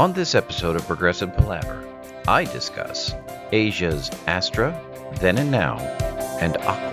On 0.00 0.14
this 0.14 0.34
episode 0.34 0.76
of 0.76 0.86
Progressive 0.86 1.36
Palaver, 1.36 1.86
I 2.26 2.44
discuss 2.44 3.12
Asia's 3.52 4.10
Astra, 4.26 4.72
Then 5.20 5.36
and 5.36 5.50
Now, 5.50 5.76
and 6.40 6.56
Aqua. 6.56 6.89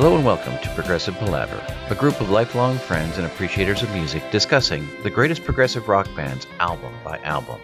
Hello 0.00 0.14
and 0.14 0.24
welcome 0.24 0.56
to 0.62 0.74
Progressive 0.76 1.16
Palaver, 1.16 1.60
a 1.90 1.94
group 1.96 2.20
of 2.20 2.30
lifelong 2.30 2.78
friends 2.78 3.18
and 3.18 3.26
appreciators 3.26 3.82
of 3.82 3.92
music 3.92 4.22
discussing 4.30 4.88
the 5.02 5.10
greatest 5.10 5.42
progressive 5.42 5.88
rock 5.88 6.06
bands 6.14 6.46
album 6.60 6.94
by 7.02 7.18
album. 7.24 7.60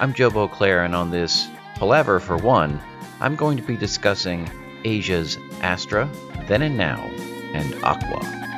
I'm 0.00 0.14
Joe 0.14 0.30
Beauclair, 0.30 0.82
and 0.82 0.94
on 0.94 1.10
this 1.10 1.48
Palaver 1.74 2.20
for 2.20 2.38
One, 2.38 2.80
I'm 3.20 3.36
going 3.36 3.58
to 3.58 3.62
be 3.62 3.76
discussing 3.76 4.50
Asia's 4.84 5.36
Astra, 5.60 6.08
Then 6.48 6.62
and 6.62 6.78
Now, 6.78 7.00
and 7.52 7.74
Aqua. 7.84 8.51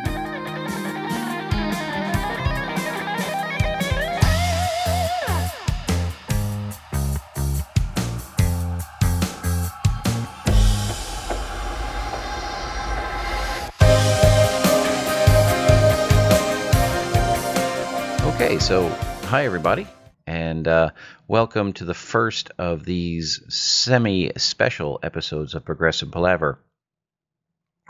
So 18.65 18.89
hi 19.25 19.45
everybody, 19.45 19.87
and 20.27 20.67
uh, 20.67 20.89
welcome 21.29 21.75
to 21.75 21.85
the 21.85 21.93
first 21.93 22.51
of 22.57 22.83
these 22.83 23.43
semi 23.55 24.33
special 24.39 24.99
episodes 25.03 25.55
of 25.55 25.67
Progressive 25.67 26.11
Palaver, 26.11 26.59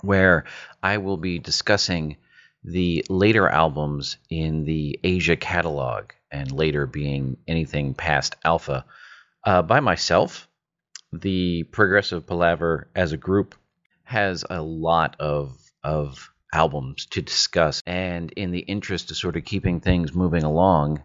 where 0.00 0.46
I 0.82 0.98
will 0.98 1.16
be 1.16 1.38
discussing 1.38 2.16
the 2.64 3.06
later 3.08 3.48
albums 3.48 4.16
in 4.28 4.64
the 4.64 4.98
Asia 5.04 5.36
catalog, 5.36 6.10
and 6.32 6.50
later 6.50 6.88
being 6.88 7.36
anything 7.46 7.94
past 7.94 8.34
Alpha, 8.44 8.84
uh, 9.44 9.62
by 9.62 9.78
myself. 9.78 10.48
The 11.12 11.62
Progressive 11.62 12.26
Palaver 12.26 12.88
as 12.96 13.12
a 13.12 13.16
group 13.16 13.54
has 14.02 14.44
a 14.50 14.60
lot 14.60 15.14
of 15.20 15.56
of 15.84 16.33
albums 16.54 17.06
to 17.06 17.20
discuss. 17.20 17.82
And 17.84 18.32
in 18.32 18.52
the 18.52 18.60
interest 18.60 19.10
of 19.10 19.16
sort 19.16 19.36
of 19.36 19.44
keeping 19.44 19.80
things 19.80 20.14
moving 20.14 20.44
along, 20.44 21.02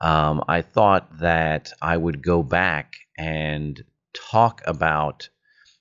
um, 0.00 0.44
I 0.48 0.62
thought 0.62 1.18
that 1.18 1.72
I 1.80 1.96
would 1.96 2.22
go 2.22 2.42
back 2.42 2.96
and 3.18 3.82
talk 4.14 4.62
about 4.66 5.28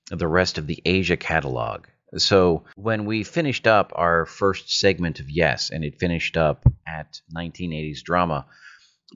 the 0.09 0.27
rest 0.27 0.57
of 0.57 0.67
the 0.67 0.81
Asia 0.85 1.17
catalog. 1.17 1.85
So 2.17 2.65
when 2.75 3.05
we 3.05 3.23
finished 3.23 3.67
up 3.67 3.93
our 3.95 4.25
first 4.25 4.79
segment 4.79 5.19
of 5.21 5.29
Yes, 5.29 5.69
and 5.69 5.85
it 5.85 5.99
finished 5.99 6.35
up 6.35 6.65
at 6.85 7.21
1980s 7.33 8.03
drama, 8.03 8.45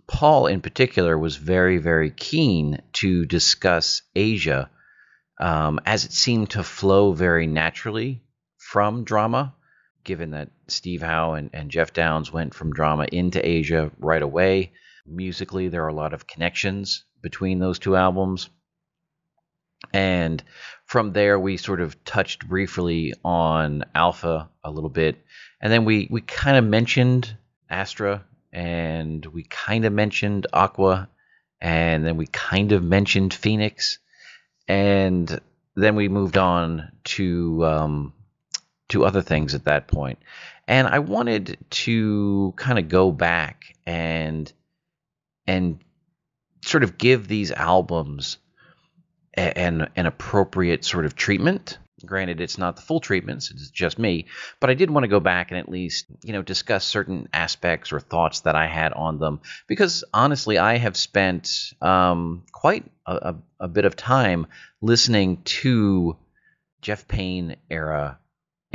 Paul 0.08 0.48
in 0.48 0.62
particular 0.62 1.18
was 1.18 1.36
very, 1.36 1.78
very 1.78 2.12
keen 2.12 2.82
to 2.94 3.26
discuss 3.26 4.02
Asia 4.16 4.70
um, 5.40 5.80
as 5.86 6.06
it 6.06 6.14
seemed 6.14 6.52
to 6.52 6.64
flow 6.64 7.12
very 7.12 7.48
naturally 7.48 8.24
from 8.58 9.04
drama 9.04 9.54
given 10.06 10.32
that 10.32 10.50
Steve 10.68 11.02
Howe 11.02 11.34
and, 11.34 11.50
and 11.54 11.70
Geoff 11.70 11.92
Downes 11.94 12.32
went 12.32 12.54
from 12.54 12.72
drama 12.72 13.08
into 13.12 13.46
Asia 13.46 13.92
right 14.00 14.22
away. 14.22 14.72
Musically, 15.06 15.68
there 15.68 15.84
are 15.84 15.90
a 15.90 15.94
lot 15.94 16.14
of 16.14 16.28
connections 16.28 17.04
between 17.22 17.60
those 17.60 17.80
two 17.80 17.96
albums. 17.96 18.50
And 19.94 20.44
from 20.86 21.12
there, 21.12 21.40
we 21.40 21.58
sort 21.58 21.82
of 21.82 22.04
touched 22.04 22.48
briefly 22.48 23.14
on 23.24 23.84
Alpha 23.94 24.50
a 24.64 24.72
little 24.72 24.90
bit. 24.90 25.24
And 25.60 25.72
then 25.72 25.86
we, 25.86 26.08
we 26.10 26.22
kind 26.22 26.58
of 26.58 26.64
mentioned 26.64 27.36
Astra 27.70 28.24
and 28.52 29.26
we 29.26 29.44
kind 29.44 29.86
of 29.86 29.94
mentioned 29.94 30.48
Aqua. 30.54 31.10
And 31.60 32.06
then 32.06 32.18
we 32.18 32.28
kind 32.28 32.72
of 32.72 32.84
mentioned 32.84 33.34
Phoenix. 33.34 34.00
And 34.68 35.40
then 35.76 35.96
we 35.96 36.10
moved 36.10 36.38
on 36.38 36.92
to 37.06 37.66
um, 37.66 38.14
to 38.90 39.06
other 39.06 39.22
things 39.22 39.56
at 39.56 39.66
that 39.66 39.88
point. 39.88 40.20
And 40.68 40.88
I 40.88 41.00
wanted 41.00 41.58
to 41.70 42.54
kind 42.58 42.80
of 42.80 42.90
go 42.90 43.12
back 43.12 43.76
and 43.86 44.52
and 45.48 45.80
sort 46.64 46.84
of 46.84 46.98
give 46.98 47.28
these 47.28 47.52
albums 47.52 48.38
an 49.34 49.90
an 49.96 50.06
appropriate 50.06 50.84
sort 50.86 51.06
of 51.06 51.16
treatment. 51.16 51.78
Granted, 52.06 52.42
it's 52.42 52.58
not 52.58 52.76
the 52.76 52.82
full 52.82 53.00
treatments; 53.00 53.52
it's 53.52 53.70
just 53.70 53.98
me. 53.98 54.26
But 54.60 54.70
I 54.70 54.74
did 54.74 54.90
want 54.90 55.06
to 55.06 55.10
go 55.10 55.20
back 55.20 55.52
and 55.52 55.60
at 55.60 55.70
least, 55.70 56.06
you 56.24 56.34
know, 56.34 56.42
discuss 56.42 56.86
certain 56.86 57.30
aspects 57.34 57.92
or 57.92 58.00
thoughts 58.00 58.42
that 58.42 58.56
I 58.56 58.68
had 58.68 58.94
on 58.94 59.18
them, 59.18 59.42
because 59.68 60.04
honestly, 60.14 60.58
I 60.58 60.78
have 60.78 60.98
spent 60.98 61.74
um, 61.82 62.44
quite 62.52 62.86
a, 63.06 63.16
a, 63.16 63.36
a 63.62 63.68
bit 63.68 63.86
of 63.86 63.96
time 63.96 64.48
listening 64.82 65.42
to 65.46 66.18
Jeff 66.82 67.08
Payne 67.08 67.56
era 67.70 68.20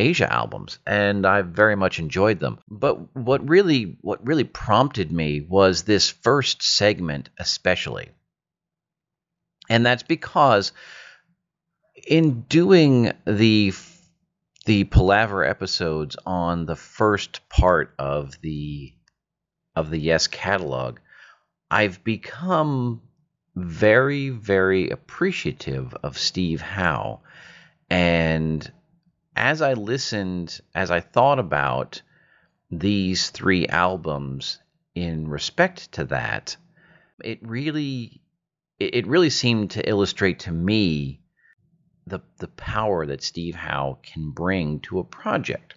Asia 0.00 0.32
albums, 0.32 0.78
and 0.86 1.26
I 1.26 1.42
very 1.42 1.76
much 1.76 1.98
enjoyed 1.98 2.40
them. 2.40 2.58
But 2.68 3.14
what 3.14 3.48
really 3.48 3.98
what 4.00 4.26
really 4.26 4.44
prompted 4.44 5.12
me 5.12 5.40
was 5.40 5.82
this 5.82 6.10
first 6.10 6.62
segment 6.62 7.28
especially. 7.38 8.10
And 9.68 9.86
that's 9.86 10.02
because 10.02 10.72
in 12.06 12.42
doing 12.42 13.12
the 13.26 13.72
the 14.66 14.84
palaver 14.84 15.44
episodes 15.44 16.16
on 16.26 16.66
the 16.66 16.76
first 16.76 17.48
part 17.48 17.94
of 17.98 18.40
the 18.40 18.94
of 19.76 19.90
the 19.90 19.98
Yes 19.98 20.26
catalog, 20.26 20.98
I've 21.70 22.02
become 22.02 23.02
very 23.54 24.30
very 24.30 24.90
appreciative 24.90 25.94
of 26.02 26.18
Steve 26.18 26.60
Howe 26.60 27.20
and 27.90 28.70
as 29.36 29.62
I 29.62 29.74
listened, 29.74 30.60
as 30.74 30.90
I 30.90 31.00
thought 31.00 31.38
about 31.38 32.02
these 32.70 33.30
three 33.30 33.66
albums 33.66 34.58
in 34.94 35.28
respect 35.28 35.92
to 35.92 36.04
that, 36.06 36.56
it 37.22 37.38
really 37.42 38.20
it 38.78 39.06
really 39.06 39.30
seemed 39.30 39.72
to 39.72 39.88
illustrate 39.88 40.40
to 40.40 40.52
me 40.52 41.20
the 42.06 42.20
the 42.38 42.48
power 42.48 43.06
that 43.06 43.22
Steve 43.22 43.54
Howe 43.54 43.98
can 44.02 44.30
bring 44.30 44.80
to 44.80 44.98
a 44.98 45.04
project. 45.04 45.74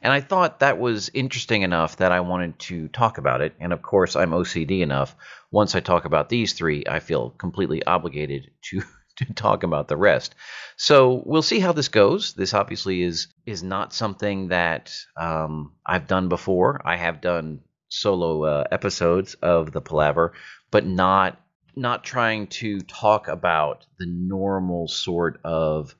And 0.00 0.12
I 0.12 0.20
thought 0.20 0.60
that 0.60 0.78
was 0.78 1.10
interesting 1.12 1.62
enough 1.62 1.96
that 1.96 2.12
I 2.12 2.20
wanted 2.20 2.58
to 2.60 2.88
talk 2.88 3.18
about 3.18 3.40
it. 3.40 3.54
And 3.58 3.72
of 3.72 3.82
course, 3.82 4.14
I'm 4.14 4.30
OCD 4.30 4.80
enough. 4.80 5.16
Once 5.50 5.74
I 5.74 5.80
talk 5.80 6.04
about 6.04 6.28
these 6.28 6.52
three, 6.52 6.84
I 6.88 7.00
feel 7.00 7.30
completely 7.30 7.84
obligated 7.84 8.50
to 8.70 8.82
to 9.26 9.32
talk 9.34 9.62
about 9.62 9.88
the 9.88 9.96
rest. 9.96 10.34
So 10.76 11.22
we'll 11.24 11.42
see 11.42 11.60
how 11.60 11.72
this 11.72 11.88
goes. 11.88 12.34
This 12.34 12.54
obviously 12.54 13.02
is 13.02 13.28
is 13.46 13.62
not 13.62 13.94
something 13.94 14.48
that 14.48 14.94
um, 15.16 15.72
I've 15.84 16.06
done 16.06 16.28
before. 16.28 16.80
I 16.84 16.96
have 16.96 17.20
done 17.20 17.60
solo 17.88 18.44
uh, 18.44 18.64
episodes 18.70 19.34
of 19.34 19.72
the 19.72 19.80
Palaver, 19.80 20.32
but 20.70 20.86
not 20.86 21.40
not 21.74 22.04
trying 22.04 22.46
to 22.46 22.80
talk 22.80 23.28
about 23.28 23.86
the 23.98 24.06
normal 24.06 24.88
sort 24.88 25.40
of 25.44 25.94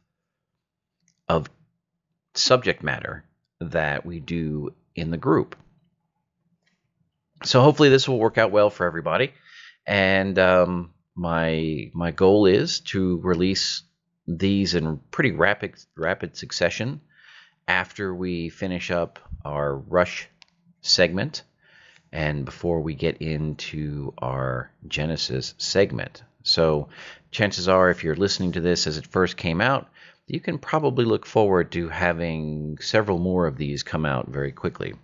of 1.28 1.48
subject 2.34 2.82
matter 2.82 3.24
that 3.60 4.04
we 4.04 4.20
do 4.20 4.74
in 4.94 5.10
the 5.10 5.16
group. 5.16 5.56
So 7.44 7.60
hopefully 7.60 7.88
this 7.88 8.08
will 8.08 8.18
work 8.18 8.38
out 8.38 8.50
well 8.50 8.70
for 8.70 8.86
everybody. 8.86 9.32
And 9.86 10.38
um, 10.38 10.90
my 11.16 11.90
my 11.94 12.10
goal 12.10 12.46
is 12.46 12.80
to 12.80 13.18
release 13.20 13.82
these 14.28 14.74
in 14.74 14.98
pretty 15.10 15.32
rapid 15.32 15.74
rapid 15.96 16.36
succession 16.36 17.00
after 17.66 18.14
we 18.14 18.48
finish 18.48 18.90
up 18.90 19.18
our 19.44 19.76
rush 19.76 20.28
segment 20.82 21.42
and 22.12 22.44
before 22.44 22.80
we 22.80 22.94
get 22.94 23.20
into 23.20 24.12
our 24.18 24.70
Genesis 24.86 25.54
segment. 25.58 26.22
So, 26.42 26.88
chances 27.32 27.66
are, 27.66 27.90
if 27.90 28.04
you're 28.04 28.14
listening 28.14 28.52
to 28.52 28.60
this 28.60 28.86
as 28.86 28.96
it 28.96 29.06
first 29.06 29.36
came 29.36 29.60
out, 29.60 29.90
you 30.26 30.38
can 30.38 30.58
probably 30.58 31.04
look 31.04 31.26
forward 31.26 31.72
to 31.72 31.88
having 31.88 32.78
several 32.80 33.18
more 33.18 33.46
of 33.46 33.56
these 33.56 33.82
come 33.82 34.06
out 34.06 34.28
very 34.28 34.52
quickly. 34.52 34.94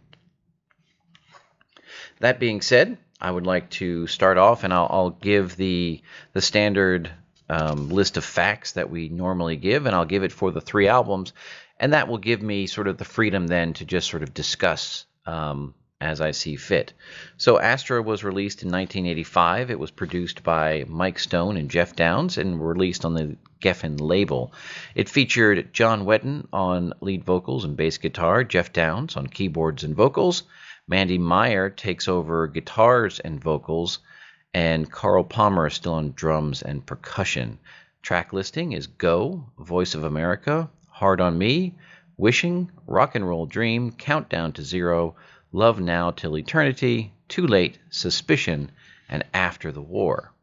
That 2.20 2.38
being 2.38 2.60
said, 2.60 2.98
I 3.22 3.30
would 3.30 3.46
like 3.46 3.70
to 3.70 4.08
start 4.08 4.36
off, 4.36 4.64
and 4.64 4.74
I'll, 4.74 4.88
I'll 4.90 5.10
give 5.10 5.56
the 5.56 6.02
the 6.32 6.42
standard 6.42 7.08
um, 7.48 7.88
list 7.88 8.16
of 8.16 8.24
facts 8.24 8.72
that 8.72 8.90
we 8.90 9.08
normally 9.08 9.56
give, 9.56 9.86
and 9.86 9.94
I'll 9.94 10.04
give 10.04 10.24
it 10.24 10.32
for 10.32 10.50
the 10.50 10.60
three 10.60 10.88
albums, 10.88 11.32
and 11.78 11.92
that 11.92 12.08
will 12.08 12.18
give 12.18 12.42
me 12.42 12.66
sort 12.66 12.88
of 12.88 12.98
the 12.98 13.04
freedom 13.04 13.46
then 13.46 13.74
to 13.74 13.84
just 13.84 14.10
sort 14.10 14.24
of 14.24 14.34
discuss 14.34 15.06
um, 15.24 15.72
as 16.00 16.20
I 16.20 16.32
see 16.32 16.56
fit. 16.56 16.94
So 17.36 17.60
Astra 17.60 18.02
was 18.02 18.24
released 18.24 18.64
in 18.64 18.70
1985. 18.70 19.70
It 19.70 19.78
was 19.78 19.92
produced 19.92 20.42
by 20.42 20.84
Mike 20.88 21.20
Stone 21.20 21.56
and 21.56 21.70
Geoff 21.70 21.94
Downes 21.94 22.38
and 22.38 22.60
released 22.60 23.04
on 23.04 23.14
the 23.14 23.36
Geffen 23.60 24.00
label. 24.00 24.52
It 24.96 25.08
featured 25.08 25.72
John 25.72 26.04
Wetton 26.04 26.48
on 26.52 26.92
lead 27.00 27.22
vocals 27.22 27.64
and 27.64 27.76
bass 27.76 27.98
guitar, 27.98 28.42
Geoff 28.42 28.72
Downes 28.72 29.16
on 29.16 29.28
keyboards 29.28 29.84
and 29.84 29.94
vocals, 29.94 30.42
Mandy 30.92 31.16
Meyer 31.16 31.70
takes 31.70 32.06
over 32.06 32.46
guitars 32.46 33.18
and 33.18 33.42
vocals, 33.42 34.00
and 34.52 34.92
Carl 34.92 35.24
Palmer 35.24 35.68
is 35.68 35.72
still 35.72 35.94
on 35.94 36.12
drums 36.12 36.60
and 36.60 36.84
percussion. 36.84 37.58
Track 38.02 38.34
listing 38.34 38.72
is 38.72 38.88
Go, 38.88 39.50
Voice 39.58 39.94
of 39.94 40.04
America, 40.04 40.68
Hard 40.90 41.22
on 41.22 41.38
Me, 41.38 41.74
Wishing, 42.18 42.70
Rock 42.86 43.14
and 43.14 43.26
Roll 43.26 43.46
Dream, 43.46 43.92
Countdown 43.92 44.52
to 44.52 44.62
Zero, 44.62 45.16
Love 45.50 45.80
Now 45.80 46.10
Till 46.10 46.36
Eternity, 46.36 47.14
Too 47.26 47.46
Late, 47.46 47.78
Suspicion, 47.88 48.70
and 49.08 49.24
After 49.32 49.72
the 49.72 49.80
War. 49.80 50.34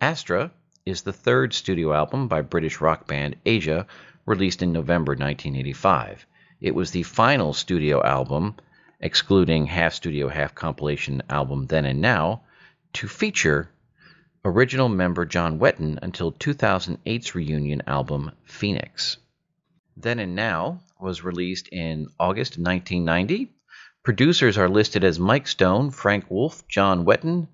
Astra 0.00 0.52
is 0.86 1.02
the 1.02 1.12
third 1.12 1.52
studio 1.52 1.92
album 1.92 2.28
by 2.28 2.40
British 2.40 2.80
rock 2.80 3.06
band 3.06 3.36
Asia, 3.44 3.86
released 4.24 4.62
in 4.62 4.72
November 4.72 5.12
1985. 5.12 6.24
It 6.62 6.74
was 6.74 6.92
the 6.92 7.02
final 7.02 7.52
studio 7.52 8.02
album, 8.02 8.54
excluding 9.00 9.66
half 9.66 9.94
studio, 9.94 10.28
half 10.28 10.54
compilation 10.54 11.22
album 11.28 11.66
Then 11.66 11.84
and 11.84 12.00
Now, 12.00 12.42
to 12.94 13.08
feature 13.08 13.70
original 14.44 14.88
member 14.88 15.24
John 15.24 15.58
Wetton 15.58 15.98
until 16.02 16.32
2008's 16.32 17.34
reunion 17.34 17.82
album 17.86 18.32
Phoenix. 18.44 19.16
Then 19.96 20.18
and 20.18 20.34
Now 20.34 20.80
was 21.00 21.24
released 21.24 21.68
in 21.68 22.08
August 22.18 22.58
1990 22.58 23.52
Producers 24.02 24.56
are 24.56 24.68
listed 24.68 25.04
as 25.04 25.18
Mike 25.18 25.46
Stone, 25.46 25.90
Frank 25.90 26.30
Wolf, 26.30 26.66
John 26.68 27.04
Wetton, 27.04 27.48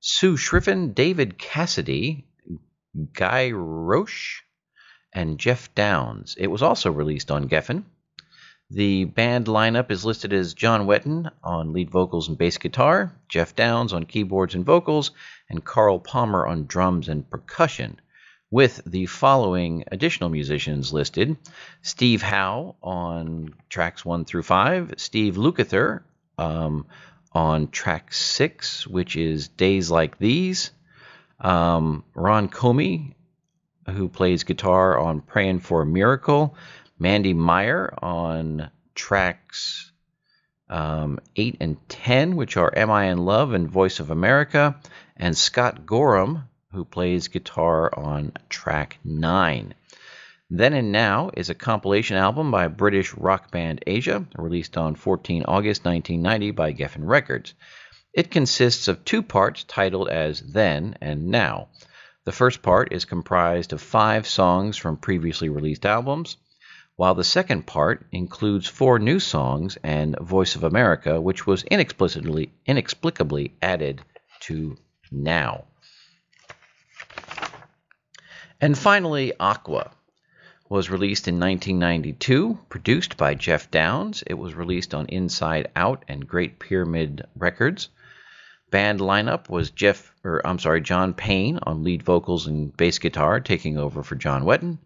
Sue 0.00 0.36
Shifrin, 0.36 0.94
David 0.94 1.36
Cassidy, 1.36 2.24
Guy 3.12 3.50
Roche, 3.50 4.42
and 5.12 5.38
Geoff 5.38 5.74
Downes. 5.74 6.36
It 6.38 6.46
was 6.46 6.62
also 6.62 6.90
released 6.90 7.30
on 7.30 7.50
Geffen. 7.50 7.84
The 8.72 9.04
band 9.04 9.46
lineup 9.46 9.90
is 9.90 10.04
listed 10.04 10.32
as 10.32 10.54
John 10.54 10.86
Wetton 10.86 11.28
on 11.42 11.72
lead 11.72 11.90
vocals 11.90 12.28
and 12.28 12.38
bass 12.38 12.56
guitar, 12.56 13.12
Geoff 13.28 13.56
Downes 13.56 13.92
on 13.92 14.04
keyboards 14.04 14.54
and 14.54 14.64
vocals, 14.64 15.10
and 15.48 15.64
Carl 15.64 15.98
Palmer 15.98 16.46
on 16.46 16.66
drums 16.66 17.08
and 17.08 17.28
percussion 17.28 18.00
with 18.48 18.80
the 18.86 19.06
following 19.06 19.82
additional 19.90 20.28
musicians 20.28 20.92
listed. 20.92 21.36
Steve 21.82 22.22
Howe 22.22 22.76
on 22.80 23.54
tracks 23.68 24.04
1 24.04 24.24
through 24.24 24.44
5, 24.44 24.94
Steve 24.98 25.34
Lukather 25.34 26.02
um, 26.38 26.86
on 27.32 27.68
track 27.68 28.12
6, 28.12 28.86
which 28.86 29.16
is 29.16 29.48
Days 29.48 29.90
Like 29.90 30.16
These, 30.18 30.70
um, 31.40 32.04
Ron 32.14 32.48
Komie, 32.48 33.14
who 33.88 34.08
plays 34.08 34.44
guitar 34.44 34.96
on 34.96 35.22
Praying 35.22 35.58
for 35.58 35.82
a 35.82 35.86
Miracle, 35.86 36.54
Mandy 37.00 37.32
Meyer 37.32 37.92
on 38.02 38.70
tracks 38.94 39.90
um, 40.68 41.18
8 41.34 41.56
and 41.60 41.88
10, 41.88 42.36
which 42.36 42.56
are 42.56 42.72
Am 42.76 42.90
I 42.90 43.06
in 43.06 43.18
Love 43.18 43.54
and 43.54 43.68
Voice 43.68 44.00
of 44.00 44.10
America, 44.10 44.78
and 45.16 45.36
Scott 45.36 45.86
Gorham 45.86 46.44
who 46.72 46.84
plays 46.84 47.28
guitar 47.28 47.90
on 47.98 48.32
track 48.48 48.98
9. 49.02 49.74
Then 50.50 50.72
and 50.72 50.92
Now 50.92 51.30
is 51.36 51.50
a 51.50 51.54
compilation 51.54 52.16
album 52.16 52.50
by 52.50 52.68
British 52.68 53.14
rock 53.14 53.50
band 53.50 53.82
Asia, 53.86 54.26
released 54.36 54.76
on 54.76 54.94
14 54.94 55.44
August 55.48 55.84
1990 55.84 56.50
by 56.52 56.72
Geffen 56.72 57.06
Records. 57.06 57.54
It 58.12 58.30
consists 58.30 58.88
of 58.88 59.04
two 59.04 59.22
parts 59.22 59.64
titled 59.64 60.08
as 60.08 60.40
Then 60.40 60.96
and 61.00 61.28
Now. 61.28 61.68
The 62.24 62.32
first 62.32 62.62
part 62.62 62.92
is 62.92 63.04
comprised 63.04 63.72
of 63.72 63.80
five 63.80 64.26
songs 64.26 64.76
from 64.76 64.96
previously 64.96 65.48
released 65.48 65.86
albums, 65.86 66.36
while 67.00 67.14
the 67.14 67.24
second 67.24 67.66
part 67.66 68.06
includes 68.12 68.68
four 68.68 68.98
new 68.98 69.18
songs 69.18 69.78
and 69.82 70.18
Voice 70.18 70.54
of 70.54 70.64
America, 70.64 71.18
which 71.18 71.46
was 71.46 71.62
inexplicably, 71.62 72.52
inexplicably 72.66 73.54
added 73.62 74.02
to 74.40 74.76
Now. 75.10 75.64
And 78.60 78.76
finally, 78.76 79.32
Aqua 79.40 79.92
was 80.68 80.90
released 80.90 81.26
in 81.26 81.40
1992, 81.40 82.58
produced 82.68 83.16
by 83.16 83.34
Geoff 83.34 83.70
Downes. 83.70 84.22
It 84.26 84.34
was 84.34 84.52
released 84.52 84.92
on 84.92 85.06
Inside 85.06 85.70
Out 85.74 86.04
and 86.06 86.28
Great 86.28 86.58
Pyramid 86.58 87.24
Records. 87.34 87.88
Band 88.70 89.00
lineup 89.00 89.48
was 89.48 89.70
Jeff, 89.70 90.12
or 90.22 90.46
I'm 90.46 90.58
sorry, 90.58 90.82
John 90.82 91.14
Payne 91.14 91.60
on 91.62 91.82
lead 91.82 92.02
vocals 92.02 92.46
and 92.46 92.76
bass 92.76 92.98
guitar, 92.98 93.40
taking 93.40 93.78
over 93.78 94.02
for 94.02 94.16
John 94.16 94.42
Wetton. 94.42 94.76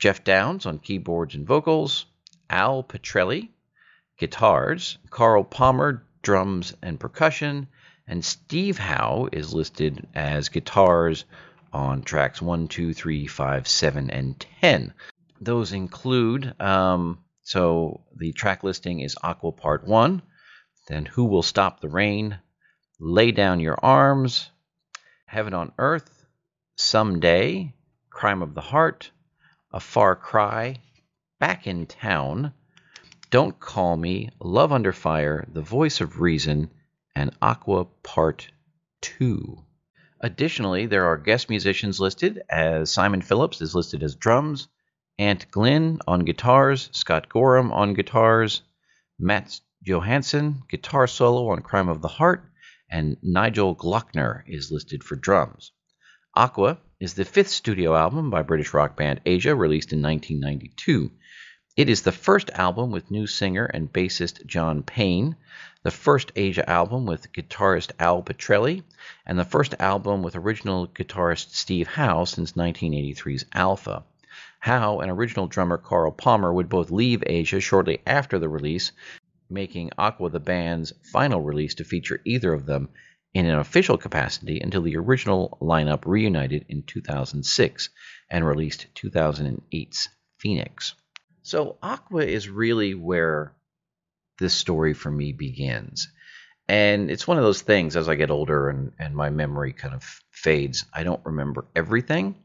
Geoff 0.00 0.24
Downes 0.24 0.64
on 0.64 0.78
keyboards 0.78 1.34
and 1.34 1.46
vocals. 1.46 2.06
Al 2.48 2.82
Pitrelli, 2.82 3.50
guitars. 4.18 4.96
Carl 5.10 5.44
Palmer, 5.44 6.06
drums 6.22 6.74
and 6.82 6.98
percussion. 6.98 7.68
And 8.06 8.24
Steve 8.24 8.78
Howe 8.78 9.28
is 9.30 9.52
listed 9.52 10.08
as 10.14 10.48
guitars, 10.48 11.26
on 11.72 12.02
tracks 12.02 12.40
1, 12.40 12.68
2, 12.68 12.94
3, 12.94 13.26
5, 13.26 13.68
7, 13.68 14.10
and 14.10 14.46
10. 14.62 14.94
Those 15.40 15.72
include, 15.72 16.60
um, 16.60 17.22
so 17.42 18.00
the 18.16 18.32
track 18.32 18.64
listing 18.64 19.00
is 19.00 19.18
Aqua 19.22 19.52
Part 19.52 19.86
1, 19.86 20.22
then 20.88 21.06
Who 21.06 21.26
Will 21.26 21.42
Stop 21.42 21.80
the 21.80 21.88
Rain, 21.88 22.38
Lay 22.98 23.32
Down 23.32 23.60
Your 23.60 23.78
Arms, 23.80 24.50
Heaven 25.26 25.54
on 25.54 25.72
Earth, 25.78 26.26
Someday, 26.76 27.74
Crime 28.08 28.42
of 28.42 28.54
the 28.54 28.60
Heart, 28.60 29.10
A 29.72 29.78
Far 29.78 30.16
Cry, 30.16 30.82
Back 31.38 31.68
in 31.68 31.86
Town, 31.86 32.52
Don't 33.30 33.60
Call 33.60 33.96
Me, 33.96 34.30
Love 34.40 34.72
Under 34.72 34.92
Fire, 34.92 35.46
The 35.52 35.62
Voice 35.62 36.00
of 36.00 36.20
Reason, 36.20 36.70
and 37.14 37.36
Aqua 37.40 37.84
Part 37.84 38.50
2. 39.02 39.64
Additionally, 40.20 40.86
there 40.86 41.06
are 41.06 41.16
guest 41.16 41.48
musicians 41.48 42.00
listed 42.00 42.42
as 42.50 42.90
Simon 42.90 43.22
Phillips 43.22 43.60
is 43.60 43.72
listed 43.72 44.02
as 44.02 44.16
drums, 44.16 44.66
Ant 45.20 45.48
Glynn 45.52 46.00
on 46.04 46.24
guitars, 46.24 46.90
Scott 46.92 47.28
Gorham 47.28 47.70
on 47.72 47.94
guitars, 47.94 48.62
Matt 49.20 49.60
Johansson 49.86 50.64
guitar 50.68 51.06
solo 51.06 51.48
on 51.50 51.62
Crime 51.62 51.88
of 51.88 52.02
the 52.02 52.08
Heart, 52.08 52.44
and 52.90 53.16
Nigel 53.22 53.76
Glockler 53.76 54.42
is 54.48 54.72
listed 54.72 55.04
for 55.04 55.14
drums. 55.14 55.70
Aqua 56.34 56.80
is 57.00 57.14
the 57.14 57.24
fifth 57.24 57.48
studio 57.48 57.96
album 57.96 58.28
by 58.28 58.42
British 58.42 58.74
rock 58.74 58.94
band 58.94 59.22
Asia, 59.24 59.54
released 59.54 59.94
in 59.94 60.02
1992. 60.02 61.10
It 61.74 61.88
is 61.88 62.02
the 62.02 62.12
first 62.12 62.50
album 62.50 62.90
with 62.90 63.10
new 63.10 63.26
singer 63.26 63.64
and 63.64 63.90
bassist 63.90 64.44
John 64.44 64.82
Payne, 64.82 65.34
the 65.82 65.90
first 65.90 66.30
Asia 66.36 66.68
album 66.68 67.06
with 67.06 67.32
guitarist 67.32 67.92
Al 67.98 68.22
Pitrelli, 68.22 68.82
and 69.24 69.38
the 69.38 69.46
first 69.46 69.74
album 69.78 70.22
with 70.22 70.36
original 70.36 70.88
guitarist 70.88 71.54
Steve 71.54 71.86
Howe 71.86 72.24
since 72.24 72.52
1983's 72.52 73.46
Alpha. 73.54 74.04
Howe 74.58 75.00
and 75.00 75.10
original 75.10 75.46
drummer 75.46 75.78
Carl 75.78 76.12
Palmer 76.12 76.52
would 76.52 76.68
both 76.68 76.90
leave 76.90 77.22
Asia 77.24 77.60
shortly 77.60 78.02
after 78.06 78.38
the 78.38 78.50
release, 78.50 78.92
making 79.48 79.90
Aqua 79.96 80.28
the 80.28 80.38
band's 80.38 80.92
final 81.02 81.40
release 81.40 81.76
to 81.76 81.84
feature 81.84 82.20
either 82.26 82.52
of 82.52 82.66
them 82.66 82.90
in 83.34 83.46
an 83.46 83.58
official 83.58 83.96
capacity 83.96 84.60
until 84.60 84.82
the 84.82 84.96
original 84.96 85.56
lineup 85.60 86.02
reunited 86.04 86.64
in 86.68 86.82
2006 86.82 87.88
and 88.28 88.46
released 88.46 88.86
2008's 88.94 90.08
Phoenix. 90.38 90.94
So 91.42 91.76
Aqua 91.82 92.24
is 92.24 92.48
really 92.48 92.94
where 92.94 93.52
this 94.38 94.54
story 94.54 94.94
for 94.94 95.10
me 95.10 95.32
begins. 95.32 96.08
And 96.68 97.10
it's 97.10 97.26
one 97.26 97.36
of 97.36 97.44
those 97.44 97.62
things 97.62 97.96
as 97.96 98.08
I 98.08 98.14
get 98.14 98.30
older 98.30 98.68
and, 98.68 98.92
and 98.98 99.14
my 99.14 99.30
memory 99.30 99.72
kind 99.72 99.94
of 99.94 100.04
fades. 100.30 100.84
I 100.92 101.02
don't 101.02 101.24
remember 101.24 101.66
everything, 101.74 102.36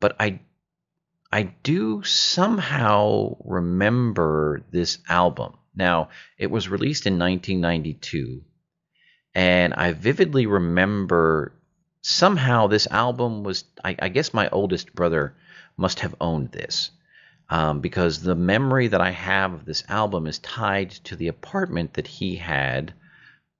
but 0.00 0.16
I 0.20 0.40
I 1.32 1.42
do 1.64 2.04
somehow 2.04 3.36
remember 3.44 4.64
this 4.70 4.98
album. 5.08 5.54
Now, 5.74 6.10
it 6.38 6.48
was 6.48 6.68
released 6.68 7.06
in 7.06 7.18
1992, 7.18 8.44
and 9.34 9.74
I 9.74 9.92
vividly 9.92 10.46
remember 10.46 11.52
somehow 12.02 12.66
this 12.66 12.86
album 12.86 13.42
was, 13.42 13.64
I, 13.82 13.96
I 13.98 14.08
guess 14.08 14.34
my 14.34 14.48
oldest 14.50 14.94
brother 14.94 15.34
must 15.76 16.00
have 16.00 16.14
owned 16.20 16.52
this 16.52 16.90
um, 17.48 17.80
because 17.80 18.22
the 18.22 18.34
memory 18.34 18.88
that 18.88 19.00
I 19.00 19.10
have 19.10 19.52
of 19.52 19.64
this 19.64 19.84
album 19.88 20.26
is 20.26 20.38
tied 20.38 20.90
to 20.90 21.16
the 21.16 21.28
apartment 21.28 21.94
that 21.94 22.06
he 22.06 22.36
had 22.36 22.94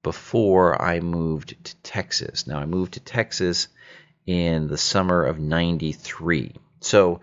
before 0.03 0.81
I 0.81 0.99
moved 0.99 1.55
to 1.63 1.75
Texas. 1.77 2.45
Now, 2.47 2.59
I 2.59 2.65
moved 2.65 2.93
to 2.93 2.99
Texas 2.99 3.67
in 4.25 4.67
the 4.67 4.77
summer 4.77 5.23
of 5.23 5.39
93. 5.39 6.53
So 6.79 7.21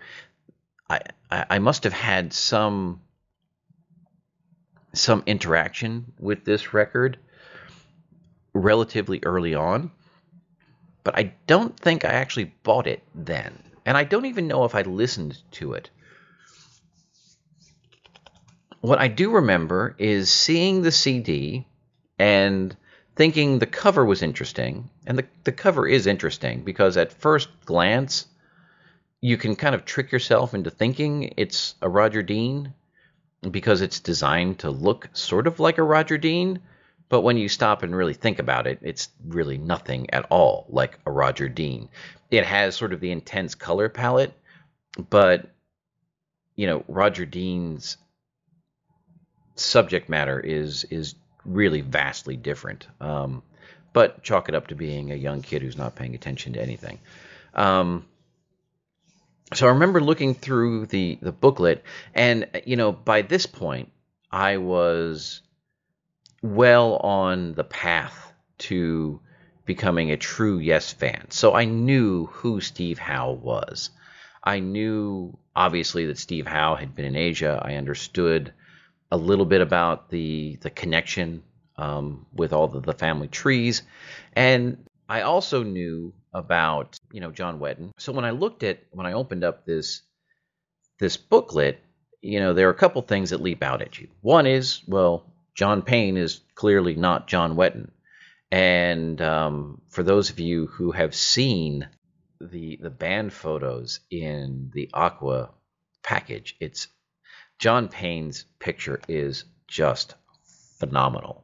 I, 0.89 0.99
I 1.31 1.59
must 1.59 1.85
have 1.85 1.93
had 1.93 2.33
some 2.33 3.01
some 4.95 5.23
interaction 5.25 6.13
with 6.19 6.45
this 6.45 6.71
record 6.71 7.17
relatively 8.53 9.19
early 9.23 9.55
on, 9.55 9.91
but 11.03 11.17
I 11.17 11.33
don't 11.47 11.77
think 11.77 12.05
I 12.05 12.09
actually 12.09 12.53
bought 12.63 12.87
it 12.87 13.03
then. 13.13 13.61
And 13.85 13.97
I 13.97 14.03
don't 14.03 14.25
even 14.25 14.47
know 14.47 14.63
if 14.63 14.75
I 14.75 14.81
listened 14.83 15.37
to 15.51 15.73
it. 15.73 15.89
What 18.81 18.99
I 18.99 19.07
do 19.07 19.31
remember 19.31 19.95
is 19.97 20.31
seeing 20.31 20.81
the 20.81 20.91
CD 20.91 21.65
and 22.19 22.75
thinking 23.15 23.59
the 23.59 23.65
cover 23.65 24.03
was 24.05 24.21
interesting. 24.21 24.89
And 25.05 25.17
the, 25.17 25.25
the 25.43 25.51
cover 25.51 25.87
is 25.87 26.07
interesting 26.07 26.63
because 26.63 26.97
at 26.97 27.13
first 27.13 27.49
glance, 27.65 28.25
you 29.21 29.37
can 29.37 29.55
kind 29.55 29.75
of 29.75 29.85
trick 29.85 30.11
yourself 30.11 30.53
into 30.53 30.69
thinking 30.69 31.33
it's 31.37 31.75
a 31.81 31.89
Roger 31.89 32.21
Dean 32.21 32.73
because 33.49 33.81
it's 33.81 33.99
designed 33.99 34.59
to 34.59 34.69
look 34.69 35.09
sort 35.13 35.47
of 35.47 35.59
like 35.59 35.77
a 35.77 35.83
Roger 35.83 36.17
Dean. 36.17 36.59
But 37.13 37.21
when 37.21 37.37
you 37.37 37.47
stop 37.47 37.83
and 37.83 37.95
really 37.95 38.15
think 38.15 38.39
about 38.39 38.65
it, 38.65 38.79
it's 38.81 39.09
really 39.23 39.59
nothing 39.59 40.09
at 40.09 40.25
all 40.31 40.65
like 40.67 40.97
a 41.05 41.11
Roger 41.11 41.47
Dean. 41.47 41.89
It 42.31 42.43
has 42.43 42.75
sort 42.75 42.91
of 42.91 43.01
the 43.01 43.11
intense 43.11 43.53
color 43.53 43.87
palette, 43.87 44.33
but 45.11 45.47
you 46.55 46.65
know, 46.65 46.83
Roger 46.87 47.27
Dean's 47.27 47.97
subject 49.53 50.09
matter 50.09 50.39
is 50.39 50.85
is 50.85 51.13
really 51.45 51.81
vastly 51.81 52.35
different. 52.35 52.87
Um, 52.99 53.43
but 53.93 54.23
chalk 54.23 54.49
it 54.49 54.55
up 54.55 54.65
to 54.69 54.75
being 54.75 55.11
a 55.11 55.15
young 55.15 55.43
kid 55.43 55.61
who's 55.61 55.77
not 55.77 55.93
paying 55.93 56.15
attention 56.15 56.53
to 56.53 56.61
anything. 56.63 56.97
Um, 57.53 58.07
so 59.53 59.67
I 59.67 59.69
remember 59.69 60.01
looking 60.01 60.33
through 60.33 60.87
the 60.87 61.19
the 61.21 61.31
booklet, 61.31 61.83
and 62.15 62.47
you 62.65 62.75
know, 62.75 62.91
by 62.91 63.21
this 63.21 63.45
point, 63.45 63.91
I 64.31 64.57
was 64.57 65.43
well 66.43 66.97
on 66.97 67.53
the 67.53 67.63
path 67.63 68.31
to 68.59 69.19
becoming 69.65 70.11
a 70.11 70.17
true 70.17 70.59
Yes 70.59 70.91
fan. 70.91 71.31
So 71.31 71.55
I 71.55 71.65
knew 71.65 72.27
who 72.27 72.61
Steve 72.61 72.99
Howe 72.99 73.31
was. 73.31 73.89
I 74.43 74.59
knew 74.59 75.37
obviously 75.55 76.05
that 76.07 76.17
Steve 76.17 76.45
Howe 76.45 76.75
had 76.75 76.93
been 76.93 77.05
in 77.05 77.15
Asia. 77.15 77.59
I 77.63 77.75
understood 77.75 78.53
a 79.09 79.17
little 79.17 79.45
bit 79.45 79.61
about 79.61 80.09
the 80.09 80.57
the 80.61 80.69
connection 80.69 81.43
um, 81.77 82.25
with 82.33 82.51
all 82.51 82.67
the, 82.67 82.81
the 82.81 82.93
family 82.93 83.29
trees, 83.29 83.83
and 84.33 84.85
I 85.07 85.21
also 85.21 85.63
knew 85.63 86.13
about 86.33 86.97
you 87.11 87.21
know 87.21 87.31
John 87.31 87.59
Wetton. 87.59 87.91
So 87.97 88.11
when 88.11 88.25
I 88.25 88.31
looked 88.31 88.63
at 88.63 88.79
when 88.91 89.05
I 89.05 89.13
opened 89.13 89.45
up 89.45 89.65
this 89.65 90.01
this 90.99 91.15
booklet, 91.15 91.79
you 92.21 92.39
know 92.41 92.53
there 92.53 92.67
are 92.67 92.71
a 92.71 92.75
couple 92.75 93.01
things 93.01 93.29
that 93.29 93.41
leap 93.41 93.63
out 93.63 93.81
at 93.81 93.97
you. 93.97 94.09
One 94.21 94.45
is 94.45 94.81
well, 94.87 95.32
John 95.55 95.81
Payne 95.81 96.17
is 96.17 96.41
clearly 96.55 96.95
not 96.95 97.27
John 97.27 97.55
Wetton, 97.55 97.91
and 98.51 99.21
um, 99.21 99.81
for 99.89 100.03
those 100.03 100.29
of 100.29 100.39
you 100.39 100.67
who 100.67 100.91
have 100.91 101.13
seen 101.15 101.87
the 102.41 102.77
the 102.81 102.89
band 102.89 103.33
photos 103.33 103.99
in 104.09 104.71
the 104.73 104.89
Aqua 104.93 105.51
package, 106.03 106.55
it's 106.59 106.87
John 107.59 107.87
Payne's 107.87 108.45
picture 108.59 108.99
is 109.07 109.45
just 109.67 110.15
phenomenal. 110.79 111.43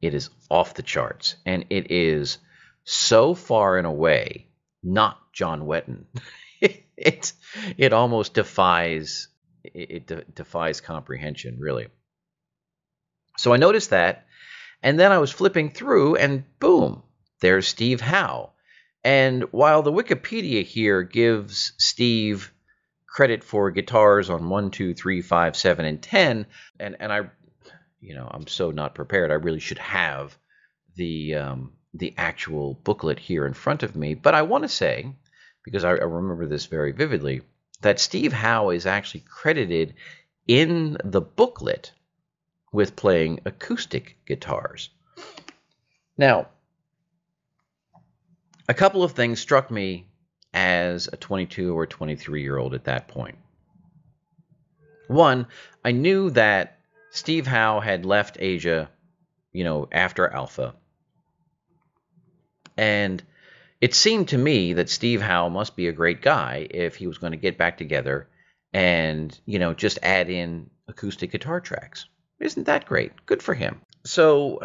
It 0.00 0.14
is 0.14 0.30
off 0.50 0.74
the 0.74 0.82
charts, 0.82 1.36
and 1.46 1.66
it 1.70 1.90
is 1.90 2.38
so 2.84 3.34
far 3.34 3.78
and 3.78 3.86
away 3.86 4.48
not 4.82 5.32
John 5.32 5.62
Wetton. 5.62 6.06
it 6.96 7.32
it 7.76 7.92
almost 7.92 8.34
defies 8.34 9.28
it, 9.62 10.10
it 10.10 10.34
defies 10.34 10.80
comprehension, 10.80 11.58
really. 11.60 11.88
So 13.42 13.52
I 13.52 13.56
noticed 13.56 13.90
that, 13.90 14.26
and 14.84 15.00
then 15.00 15.10
I 15.10 15.18
was 15.18 15.32
flipping 15.32 15.72
through, 15.72 16.14
and 16.14 16.44
boom, 16.60 17.02
there's 17.40 17.66
Steve 17.66 18.00
Howe. 18.00 18.52
And 19.02 19.42
while 19.50 19.82
the 19.82 19.90
Wikipedia 19.90 20.62
here 20.62 21.02
gives 21.02 21.72
Steve 21.76 22.52
credit 23.04 23.42
for 23.42 23.72
guitars 23.72 24.30
on 24.30 24.48
one, 24.48 24.70
two, 24.70 24.94
three, 24.94 25.22
five, 25.22 25.56
seven, 25.56 25.84
and 25.86 26.00
ten. 26.00 26.46
And 26.78 26.96
and 27.00 27.12
I, 27.12 27.30
you 28.00 28.14
know, 28.14 28.28
I'm 28.30 28.46
so 28.46 28.70
not 28.70 28.94
prepared. 28.94 29.32
I 29.32 29.34
really 29.34 29.58
should 29.58 29.78
have 29.78 30.38
the 30.94 31.34
um, 31.34 31.72
the 31.94 32.14
actual 32.16 32.74
booklet 32.84 33.18
here 33.18 33.44
in 33.44 33.54
front 33.54 33.82
of 33.82 33.96
me. 33.96 34.14
But 34.14 34.36
I 34.36 34.42
want 34.42 34.62
to 34.62 34.68
say, 34.68 35.16
because 35.64 35.82
I, 35.82 35.90
I 35.90 36.04
remember 36.04 36.46
this 36.46 36.66
very 36.66 36.92
vividly, 36.92 37.40
that 37.80 37.98
Steve 37.98 38.32
Howe 38.32 38.70
is 38.70 38.86
actually 38.86 39.24
credited 39.28 39.94
in 40.46 40.96
the 41.02 41.20
booklet 41.20 41.90
with 42.72 42.96
playing 42.96 43.40
acoustic 43.44 44.16
guitars. 44.26 44.90
Now, 46.16 46.48
a 48.68 48.74
couple 48.74 49.02
of 49.02 49.12
things 49.12 49.40
struck 49.40 49.70
me 49.70 50.06
as 50.54 51.08
a 51.12 51.16
22 51.16 51.76
or 51.76 51.86
23 51.86 52.42
year 52.42 52.56
old 52.56 52.74
at 52.74 52.84
that 52.84 53.08
point. 53.08 53.38
One, 55.08 55.46
I 55.84 55.92
knew 55.92 56.30
that 56.30 56.78
Steve 57.10 57.46
Howe 57.46 57.80
had 57.80 58.06
left 58.06 58.38
Asia, 58.40 58.90
you 59.52 59.64
know, 59.64 59.88
after 59.92 60.26
Alpha. 60.26 60.74
And 62.76 63.22
it 63.80 63.94
seemed 63.94 64.28
to 64.28 64.38
me 64.38 64.74
that 64.74 64.88
Steve 64.88 65.20
Howe 65.20 65.50
must 65.50 65.76
be 65.76 65.88
a 65.88 65.92
great 65.92 66.22
guy 66.22 66.66
if 66.70 66.96
he 66.96 67.06
was 67.06 67.18
going 67.18 67.32
to 67.32 67.36
get 67.38 67.58
back 67.58 67.76
together 67.76 68.28
and, 68.72 69.38
you 69.44 69.58
know, 69.58 69.74
just 69.74 69.98
add 70.02 70.30
in 70.30 70.70
acoustic 70.88 71.32
guitar 71.32 71.60
tracks. 71.60 72.06
Isn't 72.40 72.64
that 72.64 72.86
great? 72.86 73.12
Good 73.26 73.42
for 73.42 73.54
him. 73.54 73.80
So 74.04 74.60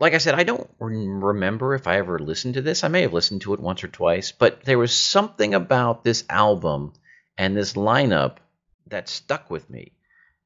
like 0.00 0.14
I 0.14 0.18
said, 0.18 0.34
I 0.34 0.44
don't 0.44 0.68
remember 0.78 1.74
if 1.74 1.86
I 1.86 1.98
ever 1.98 2.18
listened 2.18 2.54
to 2.54 2.62
this. 2.62 2.82
I 2.82 2.88
may 2.88 3.02
have 3.02 3.12
listened 3.12 3.42
to 3.42 3.52
it 3.52 3.60
once 3.60 3.84
or 3.84 3.88
twice, 3.88 4.32
but 4.32 4.64
there 4.64 4.78
was 4.78 4.96
something 4.96 5.52
about 5.52 6.02
this 6.02 6.24
album 6.30 6.94
and 7.36 7.54
this 7.54 7.74
lineup 7.74 8.38
that 8.86 9.10
stuck 9.10 9.50
with 9.50 9.68
me. 9.68 9.92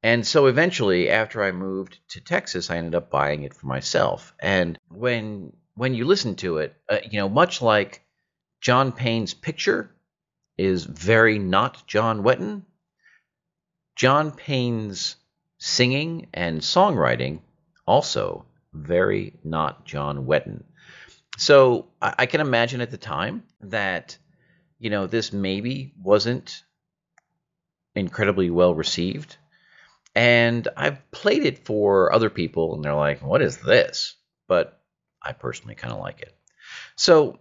And 0.03 0.27
so 0.27 0.47
eventually, 0.47 1.09
after 1.09 1.43
I 1.43 1.53
moved 1.53 1.99
to 2.11 2.21
Texas, 2.21 2.69
I 2.69 2.77
ended 2.77 2.97
up 2.97 3.11
buying 3.11 3.45
it 3.45 3.55
for 3.55 3.67
myself. 3.69 4.35
And 4.41 4.79
when 4.91 5.53
when 5.77 5.95
you 5.95 6.05
listen 6.05 6.35
to 6.37 6.59
it, 6.59 6.75
uh, 6.89 6.99
you 7.11 7.19
know, 7.19 7.29
much 7.29 7.63
like 7.63 8.05
John 8.61 8.93
Payne's 8.93 9.35
picture 9.35 9.95
is 10.59 10.85
very 10.85 11.39
not 11.39 11.87
John 11.87 12.23
Wetton, 12.23 12.63
John 13.97 14.33
Payne's 14.33 15.17
singing 15.65 16.27
and 16.35 16.61
songwriting 16.61 17.41
also 17.87 18.45
very 18.75 19.33
not 19.43 19.87
John 19.87 20.27
Wetton. 20.27 20.63
So 21.39 21.87
I, 22.03 22.15
I 22.19 22.27
can 22.27 22.43
imagine 22.43 22.83
at 22.83 22.91
the 22.91 22.99
time 22.99 23.45
that, 23.63 24.19
you 24.79 24.91
know, 24.91 25.07
this 25.07 25.33
maybe 25.33 25.95
wasn't 25.99 26.63
incredibly 27.95 28.51
well 28.51 28.75
received. 28.75 29.39
And 30.15 30.69
I've 30.77 31.11
played 31.11 31.47
it 31.47 31.65
for 31.65 32.13
other 32.13 32.29
people, 32.29 32.75
and 32.75 32.85
they're 32.85 32.95
like, 32.95 33.23
what 33.23 33.41
is 33.41 33.57
this? 33.57 34.17
But 34.47 34.79
I 35.23 35.33
personally 35.33 35.77
kind 35.77 35.95
of 35.95 35.99
like 35.99 36.21
it. 36.21 36.37
So 36.95 37.39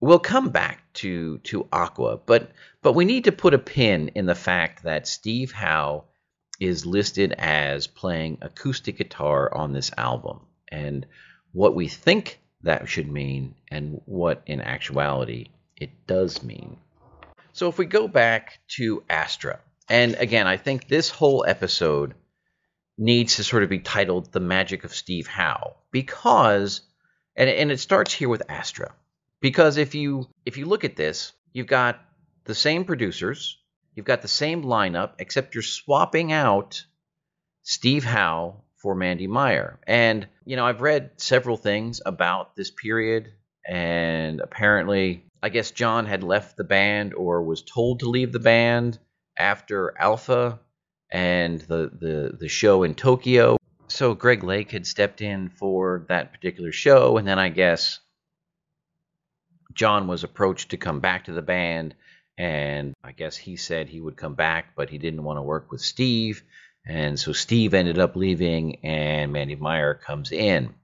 we'll 0.00 0.18
come 0.18 0.48
back 0.48 0.92
to 0.94 1.38
to 1.38 1.68
Aqua, 1.72 2.16
but 2.16 2.50
but 2.82 2.94
we 2.94 3.04
need 3.04 3.24
to 3.24 3.32
put 3.32 3.54
a 3.54 3.58
pin 3.58 4.08
in 4.16 4.26
the 4.26 4.34
fact 4.34 4.82
that 4.82 5.06
Steve 5.06 5.52
Howe 5.52 6.06
is 6.60 6.86
listed 6.86 7.32
as 7.32 7.86
playing 7.86 8.38
acoustic 8.40 8.98
guitar 8.98 9.52
on 9.54 9.72
this 9.72 9.90
album 9.96 10.40
and 10.68 11.06
what 11.52 11.74
we 11.74 11.88
think 11.88 12.40
that 12.62 12.88
should 12.88 13.10
mean 13.10 13.54
and 13.70 14.00
what 14.06 14.42
in 14.46 14.60
actuality 14.60 15.48
it 15.76 15.90
does 16.06 16.42
mean. 16.42 16.76
So 17.52 17.68
if 17.68 17.78
we 17.78 17.86
go 17.86 18.08
back 18.08 18.58
to 18.76 19.02
Astra, 19.08 19.60
and 19.88 20.14
again, 20.14 20.46
I 20.46 20.56
think 20.56 20.88
this 20.88 21.10
whole 21.10 21.44
episode 21.46 22.14
needs 22.96 23.36
to 23.36 23.44
sort 23.44 23.62
of 23.62 23.68
be 23.68 23.80
titled 23.80 24.32
The 24.32 24.40
Magic 24.40 24.84
of 24.84 24.94
Steve 24.94 25.26
Howe 25.26 25.76
because 25.90 26.80
and, 27.36 27.50
and 27.50 27.72
it 27.72 27.80
starts 27.80 28.12
here 28.12 28.28
with 28.28 28.42
Astra. 28.48 28.94
Because 29.40 29.76
if 29.76 29.94
you 29.94 30.28
if 30.46 30.56
you 30.56 30.66
look 30.66 30.84
at 30.84 30.96
this, 30.96 31.32
you've 31.52 31.66
got 31.66 32.00
the 32.44 32.54
same 32.54 32.84
producers, 32.84 33.58
You've 33.94 34.06
got 34.06 34.22
the 34.22 34.28
same 34.28 34.64
lineup, 34.64 35.12
except 35.18 35.54
you're 35.54 35.62
swapping 35.62 36.32
out 36.32 36.84
Steve 37.62 38.04
Howe 38.04 38.62
for 38.76 38.94
Mandy 38.94 39.26
Meyer. 39.26 39.78
And, 39.86 40.26
you 40.44 40.56
know, 40.56 40.66
I've 40.66 40.80
read 40.80 41.12
several 41.16 41.56
things 41.56 42.02
about 42.04 42.56
this 42.56 42.70
period, 42.70 43.32
and 43.66 44.40
apparently, 44.40 45.24
I 45.42 45.48
guess 45.48 45.70
John 45.70 46.06
had 46.06 46.22
left 46.22 46.56
the 46.56 46.64
band 46.64 47.14
or 47.14 47.42
was 47.42 47.62
told 47.62 48.00
to 48.00 48.10
leave 48.10 48.32
the 48.32 48.40
band 48.40 48.98
after 49.36 49.94
Alpha 49.98 50.58
and 51.10 51.60
the, 51.60 51.90
the, 51.92 52.36
the 52.38 52.48
show 52.48 52.82
in 52.82 52.94
Tokyo. 52.94 53.56
So 53.86 54.14
Greg 54.14 54.42
Lake 54.42 54.72
had 54.72 54.86
stepped 54.86 55.20
in 55.20 55.50
for 55.50 56.04
that 56.08 56.32
particular 56.32 56.72
show, 56.72 57.16
and 57.16 57.28
then 57.28 57.38
I 57.38 57.48
guess 57.48 58.00
John 59.72 60.08
was 60.08 60.24
approached 60.24 60.70
to 60.70 60.76
come 60.76 61.00
back 61.00 61.24
to 61.24 61.32
the 61.32 61.42
band, 61.42 61.94
and 62.36 62.94
I 63.02 63.12
guess 63.12 63.36
he 63.36 63.56
said 63.56 63.88
he 63.88 64.00
would 64.00 64.16
come 64.16 64.34
back, 64.34 64.74
but 64.76 64.90
he 64.90 64.98
didn't 64.98 65.24
want 65.24 65.38
to 65.38 65.42
work 65.42 65.70
with 65.70 65.80
Steve. 65.80 66.42
And 66.86 67.18
so 67.18 67.32
Steve 67.32 67.74
ended 67.74 67.98
up 67.98 68.16
leaving, 68.16 68.84
and 68.84 69.32
Mandy 69.32 69.56
Meyer 69.56 69.94
comes 69.94 70.32
in. 70.32 70.74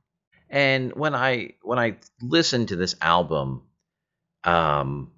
And 0.49 0.93
when 0.95 1.15
I 1.15 1.55
when 1.63 1.79
I 1.79 1.97
listen 2.23 2.67
to 2.67 2.77
this 2.77 2.97
album, 3.01 3.63
um, 4.45 5.13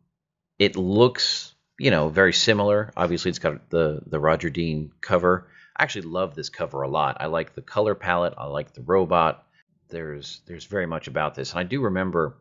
it 0.59 0.77
looks 0.77 1.55
you 1.79 1.91
know 1.91 2.09
very 2.09 2.33
similar. 2.33 2.93
Obviously, 2.97 3.29
it's 3.31 3.39
got 3.39 3.71
the 3.71 4.03
the 4.07 4.21
Roger 4.21 4.51
Dean 4.51 4.93
cover. 5.01 5.49
I 5.77 5.85
actually 5.85 6.03
love 6.03 6.35
this 6.35 6.49
cover 6.49 6.83
a 6.83 6.89
lot. 6.89 7.19
I 7.21 7.27
like 7.27 7.55
the 7.55 7.63
color 7.63 7.95
palette. 7.95 8.35
I 8.37 8.47
like 8.47 8.75
the 8.75 8.83
robot. 8.83 9.47
There's 9.89 10.41
there's 10.47 10.67
very 10.67 10.87
much 10.87 11.07
about 11.07 11.35
this, 11.35 11.53
and 11.53 11.61
I 11.61 11.65
do 11.65 11.83
remember 11.83 12.37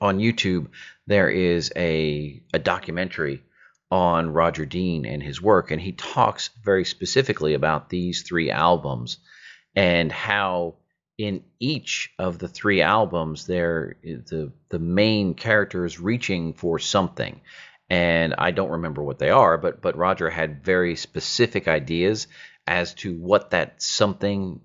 on 0.00 0.18
YouTube 0.18 0.68
there 1.06 1.30
is 1.30 1.72
a 1.76 2.42
a 2.52 2.58
documentary 2.58 3.42
on 3.90 4.30
Roger 4.32 4.66
Dean 4.66 5.06
and 5.06 5.22
his 5.22 5.40
work, 5.40 5.70
and 5.70 5.80
he 5.80 5.92
talks 5.92 6.50
very 6.62 6.84
specifically 6.84 7.54
about 7.54 7.88
these 7.88 8.22
three 8.22 8.50
albums 8.50 9.18
and 9.74 10.12
how 10.12 10.74
in 11.16 11.42
each 11.58 12.12
of 12.18 12.38
the 12.38 12.48
three 12.48 12.82
albums 12.82 13.46
there 13.46 13.96
the 14.02 14.52
the 14.68 14.78
main 14.78 15.34
character 15.34 15.84
is 15.84 15.98
reaching 15.98 16.52
for 16.52 16.78
something. 16.78 17.40
And 17.90 18.34
I 18.36 18.50
don't 18.50 18.70
remember 18.70 19.02
what 19.02 19.18
they 19.18 19.30
are 19.30 19.56
but 19.58 19.80
but 19.80 19.96
Roger 19.96 20.28
had 20.30 20.64
very 20.64 20.94
specific 20.94 21.66
ideas 21.66 22.28
as 22.66 22.92
to 22.94 23.18
what 23.18 23.50
that 23.50 23.82
something 23.82 24.60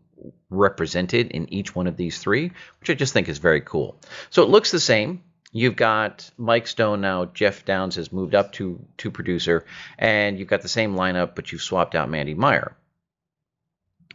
represented 0.49 1.31
in 1.31 1.51
each 1.53 1.75
one 1.75 1.87
of 1.87 1.97
these 1.97 2.19
three 2.19 2.51
which 2.79 2.89
I 2.89 2.93
just 2.93 3.13
think 3.13 3.29
is 3.29 3.37
very 3.37 3.61
cool 3.61 3.99
so 4.29 4.43
it 4.43 4.49
looks 4.49 4.71
the 4.71 4.79
same 4.79 5.21
You've 5.55 5.75
got 5.75 6.31
Mike 6.35 6.65
Stone 6.65 7.01
now. 7.01 7.25
Geoff 7.25 7.63
Downes 7.63 7.97
has 7.97 8.11
moved 8.11 8.33
up 8.33 8.53
to 8.53 8.83
to 8.97 9.11
producer, 9.11 9.65
and 9.99 10.39
you've 10.39 10.47
got 10.47 10.63
the 10.63 10.67
same 10.67 10.95
lineup, 10.95 11.35
but 11.35 11.51
you've 11.51 11.61
swapped 11.61 11.93
out 11.93 12.09
Mandy 12.09 12.33
Meyer. 12.33 12.75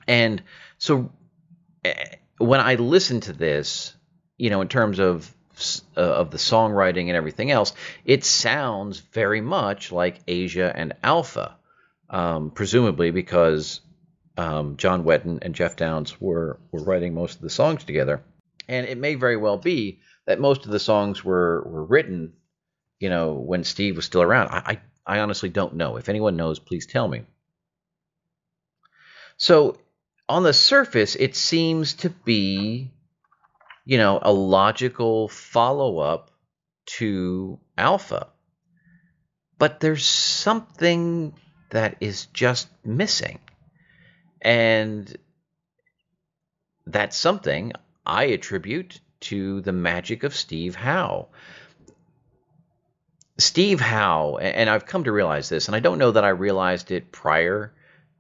And 0.08 0.42
so, 0.78 1.12
eh, 1.84 2.16
when 2.38 2.58
I 2.58 2.74
listen 2.74 3.20
to 3.20 3.32
this, 3.32 3.94
you 4.36 4.50
know, 4.50 4.62
in 4.62 4.68
terms 4.68 4.98
of 4.98 5.32
uh, 5.96 6.00
of 6.00 6.32
the 6.32 6.38
songwriting 6.38 7.06
and 7.06 7.16
everything 7.16 7.52
else, 7.52 7.72
it 8.04 8.24
sounds 8.24 8.98
very 8.98 9.40
much 9.40 9.92
like 9.92 10.18
Asia 10.26 10.72
and 10.74 10.94
Alpha, 11.04 11.56
um, 12.10 12.50
presumably 12.50 13.12
because 13.12 13.80
um, 14.38 14.76
John 14.76 15.04
Wetton 15.04 15.40
and 15.42 15.54
Geoff 15.54 15.76
Downes 15.76 16.20
were 16.20 16.60
were 16.70 16.84
writing 16.84 17.12
most 17.12 17.36
of 17.36 17.42
the 17.42 17.50
songs 17.50 17.84
together, 17.84 18.22
and 18.68 18.86
it 18.86 18.96
may 18.96 19.16
very 19.16 19.36
well 19.36 19.58
be 19.58 20.00
that 20.26 20.40
most 20.40 20.64
of 20.64 20.70
the 20.70 20.78
songs 20.78 21.24
were 21.24 21.62
were 21.66 21.84
written, 21.84 22.34
you 23.00 23.10
know, 23.10 23.34
when 23.34 23.64
Steve 23.64 23.96
was 23.96 24.04
still 24.04 24.22
around. 24.22 24.48
I 24.50 24.80
I, 25.06 25.16
I 25.16 25.20
honestly 25.20 25.48
don't 25.48 25.74
know. 25.74 25.96
If 25.96 26.08
anyone 26.08 26.36
knows, 26.36 26.60
please 26.60 26.86
tell 26.86 27.08
me. 27.08 27.24
So 29.38 29.76
on 30.28 30.44
the 30.44 30.52
surface, 30.52 31.16
it 31.16 31.34
seems 31.34 31.94
to 31.94 32.10
be, 32.10 32.92
you 33.84 33.98
know, 33.98 34.20
a 34.22 34.32
logical 34.32 35.28
follow 35.28 35.98
up 35.98 36.30
to 36.98 37.58
Alpha. 37.76 38.28
But 39.58 39.80
there's 39.80 40.04
something 40.04 41.34
that 41.70 41.96
is 42.00 42.26
just 42.26 42.68
missing. 42.84 43.40
And 44.40 45.16
that's 46.86 47.16
something 47.16 47.72
I 48.06 48.24
attribute 48.24 49.00
to 49.20 49.60
the 49.60 49.72
magic 49.72 50.22
of 50.22 50.34
Steve 50.34 50.74
Howe. 50.74 51.28
Steve 53.36 53.80
Howe, 53.80 54.36
and 54.38 54.68
I've 54.68 54.86
come 54.86 55.04
to 55.04 55.12
realize 55.12 55.48
this, 55.48 55.68
and 55.68 55.76
I 55.76 55.80
don't 55.80 55.98
know 55.98 56.10
that 56.10 56.24
I 56.24 56.30
realized 56.30 56.90
it 56.90 57.12
prior 57.12 57.72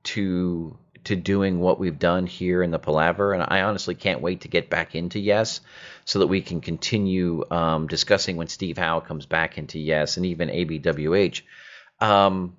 to 0.04 0.76
to 1.04 1.16
doing 1.16 1.58
what 1.58 1.78
we've 1.78 1.98
done 1.98 2.26
here 2.26 2.62
in 2.62 2.70
the 2.70 2.78
Palaver, 2.78 3.32
and 3.32 3.42
I 3.46 3.62
honestly 3.62 3.94
can't 3.94 4.20
wait 4.20 4.42
to 4.42 4.48
get 4.48 4.68
back 4.68 4.94
into 4.94 5.18
Yes, 5.18 5.60
so 6.04 6.18
that 6.18 6.26
we 6.26 6.42
can 6.42 6.60
continue 6.60 7.44
um, 7.50 7.86
discussing 7.86 8.36
when 8.36 8.48
Steve 8.48 8.76
Howe 8.76 9.00
comes 9.00 9.24
back 9.24 9.58
into 9.58 9.78
Yes, 9.78 10.16
and 10.18 10.26
even 10.26 10.50
ABWH. 10.50 11.42
Um, 12.00 12.56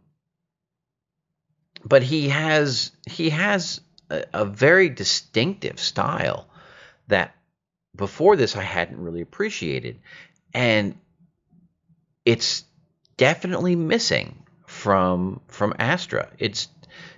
but 1.84 2.04
he 2.04 2.30
has 2.30 2.92
he 3.08 3.30
has 3.30 3.82
a, 4.10 4.26
a 4.34 4.46
very 4.46 4.90
distinctive 4.90 5.80
style 5.80 6.50
that 7.08 7.36
before 7.96 8.36
this 8.36 8.56
I 8.56 8.64
hadn't 8.64 9.02
really 9.02 9.22
appreciated. 9.22 10.00
And 10.54 10.98
it's 12.26 12.64
definitely 13.18 13.76
missing 13.76 14.44
from 14.66 15.42
from 15.48 15.74
Astra. 15.80 16.30
It's 16.38 16.68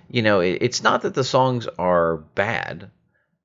you 0.08 0.22
know, 0.22 0.40
it, 0.40 0.58
it's 0.60 0.82
not 0.82 1.02
that 1.02 1.14
the 1.14 1.24
songs 1.24 1.66
are 1.78 2.18
bad, 2.18 2.90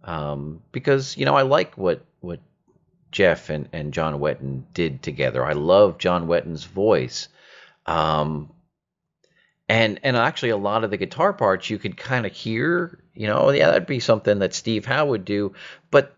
um, 0.04 0.62
because 0.72 1.16
you 1.16 1.26
know 1.26 1.36
I 1.36 1.44
like 1.44 1.78
what 1.78 2.06
what 2.20 2.42
Geoff 3.12 3.50
and, 3.50 3.70
and 3.72 3.94
John 3.94 4.20
Wetton 4.20 4.64
did 4.74 5.02
together. 5.02 5.46
I 5.46 5.54
love 5.54 5.98
John 5.98 6.28
Wetton's 6.28 6.66
voice. 6.66 7.30
Um, 7.86 8.52
and 9.70 10.00
and 10.04 10.16
actually 10.16 10.50
a 10.50 10.58
lot 10.58 10.84
of 10.84 10.92
the 10.92 10.98
guitar 10.98 11.34
parts 11.34 11.70
you 11.70 11.78
could 11.78 11.98
kind 11.98 12.26
of 12.26 12.32
hear, 12.32 13.00
you 13.14 13.28
know, 13.28 13.50
yeah, 13.50 13.68
that'd 13.68 13.88
be 13.88 14.00
something 14.00 14.40
that 14.40 14.54
Steve 14.54 14.86
Howe 14.86 15.06
would 15.06 15.26
do, 15.26 15.54
but 15.92 16.16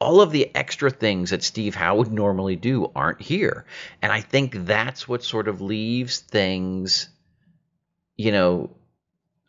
all 0.00 0.20
of 0.20 0.30
the 0.30 0.54
extra 0.54 0.90
things 0.90 1.30
that 1.30 1.42
Steve 1.42 1.74
Howe 1.74 1.96
would 1.96 2.12
normally 2.12 2.56
do 2.56 2.90
aren't 2.94 3.20
here. 3.20 3.64
And 4.02 4.12
I 4.12 4.20
think 4.20 4.66
that's 4.66 5.08
what 5.08 5.24
sort 5.24 5.48
of 5.48 5.60
leaves 5.60 6.18
things, 6.18 7.08
you 8.16 8.32
know, 8.32 8.76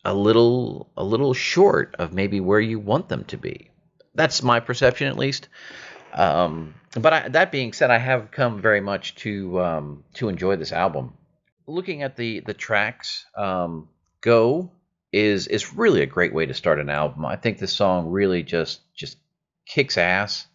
a 0.05 0.13
little 0.13 0.89
a 0.95 1.03
little 1.03 1.33
short 1.33 1.95
of 1.99 2.13
maybe 2.13 2.39
where 2.39 2.61
you 2.61 2.79
want 2.79 3.09
them 3.09 3.25
to 3.25 3.37
be. 3.37 3.71
That's 4.15 4.41
my 4.41 4.59
perception, 4.59 5.07
at 5.07 5.17
least. 5.17 5.49
Um, 6.13 6.73
but 6.93 7.13
I, 7.13 7.29
that 7.29 7.51
being 7.51 7.73
said, 7.73 7.91
I 7.91 7.97
have 7.97 8.31
come 8.31 8.61
very 8.61 8.81
much 8.81 9.15
to 9.15 9.61
um, 9.61 10.03
to 10.15 10.29
enjoy 10.29 10.55
this 10.55 10.71
album. 10.71 11.13
Looking 11.67 12.03
at 12.03 12.15
the 12.15 12.39
the 12.39 12.53
tracks, 12.53 13.25
um, 13.35 13.89
"Go" 14.21 14.71
is 15.11 15.47
is 15.47 15.73
really 15.73 16.01
a 16.01 16.05
great 16.05 16.33
way 16.33 16.45
to 16.45 16.53
start 16.53 16.79
an 16.79 16.89
album. 16.89 17.25
I 17.25 17.35
think 17.35 17.57
this 17.57 17.73
song 17.73 18.09
really 18.09 18.43
just 18.43 18.81
just 18.95 19.17
kicks 19.65 19.97
ass. 19.97 20.47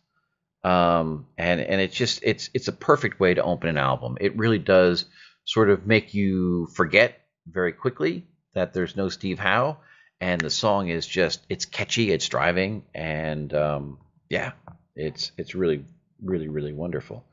Um, 0.65 1.27
and 1.37 1.61
and 1.61 1.81
it's 1.81 1.97
just 1.97 2.21
it's 2.23 2.51
it's 2.55 2.69
a 2.69 2.73
perfect 2.73 3.21
way 3.21 3.35
to 3.35 3.43
open 3.43 3.69
an 3.69 3.79
album. 3.79 4.17
It 4.21 4.37
really 4.37 4.59
does 4.59 5.07
sort 5.45 5.71
of 5.71 5.87
make 5.87 6.15
you 6.15 6.67
forget 6.75 7.21
very 7.47 7.73
quickly 7.73 8.27
that 8.55 8.73
there's 8.73 8.97
no 8.97 9.09
Steve 9.09 9.39
Howe, 9.39 9.79
and 10.21 10.41
the 10.41 10.51
song 10.51 10.89
is 10.89 11.07
just 11.07 11.45
it's 11.49 11.65
catchy, 11.65 12.13
it's 12.13 12.29
driving, 12.29 12.85
and 12.95 13.53
um, 13.55 13.99
yeah, 14.29 14.53
it's 14.95 15.33
it's 15.37 15.55
really 15.55 15.85
really 16.23 16.49
really 16.49 16.73
wonderful. 16.73 17.25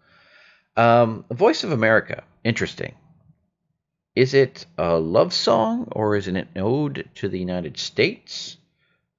Um, 0.76 1.26
Voice 1.32 1.64
of 1.64 1.72
America, 1.72 2.24
interesting. 2.44 2.96
Is 4.20 4.34
it 4.34 4.66
a 4.78 5.00
love 5.00 5.32
song 5.32 5.88
or 5.94 6.18
is 6.18 6.28
it 6.28 6.36
an 6.36 6.50
ode 6.58 7.08
to 7.16 7.30
the 7.30 7.40
United 7.40 7.78
States? 7.78 8.58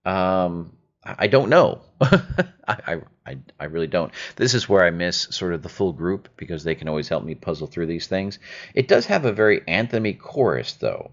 Um, 0.04 0.76
I 1.02 1.26
don't 1.26 1.48
know. 1.48 1.80
I, 2.02 3.00
I, 3.24 3.38
I 3.58 3.64
really 3.64 3.86
don't. 3.86 4.12
This 4.36 4.52
is 4.52 4.68
where 4.68 4.84
I 4.84 4.90
miss 4.90 5.16
sort 5.30 5.54
of 5.54 5.62
the 5.62 5.70
full 5.70 5.94
group 5.94 6.28
because 6.36 6.64
they 6.64 6.74
can 6.74 6.86
always 6.86 7.08
help 7.08 7.24
me 7.24 7.34
puzzle 7.34 7.66
through 7.66 7.86
these 7.86 8.08
things. 8.08 8.40
It 8.74 8.88
does 8.88 9.06
have 9.06 9.24
a 9.24 9.32
very 9.32 9.62
anthemy 9.62 10.18
chorus 10.18 10.74
though. 10.74 11.12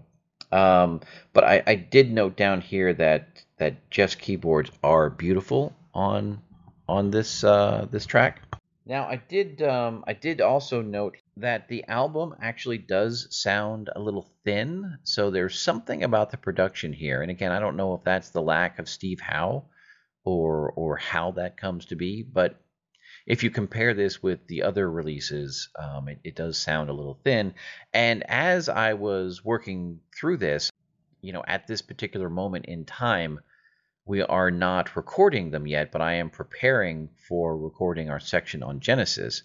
Um, 0.52 1.00
but 1.32 1.44
I, 1.44 1.62
I 1.66 1.74
did 1.76 2.12
note 2.12 2.36
down 2.36 2.60
here 2.60 2.92
that 2.92 3.42
that 3.56 3.90
Geoff's 3.90 4.16
keyboards 4.16 4.70
are 4.84 5.08
beautiful 5.08 5.74
on 5.94 6.42
on 6.86 7.10
this 7.10 7.42
uh, 7.42 7.86
this 7.90 8.04
track. 8.04 8.42
Now 8.84 9.06
I 9.06 9.16
did 9.16 9.62
um, 9.62 10.04
I 10.06 10.12
did 10.12 10.42
also 10.42 10.82
note 10.82 11.16
that 11.40 11.68
the 11.68 11.84
album 11.88 12.34
actually 12.40 12.78
does 12.78 13.28
sound 13.30 13.90
a 13.94 14.00
little 14.00 14.28
thin, 14.44 14.98
so 15.04 15.30
there's 15.30 15.58
something 15.58 16.02
about 16.02 16.30
the 16.30 16.36
production 16.36 16.92
here. 16.92 17.22
And 17.22 17.30
again, 17.30 17.52
I 17.52 17.60
don't 17.60 17.76
know 17.76 17.94
if 17.94 18.04
that's 18.04 18.30
the 18.30 18.42
lack 18.42 18.78
of 18.78 18.88
Steve 18.88 19.20
Howe 19.20 19.64
or 20.24 20.72
or 20.72 20.96
how 20.96 21.32
that 21.32 21.56
comes 21.56 21.86
to 21.86 21.96
be. 21.96 22.22
But 22.22 22.60
if 23.26 23.42
you 23.42 23.50
compare 23.50 23.94
this 23.94 24.22
with 24.22 24.46
the 24.46 24.62
other 24.62 24.90
releases, 24.90 25.68
um, 25.78 26.08
it, 26.08 26.18
it 26.24 26.34
does 26.34 26.58
sound 26.58 26.90
a 26.90 26.94
little 26.94 27.20
thin. 27.24 27.54
And 27.92 28.24
as 28.28 28.68
I 28.68 28.94
was 28.94 29.44
working 29.44 30.00
through 30.18 30.38
this, 30.38 30.70
you 31.20 31.32
know, 31.32 31.44
at 31.46 31.66
this 31.66 31.82
particular 31.82 32.30
moment 32.30 32.66
in 32.66 32.84
time, 32.84 33.40
we 34.06 34.22
are 34.22 34.50
not 34.50 34.96
recording 34.96 35.50
them 35.50 35.66
yet, 35.66 35.92
but 35.92 36.00
I 36.00 36.14
am 36.14 36.30
preparing 36.30 37.10
for 37.28 37.56
recording 37.56 38.08
our 38.08 38.20
section 38.20 38.62
on 38.62 38.80
Genesis. 38.80 39.42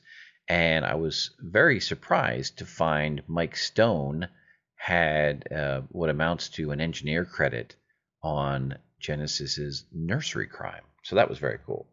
And 0.48 0.86
I 0.86 0.96
was 0.96 1.32
very 1.40 1.80
surprised 1.80 2.58
to 2.58 2.66
find 2.66 3.24
Mike 3.28 3.56
Stone 3.56 4.28
had 4.76 5.52
uh, 5.52 5.82
what 5.90 6.10
amounts 6.10 6.50
to 6.50 6.72
an 6.72 6.82
engineer 6.82 7.24
credit 7.24 7.76
on 8.22 8.78
Genesis's 9.00 9.86
Nursery 9.94 10.48
Cryme. 10.48 10.84
So 11.04 11.16
that 11.16 11.30
was 11.30 11.40
very 11.40 11.60
cool. 11.66 11.88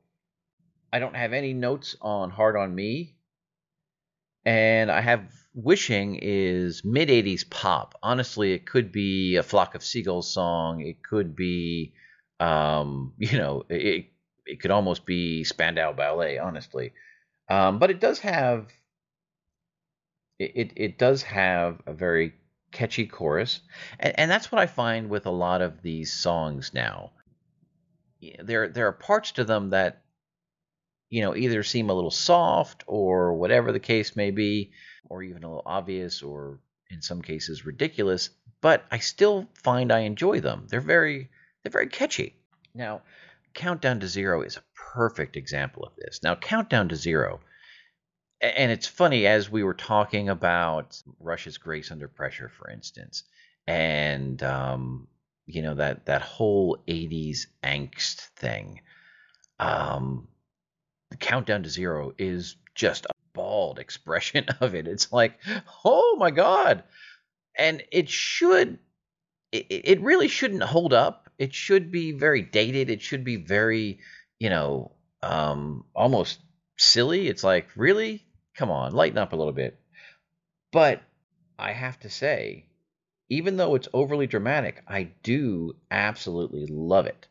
I 0.92 0.98
don't 0.98 1.14
have 1.14 1.32
any 1.32 1.52
notes 1.52 1.96
on 2.00 2.30
Hard 2.30 2.56
on 2.56 2.74
Me. 2.74 3.14
And 4.44 4.90
I 4.90 5.00
have 5.00 5.30
Wishing 5.52 6.18
is 6.22 6.84
mid 6.84 7.08
80s 7.08 7.48
pop. 7.48 7.96
Honestly, 8.02 8.52
it 8.52 8.66
could 8.66 8.92
be 8.92 9.36
a 9.36 9.42
Flock 9.42 9.74
of 9.74 9.82
Seagulls 9.82 10.32
song. 10.32 10.80
It 10.80 11.02
could 11.02 11.34
be, 11.34 11.92
um, 12.38 13.14
you 13.18 13.36
know, 13.36 13.64
it, 13.68 14.06
it 14.46 14.60
could 14.60 14.70
almost 14.70 15.06
be 15.06 15.44
Spandau 15.44 15.92
Ballet, 15.92 16.38
honestly. 16.38 16.92
Um, 17.50 17.80
but 17.80 17.90
it 17.90 18.00
does 18.00 18.20
have 18.20 18.68
it, 20.38 20.72
it 20.76 20.98
does 20.98 21.22
have 21.24 21.82
a 21.86 21.92
very 21.92 22.32
catchy 22.72 23.06
chorus, 23.06 23.60
and, 23.98 24.18
and 24.18 24.30
that's 24.30 24.50
what 24.50 24.60
I 24.60 24.66
find 24.66 25.10
with 25.10 25.26
a 25.26 25.30
lot 25.30 25.60
of 25.60 25.82
these 25.82 26.12
songs 26.12 26.72
now. 26.72 27.10
There 28.42 28.68
there 28.68 28.86
are 28.86 28.92
parts 28.92 29.32
to 29.32 29.44
them 29.44 29.70
that 29.70 30.02
you 31.08 31.22
know 31.22 31.34
either 31.36 31.62
seem 31.62 31.90
a 31.90 31.94
little 31.94 32.10
soft 32.10 32.84
or 32.86 33.34
whatever 33.34 33.72
the 33.72 33.80
case 33.80 34.14
may 34.14 34.30
be, 34.30 34.70
or 35.08 35.22
even 35.22 35.42
a 35.42 35.48
little 35.48 35.62
obvious 35.66 36.22
or 36.22 36.60
in 36.88 37.02
some 37.02 37.20
cases 37.20 37.66
ridiculous. 37.66 38.30
But 38.60 38.84
I 38.90 38.98
still 38.98 39.48
find 39.54 39.90
I 39.90 40.00
enjoy 40.00 40.40
them. 40.40 40.66
They're 40.68 40.80
very 40.80 41.30
they're 41.62 41.72
very 41.72 41.88
catchy. 41.88 42.36
Now, 42.74 43.02
Countdown 43.54 44.00
to 44.00 44.08
Zero 44.08 44.42
is 44.42 44.56
a 44.56 44.62
perfect 44.94 45.36
example 45.36 45.84
of 45.84 45.92
this. 45.96 46.20
Now, 46.22 46.34
Countdown 46.34 46.88
to 46.88 46.96
Zero 46.96 47.40
and 48.40 48.72
it's 48.72 48.86
funny 48.86 49.26
as 49.26 49.50
we 49.50 49.62
were 49.62 49.74
talking 49.74 50.28
about 50.28 51.00
Rush's 51.18 51.58
Grace 51.58 51.90
Under 51.90 52.08
Pressure, 52.08 52.48
for 52.48 52.70
instance, 52.70 53.24
and 53.66 54.42
um, 54.42 55.08
you 55.46 55.62
know 55.62 55.74
that 55.74 56.06
that 56.06 56.22
whole 56.22 56.78
'80s 56.88 57.46
angst 57.62 58.20
thing. 58.36 58.80
Um, 59.58 60.28
countdown 61.18 61.64
to 61.64 61.68
zero 61.68 62.12
is 62.16 62.56
just 62.74 63.04
a 63.04 63.10
bald 63.34 63.78
expression 63.78 64.46
of 64.60 64.74
it. 64.74 64.88
It's 64.88 65.12
like, 65.12 65.38
oh 65.84 66.16
my 66.18 66.30
god, 66.30 66.84
and 67.54 67.82
it 67.92 68.08
should, 68.08 68.78
it, 69.52 69.66
it 69.68 70.00
really 70.00 70.28
shouldn't 70.28 70.62
hold 70.62 70.94
up. 70.94 71.29
It 71.40 71.54
should 71.54 71.90
be 71.90 72.12
very 72.12 72.42
dated. 72.42 72.90
It 72.90 73.00
should 73.00 73.24
be 73.24 73.36
very, 73.36 74.00
you 74.38 74.50
know, 74.50 74.92
um, 75.22 75.86
almost 75.96 76.38
silly. 76.78 77.28
It's 77.28 77.42
like, 77.42 77.68
really? 77.76 78.26
Come 78.54 78.70
on, 78.70 78.92
lighten 78.92 79.16
up 79.16 79.32
a 79.32 79.36
little 79.36 79.54
bit. 79.54 79.80
But 80.70 81.02
I 81.58 81.72
have 81.72 81.98
to 82.00 82.10
say, 82.10 82.66
even 83.30 83.56
though 83.56 83.74
it's 83.74 83.88
overly 83.94 84.26
dramatic, 84.26 84.82
I 84.86 85.12
do 85.22 85.76
absolutely 85.90 86.66
love 86.66 87.06
it. 87.06 87.26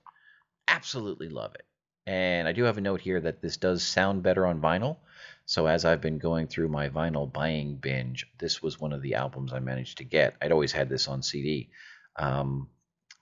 Absolutely 0.67 1.29
love 1.29 1.53
it. 1.53 1.65
And 2.07 2.47
I 2.47 2.51
do 2.51 2.63
have 2.63 2.79
a 2.79 2.81
note 2.81 3.01
here 3.01 3.21
that 3.21 3.43
this 3.43 3.57
does 3.57 3.83
sound 3.83 4.23
better 4.23 4.47
on 4.47 4.59
vinyl. 4.59 4.97
So 5.45 5.67
as 5.67 5.85
I've 5.85 6.01
been 6.01 6.17
going 6.17 6.47
through 6.47 6.69
my 6.69 6.89
vinyl 6.89 7.31
buying 7.31 7.75
binge, 7.75 8.25
this 8.39 8.63
was 8.63 8.79
one 8.79 8.91
of 8.91 9.03
the 9.03 9.13
albums 9.13 9.53
I 9.53 9.59
managed 9.59 9.99
to 9.99 10.03
get. 10.03 10.35
I'd 10.41 10.51
always 10.51 10.71
had 10.71 10.89
this 10.89 11.07
on 11.07 11.21
CD, 11.21 11.69
um, 12.15 12.69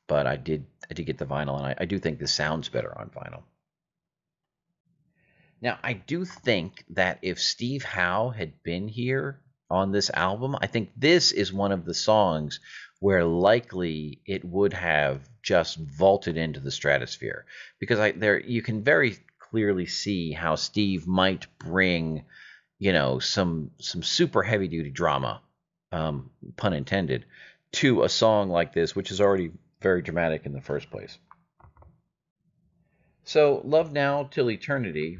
but 0.08 0.26
I 0.26 0.36
did 0.36 0.66
I 0.90 0.94
did 0.94 1.06
get 1.06 1.18
the 1.18 1.26
vinyl, 1.26 1.58
and 1.58 1.68
I, 1.68 1.76
I 1.80 1.86
do 1.86 2.00
think 2.00 2.20
this 2.20 2.34
sounds 2.34 2.70
better 2.70 2.98
on 2.98 3.10
vinyl. 3.10 3.44
Now, 5.62 5.80
I 5.84 5.94
do 5.94 6.24
think 6.24 6.86
that 6.92 7.20
if 7.22 7.40
Steve 7.42 7.84
Howe 7.84 8.30
had 8.30 8.64
been 8.64 8.88
here 8.88 9.42
on 9.70 9.92
this 9.92 10.10
album, 10.12 10.56
I 10.62 10.68
think 10.68 10.92
this 10.96 11.32
is 11.32 11.52
one 11.52 11.72
of 11.72 11.84
the 11.84 11.94
songs 11.94 12.60
where 13.00 13.26
likely 13.26 14.22
it 14.26 14.46
would 14.46 14.74
have 14.74 15.28
just 15.44 15.78
vaulted 15.78 16.38
into 16.38 16.60
the 16.60 16.72
stratosphere 16.72 17.46
because 17.80 18.00
I 18.00 18.12
there 18.12 18.40
you 18.40 18.62
can 18.62 18.84
very 18.84 19.18
clearly 19.40 19.86
see 19.86 20.32
how 20.32 20.56
Steve 20.56 21.08
might 21.08 21.48
bring, 21.60 22.26
you 22.80 22.94
know, 22.94 23.20
some 23.20 23.72
some 23.80 24.04
super 24.04 24.44
heavy 24.44 24.68
duty 24.68 24.90
drama, 24.90 25.42
um, 25.92 26.32
pun 26.56 26.74
intended, 26.74 27.26
to 27.74 28.04
a 28.04 28.10
song 28.10 28.50
like 28.50 28.74
this, 28.74 28.96
which 28.96 29.12
is 29.12 29.22
already 29.22 29.52
very 29.82 30.02
dramatic 30.02 30.46
in 30.46 30.54
the 30.54 30.62
first 30.62 30.90
place. 30.90 31.18
So, 33.24 33.62
Love 33.66 33.92
Now 33.92 34.30
Till 34.32 34.50
Eternity 34.50 35.20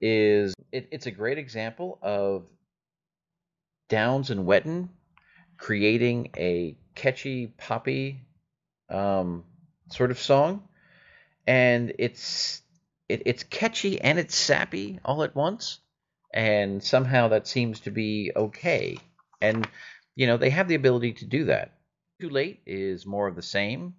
is 0.00 0.54
it, 0.72 0.88
it's 0.90 1.06
a 1.06 1.10
great 1.10 1.38
example 1.38 1.98
of 2.02 2.44
Downes 3.88 4.30
and 4.30 4.46
Wetton 4.46 4.90
creating 5.56 6.30
a 6.36 6.76
catchy 6.94 7.46
poppy 7.46 8.20
um, 8.90 9.44
sort 9.90 10.10
of 10.10 10.18
song, 10.18 10.68
and 11.46 11.92
it's 11.98 12.62
it, 13.08 13.22
it's 13.26 13.42
catchy 13.44 14.00
and 14.00 14.18
it's 14.18 14.34
sappy 14.34 14.98
all 15.04 15.22
at 15.22 15.34
once, 15.34 15.78
and 16.34 16.82
somehow 16.82 17.28
that 17.28 17.46
seems 17.46 17.80
to 17.80 17.90
be 17.90 18.32
okay. 18.34 18.98
And 19.40 19.68
you 20.14 20.26
know 20.26 20.36
they 20.36 20.50
have 20.50 20.68
the 20.68 20.74
ability 20.74 21.14
to 21.14 21.24
do 21.24 21.44
that. 21.46 21.75
Too 22.20 22.30
late 22.30 22.62
is 22.66 23.04
more 23.06 23.28
of 23.28 23.36
the 23.36 23.42
same, 23.42 23.94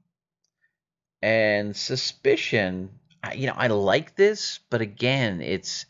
and 1.21 1.75
suspicion 1.75 2.99
you 3.35 3.47
know, 3.47 3.53
I 3.55 3.67
like 3.67 4.15
this, 4.15 4.59
but 4.69 4.81
again, 4.81 5.41
it's 5.41 5.85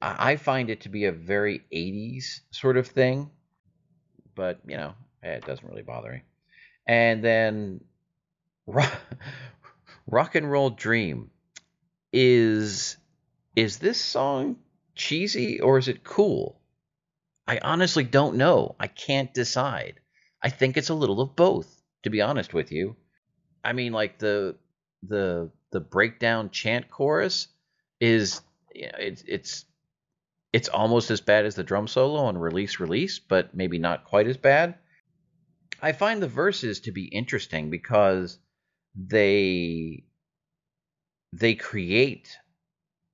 I 0.00 0.36
find 0.36 0.68
it 0.70 0.82
to 0.82 0.88
be 0.88 1.04
a 1.04 1.12
very 1.12 1.62
80s 1.72 2.40
sort 2.50 2.76
of 2.76 2.88
thing, 2.88 3.30
but 4.34 4.60
you 4.66 4.76
know, 4.76 4.94
eh, 5.22 5.34
it 5.34 5.46
doesn't 5.46 5.68
really 5.68 5.82
bother 5.82 6.12
me. 6.12 6.22
And 6.86 7.22
then 7.22 7.84
rock, 8.66 8.92
rock 10.06 10.34
and 10.34 10.50
roll 10.50 10.70
dream 10.70 11.30
is 12.12 12.96
is 13.54 13.78
this 13.78 14.00
song 14.00 14.56
cheesy 14.94 15.60
or 15.60 15.78
is 15.78 15.88
it 15.88 16.04
cool? 16.04 16.60
I 17.46 17.58
honestly 17.58 18.04
don't 18.04 18.36
know. 18.36 18.74
I 18.80 18.88
can't 18.88 19.32
decide. 19.32 20.00
I 20.42 20.50
think 20.50 20.76
it's 20.76 20.90
a 20.90 20.94
little 20.94 21.20
of 21.20 21.36
both, 21.36 21.82
to 22.02 22.10
be 22.10 22.20
honest 22.20 22.52
with 22.52 22.72
you. 22.72 22.96
I 23.64 23.72
mean, 23.72 23.92
like 23.92 24.18
the 24.18 24.56
the 25.02 25.50
the 25.70 25.80
breakdown 25.80 26.50
chant 26.50 26.90
chorus 26.90 27.48
is 28.00 28.40
you 28.74 28.86
know, 28.86 28.98
it's 28.98 29.22
it's 29.26 29.64
it's 30.52 30.68
almost 30.68 31.10
as 31.10 31.20
bad 31.20 31.46
as 31.46 31.54
the 31.54 31.64
drum 31.64 31.88
solo 31.88 32.22
on 32.22 32.36
Release 32.36 32.80
Release, 32.80 33.18
but 33.18 33.54
maybe 33.54 33.78
not 33.78 34.04
quite 34.04 34.26
as 34.26 34.36
bad. 34.36 34.74
I 35.80 35.92
find 35.92 36.22
the 36.22 36.28
verses 36.28 36.80
to 36.80 36.92
be 36.92 37.04
interesting 37.04 37.70
because 37.70 38.38
they 38.94 40.04
they 41.32 41.54
create 41.54 42.36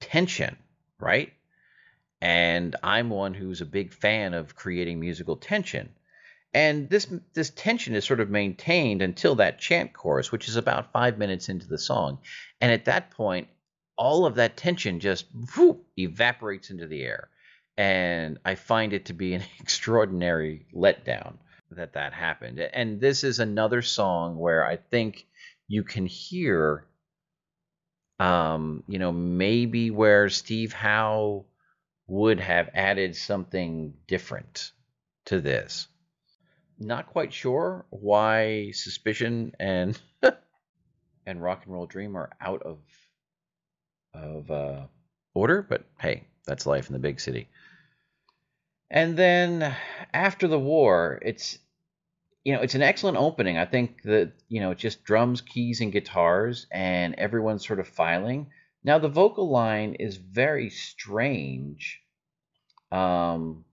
tension, 0.00 0.56
right? 0.98 1.32
And 2.20 2.74
I'm 2.82 3.10
one 3.10 3.34
who's 3.34 3.60
a 3.60 3.66
big 3.66 3.92
fan 3.92 4.34
of 4.34 4.56
creating 4.56 4.98
musical 4.98 5.36
tension. 5.36 5.90
And 6.54 6.88
this 6.88 7.06
this 7.34 7.50
tension 7.50 7.94
is 7.94 8.04
sort 8.04 8.20
of 8.20 8.30
maintained 8.30 9.02
until 9.02 9.34
that 9.36 9.58
chant 9.58 9.92
chorus, 9.92 10.32
which 10.32 10.48
is 10.48 10.56
about 10.56 10.92
five 10.92 11.18
minutes 11.18 11.48
into 11.48 11.68
the 11.68 11.78
song. 11.78 12.18
And 12.60 12.72
at 12.72 12.86
that 12.86 13.10
point, 13.10 13.48
all 13.96 14.24
of 14.24 14.36
that 14.36 14.56
tension 14.56 15.00
just 15.00 15.26
whoop, 15.56 15.84
evaporates 15.98 16.70
into 16.70 16.86
the 16.86 17.02
air. 17.02 17.28
And 17.76 18.38
I 18.44 18.54
find 18.54 18.92
it 18.92 19.06
to 19.06 19.12
be 19.12 19.34
an 19.34 19.42
extraordinary 19.60 20.66
letdown 20.74 21.34
that 21.70 21.92
that 21.92 22.14
happened. 22.14 22.58
And 22.60 23.00
this 23.00 23.24
is 23.24 23.40
another 23.40 23.82
song 23.82 24.38
where 24.38 24.66
I 24.66 24.76
think 24.76 25.26
you 25.68 25.84
can 25.84 26.06
hear, 26.06 26.86
um, 28.18 28.84
you 28.88 28.98
know, 28.98 29.12
maybe 29.12 29.90
where 29.90 30.30
Steve 30.30 30.72
Howe 30.72 31.44
would 32.06 32.40
have 32.40 32.70
added 32.72 33.14
something 33.14 33.92
different 34.06 34.72
to 35.26 35.42
this 35.42 35.88
not 36.78 37.06
quite 37.06 37.32
sure 37.32 37.84
why 37.90 38.70
Suspicion 38.72 39.52
and 39.58 40.00
and 41.26 41.42
Rock 41.42 41.64
and 41.64 41.74
Roll 41.74 41.86
Dream 41.86 42.16
are 42.16 42.30
out 42.40 42.62
of 42.62 42.78
of 44.14 44.50
uh, 44.50 44.86
order, 45.34 45.62
but 45.62 45.84
hey, 46.00 46.24
that's 46.46 46.66
life 46.66 46.88
in 46.88 46.92
the 46.92 46.98
big 46.98 47.20
city. 47.20 47.48
And 48.90 49.16
then 49.16 49.76
after 50.14 50.48
the 50.48 50.58
war, 50.58 51.18
it's 51.22 51.58
you 52.44 52.54
know 52.54 52.62
it's 52.62 52.74
an 52.74 52.82
excellent 52.82 53.18
opening. 53.18 53.58
I 53.58 53.66
think 53.66 54.02
that 54.04 54.32
you 54.48 54.60
know 54.60 54.70
it's 54.70 54.82
just 54.82 55.04
drums, 55.04 55.40
keys, 55.40 55.80
and 55.80 55.92
guitars, 55.92 56.66
and 56.70 57.14
everyone's 57.16 57.66
sort 57.66 57.80
of 57.80 57.88
filing. 57.88 58.50
Now 58.84 58.98
the 58.98 59.08
vocal 59.08 59.50
line 59.50 59.94
is 59.94 60.16
very 60.16 60.70
strange 60.70 62.00
um, 62.90 63.64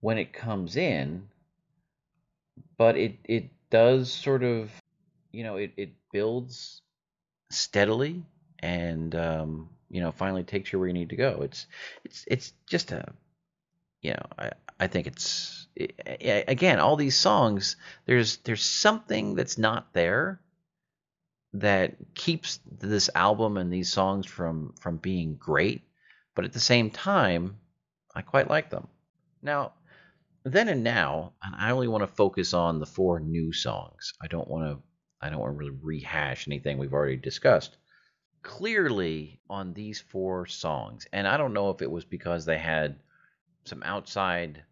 when 0.00 0.18
it 0.18 0.32
comes 0.32 0.76
in 0.76 1.28
but 2.80 2.96
it 2.96 3.18
it 3.24 3.50
does 3.68 4.10
sort 4.10 4.42
of 4.42 4.70
you 5.32 5.44
know 5.44 5.56
it 5.56 5.70
it 5.76 5.90
builds 6.14 6.80
steadily 7.50 8.24
and 8.60 9.14
um, 9.14 9.68
you 9.90 10.00
know 10.00 10.10
finally 10.10 10.42
takes 10.42 10.72
you 10.72 10.78
where 10.78 10.88
you 10.88 10.94
need 10.94 11.10
to 11.10 11.16
go. 11.16 11.40
It's 11.42 11.66
it's 12.04 12.24
it's 12.26 12.52
just 12.66 12.90
a 12.92 13.12
you 14.00 14.12
know 14.12 14.26
I 14.38 14.50
I 14.80 14.86
think 14.86 15.06
it's 15.06 15.66
it, 15.76 15.92
again 16.48 16.80
all 16.80 16.96
these 16.96 17.18
songs 17.18 17.76
there's 18.06 18.38
there's 18.38 18.64
something 18.64 19.34
that's 19.34 19.58
not 19.58 19.92
there 19.92 20.40
that 21.52 21.96
keeps 22.14 22.60
this 22.64 23.10
album 23.14 23.58
and 23.58 23.70
these 23.70 23.92
songs 23.92 24.24
from 24.24 24.72
from 24.80 24.96
being 24.96 25.36
great, 25.36 25.82
but 26.34 26.46
at 26.46 26.54
the 26.54 26.60
same 26.60 26.88
time 26.88 27.58
I 28.14 28.22
quite 28.22 28.48
like 28.48 28.70
them. 28.70 28.88
Now, 29.42 29.72
then 30.44 30.68
and 30.68 30.82
now, 30.82 31.34
and 31.42 31.54
I 31.54 31.70
only 31.70 31.88
want 31.88 32.02
to 32.02 32.14
focus 32.14 32.54
on 32.54 32.78
the 32.78 32.86
four 32.86 33.20
new 33.20 33.52
songs. 33.52 34.14
I 34.22 34.26
don't 34.26 34.48
want 34.48 34.64
to 34.64 34.82
I 35.20 35.28
don't 35.28 35.40
want 35.40 35.52
to 35.52 35.58
really 35.58 35.78
rehash 35.82 36.48
anything 36.48 36.78
we've 36.78 36.94
already 36.94 37.16
discussed. 37.16 37.76
Clearly 38.42 39.40
on 39.50 39.74
these 39.74 40.00
four 40.00 40.46
songs, 40.46 41.06
and 41.12 41.28
I 41.28 41.36
don't 41.36 41.52
know 41.52 41.70
if 41.70 41.82
it 41.82 41.90
was 41.90 42.06
because 42.06 42.46
they 42.46 42.56
had 42.56 42.96
some 43.64 43.82
outside 43.82 44.64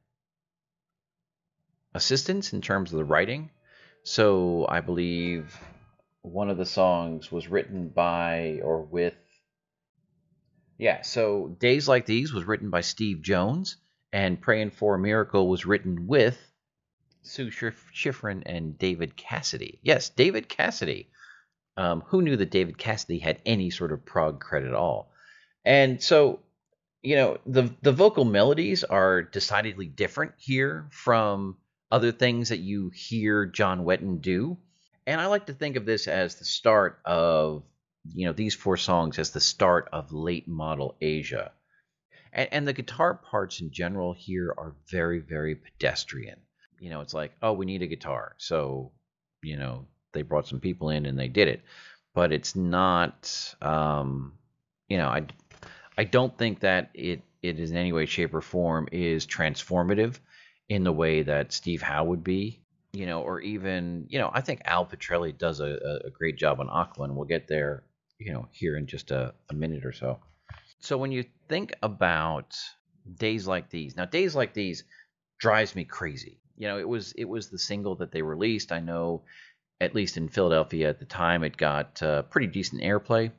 assistance 1.94 2.54
in 2.54 2.62
terms 2.62 2.92
of 2.92 2.98
the 2.98 3.04
writing. 3.04 3.50
So 4.04 4.66
I 4.66 4.80
believe 4.80 5.54
one 6.22 6.48
of 6.48 6.56
the 6.56 6.64
songs 6.64 7.30
was 7.30 7.48
written 7.48 7.90
by 7.90 8.60
or 8.62 8.82
with 8.82 9.14
yeah, 10.78 11.02
so 11.02 11.56
Days 11.58 11.88
Like 11.88 12.06
These 12.06 12.32
was 12.32 12.44
written 12.44 12.70
by 12.70 12.80
Steve 12.80 13.20
Jones 13.20 13.76
and 14.12 14.40
Praying 14.40 14.70
for 14.70 14.94
a 14.94 14.98
Miracle 14.98 15.48
was 15.48 15.66
written 15.66 16.06
with 16.06 16.38
Sue 17.22 17.50
Shifrin 17.50 18.42
and 18.46 18.78
David 18.78 19.16
Cassidy. 19.16 19.78
Yes, 19.82 20.08
David 20.08 20.48
Cassidy. 20.48 21.10
Um, 21.76 22.02
who 22.06 22.22
knew 22.22 22.36
that 22.36 22.50
David 22.50 22.76
Cassidy 22.76 23.18
had 23.18 23.40
any 23.46 23.70
sort 23.70 23.92
of 23.92 24.04
prog 24.04 24.40
credit 24.40 24.68
at 24.68 24.74
all? 24.74 25.12
And 25.64 26.02
so, 26.02 26.40
you 27.02 27.14
know, 27.16 27.38
the 27.46 27.70
the 27.82 27.92
vocal 27.92 28.24
melodies 28.24 28.82
are 28.82 29.22
decidedly 29.22 29.86
different 29.86 30.32
here 30.38 30.88
from 30.90 31.56
other 31.90 32.10
things 32.10 32.48
that 32.48 32.58
you 32.58 32.90
hear 32.90 33.46
John 33.46 33.84
Wetton 33.84 34.20
do. 34.20 34.58
And 35.06 35.20
I 35.20 35.26
like 35.26 35.46
to 35.46 35.52
think 35.52 35.76
of 35.76 35.86
this 35.86 36.08
as 36.08 36.34
the 36.36 36.44
start 36.44 37.00
of, 37.04 37.62
you 38.12 38.26
know, 38.26 38.32
these 38.32 38.54
four 38.54 38.76
songs 38.76 39.18
as 39.18 39.30
the 39.30 39.40
start 39.40 39.88
of 39.92 40.12
late 40.12 40.48
model 40.48 40.96
Asia. 41.00 41.52
And, 42.38 42.48
and 42.52 42.68
the 42.68 42.72
guitar 42.72 43.14
parts 43.14 43.60
in 43.60 43.72
general 43.72 44.12
here 44.12 44.54
are 44.56 44.76
very, 44.88 45.18
very 45.18 45.56
pedestrian. 45.56 46.38
You 46.78 46.90
know, 46.90 47.00
it's 47.00 47.12
like, 47.12 47.32
oh, 47.42 47.52
we 47.52 47.66
need 47.66 47.82
a 47.82 47.88
guitar. 47.88 48.36
So, 48.38 48.92
you 49.42 49.56
know, 49.56 49.86
they 50.12 50.22
brought 50.22 50.46
some 50.46 50.60
people 50.60 50.90
in 50.90 51.04
and 51.04 51.18
they 51.18 51.26
did 51.26 51.48
it. 51.48 51.62
But 52.14 52.32
it's 52.32 52.54
not, 52.54 53.54
um, 53.60 54.34
you 54.88 54.98
know, 54.98 55.08
I, 55.08 55.26
I 55.96 56.04
don't 56.04 56.36
think 56.38 56.60
that 56.60 56.90
it, 56.94 57.22
it 57.42 57.58
is 57.58 57.72
in 57.72 57.76
any 57.76 57.92
way, 57.92 58.06
shape, 58.06 58.32
or 58.32 58.40
form 58.40 58.88
is 58.92 59.26
transformative 59.26 60.20
in 60.68 60.84
the 60.84 60.92
way 60.92 61.22
that 61.22 61.52
Steve 61.52 61.82
Howe 61.82 62.04
would 62.04 62.22
be, 62.22 62.60
you 62.92 63.06
know, 63.06 63.20
or 63.22 63.40
even, 63.40 64.06
you 64.08 64.20
know, 64.20 64.30
I 64.32 64.42
think 64.42 64.62
Al 64.64 64.86
Pitrelli 64.86 65.36
does 65.36 65.58
a, 65.58 66.00
a 66.04 66.10
great 66.10 66.38
job 66.38 66.60
on 66.60 66.68
Aqua, 66.70 67.04
and 67.04 67.16
we'll 67.16 67.26
get 67.26 67.48
there, 67.48 67.82
you 68.18 68.32
know, 68.32 68.48
here 68.52 68.76
in 68.76 68.86
just 68.86 69.10
a, 69.10 69.34
a 69.50 69.54
minute 69.54 69.84
or 69.84 69.92
so. 69.92 70.20
So 70.80 70.96
when 70.96 71.12
you 71.12 71.24
think 71.48 71.74
about 71.82 72.56
days 73.16 73.46
like 73.46 73.70
these, 73.70 73.96
now 73.96 74.04
days 74.04 74.34
like 74.34 74.54
these 74.54 74.84
drives 75.38 75.74
me 75.74 75.84
crazy. 75.84 76.40
You 76.56 76.68
know, 76.68 76.78
it 76.78 76.88
was 76.88 77.12
it 77.12 77.24
was 77.24 77.48
the 77.48 77.58
single 77.58 77.96
that 77.96 78.12
they 78.12 78.22
released. 78.22 78.72
I 78.72 78.80
know, 78.80 79.22
at 79.80 79.94
least 79.94 80.16
in 80.16 80.28
Philadelphia 80.28 80.88
at 80.88 80.98
the 80.98 81.04
time, 81.04 81.44
it 81.44 81.56
got 81.56 82.02
uh, 82.02 82.22
pretty 82.22 82.48
decent 82.48 82.82
airplay, 82.82 83.30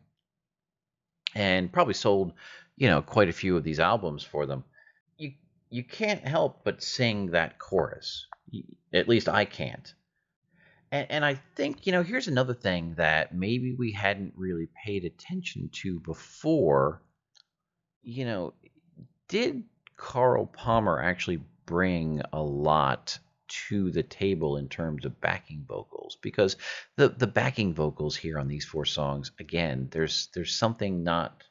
and 1.35 1.71
probably 1.71 1.93
sold, 1.93 2.33
you 2.77 2.87
know, 2.87 3.01
quite 3.01 3.29
a 3.29 3.33
few 3.33 3.57
of 3.57 3.63
these 3.63 3.79
albums 3.79 4.23
for 4.23 4.45
them. 4.45 4.63
You 5.17 5.33
you 5.69 5.83
can't 5.83 6.25
help 6.25 6.63
but 6.63 6.81
sing 6.81 7.27
that 7.31 7.59
chorus. 7.59 8.25
At 8.93 9.07
least 9.07 9.29
I 9.29 9.45
can't. 9.45 9.93
And, 10.91 11.07
and 11.11 11.25
I 11.25 11.35
think, 11.55 11.85
you 11.85 11.91
know, 11.91 12.01
here's 12.03 12.27
another 12.27 12.55
thing 12.55 12.95
that 12.95 13.35
maybe 13.35 13.73
we 13.73 13.91
hadn't 13.91 14.33
really 14.35 14.69
paid 14.83 15.05
attention 15.05 15.69
to 15.73 15.99
before 15.99 17.01
you 18.09 18.25
know, 18.25 18.53
did 19.27 19.63
Carl 19.95 20.47
Palmer 20.47 21.01
actually 21.01 21.41
bring 21.65 22.21
a 22.33 22.41
lot 22.41 23.19
to 23.67 23.91
the 23.91 24.03
table 24.03 24.57
in 24.57 24.67
terms 24.67 25.05
of 25.05 25.21
backing 25.21 25.63
vocals? 25.67 26.17
Because 26.21 26.57
the 26.95 27.09
the 27.09 27.27
backing 27.27 27.73
vocals 27.73 28.15
here 28.15 28.39
on 28.39 28.47
these 28.47 28.65
four 28.65 28.85
songs, 28.85 29.31
again, 29.39 29.89
there's 29.91 30.29
there's 30.33 30.55
something 30.55 31.03
not 31.03 31.43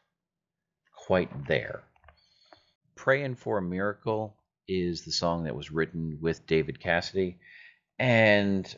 quite 0.93 1.47
there. 1.47 1.83
Praying 2.97 3.37
for 3.37 3.59
a 3.59 3.63
Miracle 3.63 4.37
is 4.67 5.03
the 5.03 5.13
song 5.13 5.45
that 5.45 5.55
was 5.55 5.71
written 5.71 6.19
with 6.21 6.47
David 6.47 6.81
Cassidy. 6.81 7.39
And 8.01 8.77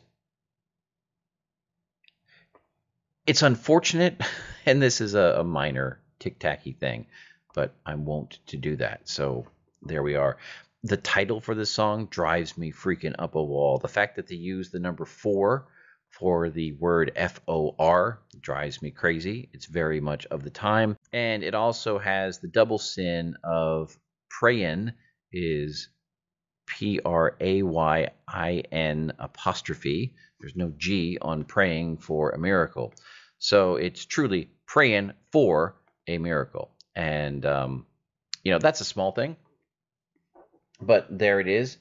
it's 3.25 3.41
unfortunate, 3.41 4.21
and 4.67 4.79
this 4.79 5.01
is 5.01 5.15
a, 5.15 5.37
a 5.39 5.43
minor 5.43 5.99
tic 6.19 6.37
tacky 6.37 6.73
thing, 6.73 7.07
but 7.53 7.73
I'm 7.85 8.05
wont 8.05 8.39
to 8.47 8.57
do 8.57 8.75
that. 8.77 9.07
So 9.07 9.45
there 9.81 10.03
we 10.03 10.15
are. 10.15 10.37
The 10.83 10.97
title 10.97 11.41
for 11.41 11.53
this 11.53 11.69
song 11.69 12.07
drives 12.07 12.57
me 12.57 12.71
freaking 12.71 13.15
up 13.19 13.35
a 13.35 13.43
wall. 13.43 13.77
The 13.77 13.87
fact 13.87 14.15
that 14.15 14.27
they 14.27 14.35
use 14.35 14.69
the 14.69 14.79
number 14.79 15.05
four 15.05 15.67
for 16.09 16.49
the 16.49 16.73
word 16.73 17.11
F 17.15 17.39
O 17.47 17.75
R 17.77 18.19
drives 18.39 18.81
me 18.81 18.91
crazy. 18.91 19.49
It's 19.53 19.67
very 19.67 20.01
much 20.01 20.25
of 20.25 20.43
the 20.43 20.49
time. 20.49 20.97
And 21.13 21.43
it 21.43 21.55
also 21.55 21.99
has 21.99 22.39
the 22.39 22.47
double 22.47 22.79
sin 22.79 23.35
of 23.43 23.95
prayin 24.29 24.93
is 25.31 25.89
P 26.67 26.99
R 27.05 27.35
A 27.39 27.61
Y 27.63 28.09
I 28.27 28.63
N 28.71 29.13
apostrophe. 29.19 30.15
There's 30.39 30.55
no 30.55 30.73
G 30.77 31.17
on 31.21 31.43
praying 31.43 31.97
for 31.97 32.31
a 32.31 32.39
miracle. 32.39 32.93
So 33.37 33.75
it's 33.75 34.05
truly 34.05 34.49
praying 34.65 35.13
for 35.31 35.75
a 36.07 36.17
miracle 36.17 36.71
and 36.95 37.45
um, 37.45 37.85
you 38.43 38.51
know 38.51 38.59
that's 38.59 38.81
a 38.81 38.85
small 38.85 39.11
thing, 39.11 39.35
but 40.81 41.07
there 41.09 41.39
it 41.39 41.47
is. 41.47 41.77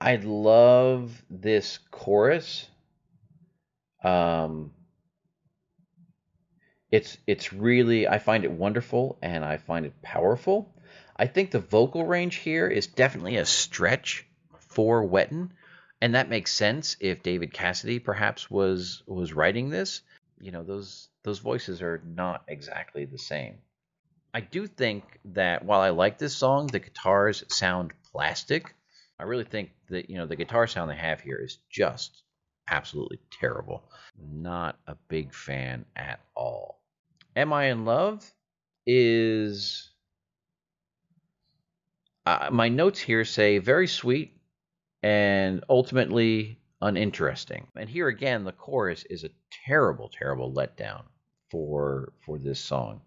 I 0.00 0.16
love 0.16 1.22
this 1.28 1.78
chorus. 1.90 2.68
Um, 4.02 4.72
it's 6.90 7.18
it's 7.26 7.52
really 7.52 8.08
I 8.08 8.18
find 8.18 8.44
it 8.44 8.50
wonderful 8.50 9.18
and 9.22 9.44
I 9.44 9.56
find 9.56 9.84
it 9.86 10.00
powerful. 10.02 10.74
I 11.16 11.26
think 11.26 11.50
the 11.50 11.58
vocal 11.58 12.06
range 12.06 12.36
here 12.36 12.68
is 12.68 12.86
definitely 12.86 13.36
a 13.36 13.44
stretch 13.44 14.26
for 14.58 15.06
Wetton, 15.06 15.50
and 16.00 16.14
that 16.14 16.30
makes 16.30 16.52
sense 16.52 16.96
if 17.00 17.22
David 17.22 17.52
Cassidy 17.52 17.98
perhaps 17.98 18.50
was 18.50 19.02
was 19.06 19.32
writing 19.32 19.68
this. 19.68 20.02
You 20.40 20.52
know 20.52 20.62
those 20.62 21.08
those 21.24 21.40
voices 21.40 21.82
are 21.82 22.00
not 22.06 22.44
exactly 22.48 23.04
the 23.04 23.18
same. 23.18 23.58
I 24.38 24.40
do 24.40 24.68
think 24.68 25.18
that 25.24 25.64
while 25.64 25.80
I 25.80 25.88
like 25.88 26.16
this 26.16 26.36
song, 26.36 26.68
the 26.68 26.78
guitars 26.78 27.42
sound 27.48 27.92
plastic. 28.12 28.72
I 29.18 29.24
really 29.24 29.42
think 29.42 29.72
that 29.88 30.08
you 30.08 30.16
know 30.16 30.26
the 30.26 30.36
guitar 30.36 30.68
sound 30.68 30.88
they 30.88 30.94
have 30.94 31.20
here 31.20 31.40
is 31.42 31.58
just 31.68 32.22
absolutely 32.70 33.18
terrible. 33.32 33.82
Not 34.16 34.78
a 34.86 34.94
big 35.08 35.34
fan 35.34 35.86
at 35.96 36.20
all. 36.36 36.80
Am 37.34 37.52
I 37.52 37.64
in 37.64 37.84
love? 37.84 38.32
Is 38.86 39.90
uh, 42.24 42.50
my 42.52 42.68
notes 42.68 43.00
here 43.00 43.24
say 43.24 43.58
very 43.58 43.88
sweet 43.88 44.40
and 45.02 45.64
ultimately 45.68 46.60
uninteresting. 46.80 47.66
And 47.74 47.90
here 47.90 48.06
again, 48.06 48.44
the 48.44 48.52
chorus 48.52 49.02
is 49.10 49.24
a 49.24 49.30
terrible, 49.66 50.08
terrible 50.16 50.52
letdown 50.52 51.02
for 51.50 52.12
for 52.24 52.38
this 52.38 52.60
song. 52.60 53.00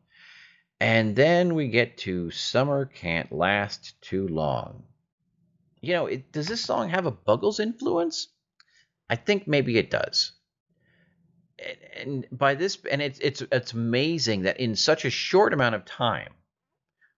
And 0.81 1.15
then 1.15 1.53
we 1.53 1.67
get 1.67 1.99
to 1.99 2.31
Summer 2.31 2.85
Can't 2.85 3.31
Last 3.31 4.01
Too 4.01 4.27
Long. 4.27 4.81
You 5.79 5.93
know, 5.93 6.07
it, 6.07 6.31
does 6.31 6.47
this 6.47 6.65
song 6.65 6.89
have 6.89 7.05
a 7.05 7.11
Buggles 7.11 7.59
influence? 7.59 8.29
I 9.07 9.15
think 9.15 9.47
maybe 9.47 9.77
it 9.77 9.91
does. 9.91 10.31
And, 11.59 11.77
and 11.93 12.27
by 12.31 12.55
this, 12.55 12.79
and 12.89 12.99
it's 12.99 13.19
it's 13.19 13.43
it's 13.51 13.73
amazing 13.73 14.41
that 14.41 14.59
in 14.59 14.75
such 14.75 15.05
a 15.05 15.11
short 15.11 15.53
amount 15.53 15.75
of 15.75 15.85
time, 15.85 16.33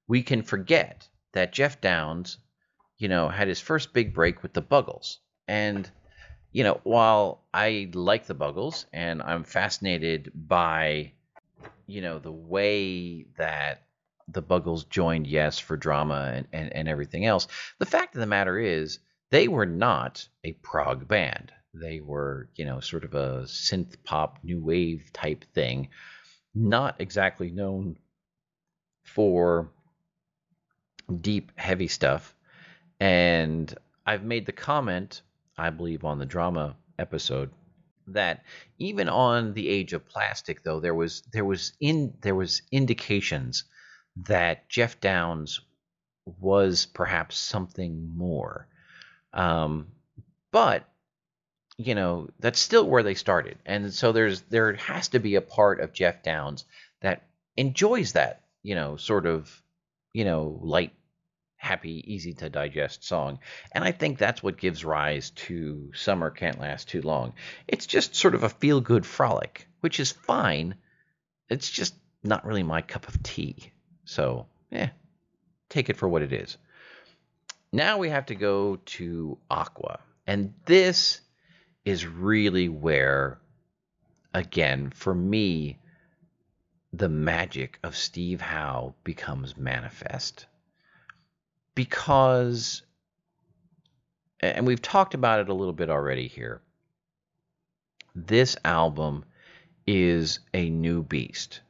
we 0.10 0.23
can 0.23 0.41
forget 0.41 1.08
that 1.32 1.54
Geoff 1.54 1.80
Downes, 1.80 2.39
you 2.97 3.08
know, 3.08 3.30
had 3.30 3.47
his 3.47 3.62
first 3.62 3.93
big 3.93 4.13
break 4.13 4.43
with 4.43 4.52
the 4.52 4.62
Buggles. 4.62 5.19
And 5.47 5.89
you 6.52 6.65
know, 6.65 6.82
while 6.84 7.45
I 7.54 7.89
like 7.93 8.26
the 8.26 8.36
Buggles 8.36 8.88
and 8.91 9.21
I'm 9.21 9.45
fascinated 9.45 10.34
by 10.36 11.13
you 11.88 12.02
know 12.02 12.19
the 12.19 12.32
way 12.32 13.26
that 13.38 13.84
the 14.28 14.41
Buggles 14.41 14.86
joined 14.86 15.28
Yes 15.28 15.60
for 15.60 15.76
drama 15.78 16.32
and, 16.34 16.48
and, 16.54 16.74
and 16.74 16.88
everything 16.88 17.26
else. 17.26 17.48
The 17.80 17.86
fact 17.86 18.15
of 18.15 18.22
the 18.22 18.28
matter 18.28 18.58
is, 18.58 19.00
they 19.32 19.48
were 19.48 19.65
not 19.65 20.28
a 20.43 20.54
prog 20.54 21.08
band. 21.08 21.52
They 21.74 22.00
were, 22.00 22.50
you 22.56 22.65
know, 22.65 22.80
sort 22.80 23.04
of 23.04 23.15
a 23.15 23.43
synth 23.46 23.96
pop, 24.04 24.39
new 24.43 24.62
wave 24.62 25.10
type 25.12 25.43
thing, 25.54 25.89
not 26.54 26.96
exactly 27.00 27.50
known 27.50 27.98
for 29.04 29.72
deep, 31.22 31.52
heavy 31.56 31.88
stuff. 31.88 32.36
And 33.00 33.74
I've 34.06 34.24
made 34.24 34.46
the 34.46 34.52
comment, 34.52 35.24
I 35.58 35.72
believe, 35.72 36.06
on 36.06 36.19
the 36.19 36.26
drama 36.26 36.76
episode 37.00 37.50
that 38.08 38.44
even 38.80 39.10
on 39.10 39.54
the 39.54 39.70
age 39.70 39.94
of 39.94 40.08
plastic 40.08 40.63
though 40.63 40.80
there 40.80 40.96
was 40.96 41.24
there 41.32 41.46
was 41.46 41.74
in 41.80 42.13
there 42.22 42.36
was 42.36 42.62
indications 42.72 43.63
that 44.16 44.70
Geoff 44.70 45.00
Downes 45.00 45.62
was 46.26 46.86
perhaps 46.86 47.38
something 47.38 48.16
more. 48.16 48.68
Um, 49.34 49.88
but 50.52 50.88
you 51.78 51.96
know 51.96 52.30
that's 52.39 52.60
still 52.60 52.88
where 52.88 53.04
they 53.04 53.16
started, 53.16 53.58
and 53.66 53.92
so 53.94 54.12
there's 54.12 54.42
there 54.42 54.74
has 54.76 55.08
to 55.10 55.20
be 55.20 55.36
a 55.36 55.42
part 55.42 55.80
of 55.80 55.94
Geoff 55.94 56.22
Downes 56.24 56.66
that 57.02 57.24
enjoys 57.58 58.13
that 58.13 58.44
you 58.62 58.76
know 58.76 58.96
sort 58.98 59.26
of 59.26 59.62
you 60.13 60.24
know 60.24 60.60
light 60.62 60.94
happy, 61.63 62.04
easy 62.13 62.34
to 62.34 62.49
digest 62.49 63.06
song. 63.06 63.39
And 63.71 63.86
I 63.86 63.93
think 63.93 64.17
that's 64.17 64.43
what 64.43 64.58
gives 64.58 64.84
rise 64.84 65.30
to 65.32 65.91
Summer 65.95 66.30
Can't 66.30 66.60
Last 66.60 66.89
Too 66.89 67.02
Long. 67.02 67.34
It's 67.69 67.86
just 67.86 68.15
sort 68.15 68.36
of 68.36 68.43
a 68.43 68.49
feel 68.49 68.82
good 68.82 69.06
frolic, 69.06 69.65
which 69.80 70.02
is 70.02 70.12
fine. 70.12 70.76
It's 71.49 71.69
just 71.69 71.95
not 72.21 72.45
really 72.45 72.63
my 72.63 72.82
cup 72.82 73.08
of 73.08 73.23
tea. 73.23 73.71
So, 74.04 74.47
yeah, 74.71 74.89
take 75.69 75.89
it 75.89 75.95
for 75.95 76.08
what 76.10 76.21
it 76.21 76.34
is. 76.34 76.58
Now 77.71 77.97
we 77.97 78.10
have 78.10 78.26
to 78.26 78.36
go 78.36 78.76
to 78.76 79.38
Aqua. 79.49 79.99
And 80.28 80.54
this 80.65 81.21
is 81.86 82.06
really 82.06 82.67
where, 82.67 83.39
again, 84.34 84.91
for 84.93 85.15
me, 85.15 85.80
the 86.91 87.10
magic 87.10 87.80
of 87.84 87.95
Steve 87.95 88.41
Howe 88.41 88.95
becomes 89.06 89.56
manifest 89.56 90.45
because, 91.75 92.83
and 94.39 94.65
we've 94.65 94.81
talked 94.81 95.13
about 95.13 95.39
it 95.39 95.49
a 95.49 95.53
little 95.53 95.73
bit 95.73 95.89
already 95.89 96.27
here, 96.27 96.62
this 98.15 98.55
album 98.63 99.25
is 99.88 100.39
a 100.53 100.69
new 100.69 101.03
beast. 101.03 101.62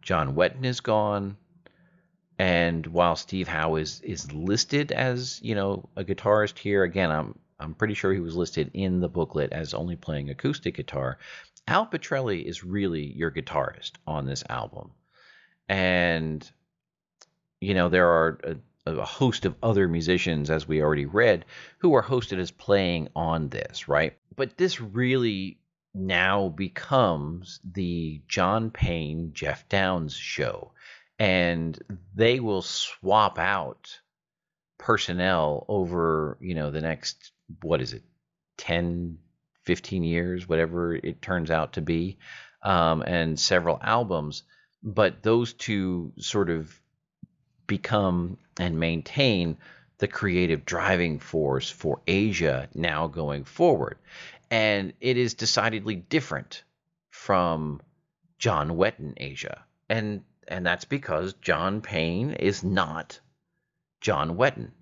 John 0.00 0.34
Wetton 0.34 0.64
is 0.64 0.80
gone, 0.80 1.36
and 2.38 2.86
while 2.86 3.16
Steve 3.16 3.48
Howe 3.48 3.76
is 3.76 4.00
is 4.00 4.32
listed 4.32 4.90
as 4.92 5.40
you 5.42 5.54
know 5.54 5.88
a 5.96 6.04
guitarist 6.04 6.58
here, 6.58 6.82
again 6.82 7.10
I'm 7.10 7.38
I'm 7.60 7.74
pretty 7.74 7.94
sure 7.94 8.12
he 8.12 8.20
was 8.20 8.36
listed 8.36 8.70
in 8.74 9.00
the 9.00 9.08
booklet 9.08 9.52
as 9.52 9.74
only 9.74 9.96
playing 9.96 10.30
acoustic 10.30 10.76
guitar. 10.76 11.18
Al 11.68 11.86
Pitrelli 11.86 12.44
is 12.44 12.64
really 12.64 13.12
your 13.16 13.30
guitarist 13.30 13.92
on 14.06 14.26
this 14.26 14.42
album, 14.48 14.90
and 15.68 16.50
you 17.60 17.74
know 17.74 17.88
there 17.88 18.08
are 18.08 18.40
a, 18.42 18.56
a 18.86 19.04
host 19.04 19.44
of 19.44 19.54
other 19.62 19.88
musicians, 19.88 20.50
as 20.50 20.66
we 20.66 20.82
already 20.82 21.06
read, 21.06 21.44
who 21.78 21.94
are 21.94 22.02
hosted 22.02 22.38
as 22.38 22.50
playing 22.50 23.08
on 23.14 23.48
this, 23.48 23.88
right? 23.88 24.16
But 24.34 24.56
this 24.56 24.80
really 24.80 25.58
now 25.94 26.48
becomes 26.48 27.60
the 27.64 28.22
John 28.26 28.70
Payne, 28.70 29.32
Geoff 29.34 29.68
Downes 29.68 30.14
show. 30.14 30.72
And 31.18 31.78
they 32.14 32.40
will 32.40 32.62
swap 32.62 33.38
out 33.38 34.00
personnel 34.78 35.64
over, 35.68 36.38
you 36.40 36.54
know, 36.54 36.70
the 36.70 36.80
next, 36.80 37.30
what 37.60 37.80
is 37.80 37.92
it, 37.92 38.02
10, 38.58 39.18
15 39.64 40.02
years, 40.02 40.48
whatever 40.48 40.94
it 40.96 41.22
turns 41.22 41.50
out 41.50 41.74
to 41.74 41.80
be, 41.80 42.18
um, 42.64 43.02
and 43.02 43.38
several 43.38 43.78
albums. 43.80 44.42
But 44.82 45.22
those 45.22 45.52
two 45.52 46.12
sort 46.18 46.50
of 46.50 46.81
become 47.66 48.38
and 48.58 48.78
maintain 48.78 49.56
the 49.98 50.08
creative 50.08 50.64
driving 50.64 51.18
force 51.18 51.70
for 51.70 52.00
Asia 52.06 52.68
now 52.74 53.06
going 53.06 53.44
forward. 53.44 53.98
And 54.50 54.92
it 55.00 55.16
is 55.16 55.34
decidedly 55.34 55.96
different 55.96 56.64
from 57.10 57.80
John 58.38 58.70
Wetton 58.70 59.14
Asia. 59.16 59.64
And 59.88 60.24
and 60.48 60.66
that's 60.66 60.84
because 60.84 61.34
John 61.34 61.80
Payne 61.80 62.32
is 62.32 62.64
not 62.64 63.20
John 64.00 64.36
Wetton. 64.36 64.72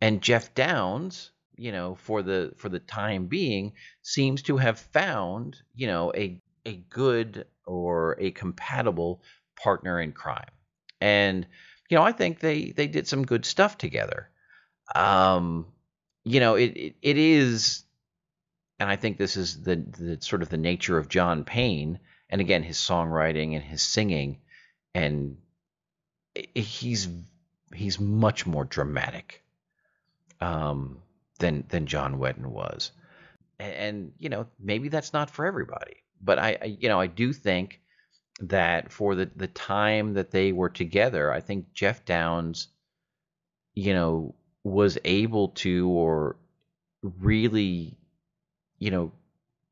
And 0.00 0.20
Geoff 0.20 0.52
Downes, 0.54 1.30
you 1.56 1.72
know, 1.72 1.94
for 1.94 2.22
the 2.22 2.52
for 2.56 2.68
the 2.68 2.80
time 2.80 3.26
being, 3.26 3.72
seems 4.02 4.42
to 4.42 4.56
have 4.56 4.78
found, 4.78 5.56
you 5.74 5.86
know, 5.86 6.12
a 6.16 6.40
a 6.66 6.76
good 6.90 7.46
or 7.64 8.16
a 8.18 8.30
compatible 8.32 9.22
partner 9.56 10.00
in 10.00 10.12
crime. 10.12 10.50
And 11.00 11.46
you 11.88 11.96
know, 11.96 12.02
I 12.02 12.12
think 12.12 12.40
they 12.40 12.70
they 12.70 12.86
did 12.86 13.08
some 13.08 13.24
good 13.24 13.44
stuff 13.44 13.78
together. 13.78 14.28
Um, 14.94 15.66
you 16.24 16.40
know, 16.40 16.54
it, 16.54 16.76
it, 16.76 16.96
it 17.02 17.18
is, 17.18 17.84
and 18.78 18.88
I 18.88 18.96
think 18.96 19.16
this 19.16 19.36
is 19.36 19.62
the 19.62 19.76
the 19.76 20.18
sort 20.20 20.42
of 20.42 20.48
the 20.48 20.58
nature 20.58 20.98
of 20.98 21.08
John 21.08 21.44
Payne, 21.44 21.98
and 22.28 22.40
again 22.40 22.62
his 22.62 22.76
songwriting 22.76 23.54
and 23.54 23.64
his 23.64 23.82
singing, 23.82 24.38
and 24.94 25.38
he's 26.54 27.08
he's 27.74 27.98
much 27.98 28.46
more 28.46 28.64
dramatic 28.64 29.42
um, 30.40 31.00
than 31.38 31.64
than 31.68 31.86
John 31.86 32.18
Wetton 32.18 32.46
was, 32.46 32.92
and, 33.58 33.74
and 33.74 34.12
you 34.18 34.28
know 34.28 34.46
maybe 34.58 34.88
that's 34.88 35.12
not 35.14 35.30
for 35.30 35.46
everybody, 35.46 35.96
but 36.20 36.38
I, 36.38 36.58
I 36.60 36.64
you 36.66 36.88
know 36.88 37.00
I 37.00 37.06
do 37.06 37.32
think 37.32 37.80
that 38.40 38.92
for 38.92 39.14
the 39.14 39.30
the 39.36 39.48
time 39.48 40.14
that 40.14 40.30
they 40.30 40.52
were 40.52 40.68
together, 40.68 41.32
I 41.32 41.40
think 41.40 41.72
Geoff 41.72 42.04
Downes, 42.04 42.68
you 43.74 43.94
know, 43.94 44.34
was 44.64 44.98
able 45.04 45.48
to 45.48 45.88
or 45.88 46.36
really, 47.02 47.96
you 48.78 48.90
know, 48.90 49.12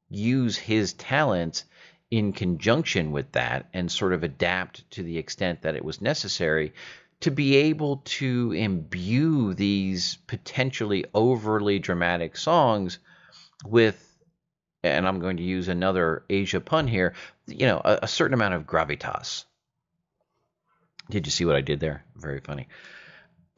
use 0.09 0.57
his 0.57 0.93
talents 0.95 1.65
in 2.11 2.33
conjunction 2.33 3.11
with 3.11 3.33
that 3.33 3.69
and 3.73 3.91
sort 3.91 4.13
of 4.13 4.23
adapt 4.23 4.89
to 4.93 5.03
the 5.03 5.19
extent 5.19 5.63
that 5.63 5.75
it 5.75 5.85
was 5.85 6.01
necessary 6.01 6.73
to 7.21 7.31
be 7.31 7.57
able 7.57 8.03
to 8.05 8.53
imbue 8.53 9.55
these 9.55 10.19
potentially 10.27 11.05
overly 11.15 11.79
dramatic 11.79 12.37
songs 12.37 12.99
with 13.65 14.06
and 14.87 15.07
I'm 15.07 15.21
going 15.21 15.39
to 15.39 15.43
use 15.43 15.69
another 15.69 16.25
Asia 16.29 16.61
pun 16.61 16.87
here, 16.87 17.15
you 17.47 17.67
know, 17.67 17.81
a, 17.85 18.01
a 18.03 18.09
certain 18.09 18.35
amount 18.35 18.55
of 18.55 18.67
gravitas. 18.67 19.45
Did 21.09 21.27
you 21.27 21.31
see 21.31 21.45
what 21.45 21.57
I 21.57 21.61
did 21.61 21.81
there? 21.81 22.05
Very 22.17 22.41
funny. 22.41 22.69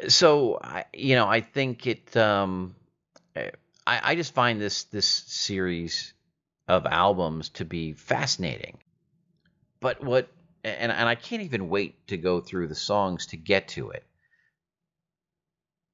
So, 0.08 0.58
I, 0.62 0.84
you 0.92 1.16
know, 1.16 1.26
I 1.26 1.40
think 1.40 1.86
it. 1.86 2.16
Um, 2.16 2.74
I, 3.34 3.50
I 3.86 4.14
just 4.14 4.34
find 4.34 4.60
this 4.60 4.84
this 4.84 5.06
series 5.06 6.12
of 6.68 6.84
albums 6.86 7.48
to 7.50 7.64
be 7.64 7.94
fascinating. 7.94 8.78
But 9.80 10.04
what, 10.04 10.28
and 10.62 10.92
and 10.92 11.08
I 11.08 11.14
can't 11.14 11.42
even 11.42 11.68
wait 11.68 12.06
to 12.08 12.16
go 12.16 12.40
through 12.40 12.68
the 12.68 12.74
songs 12.74 13.26
to 13.28 13.36
get 13.36 13.68
to 13.68 13.90
it, 13.90 14.04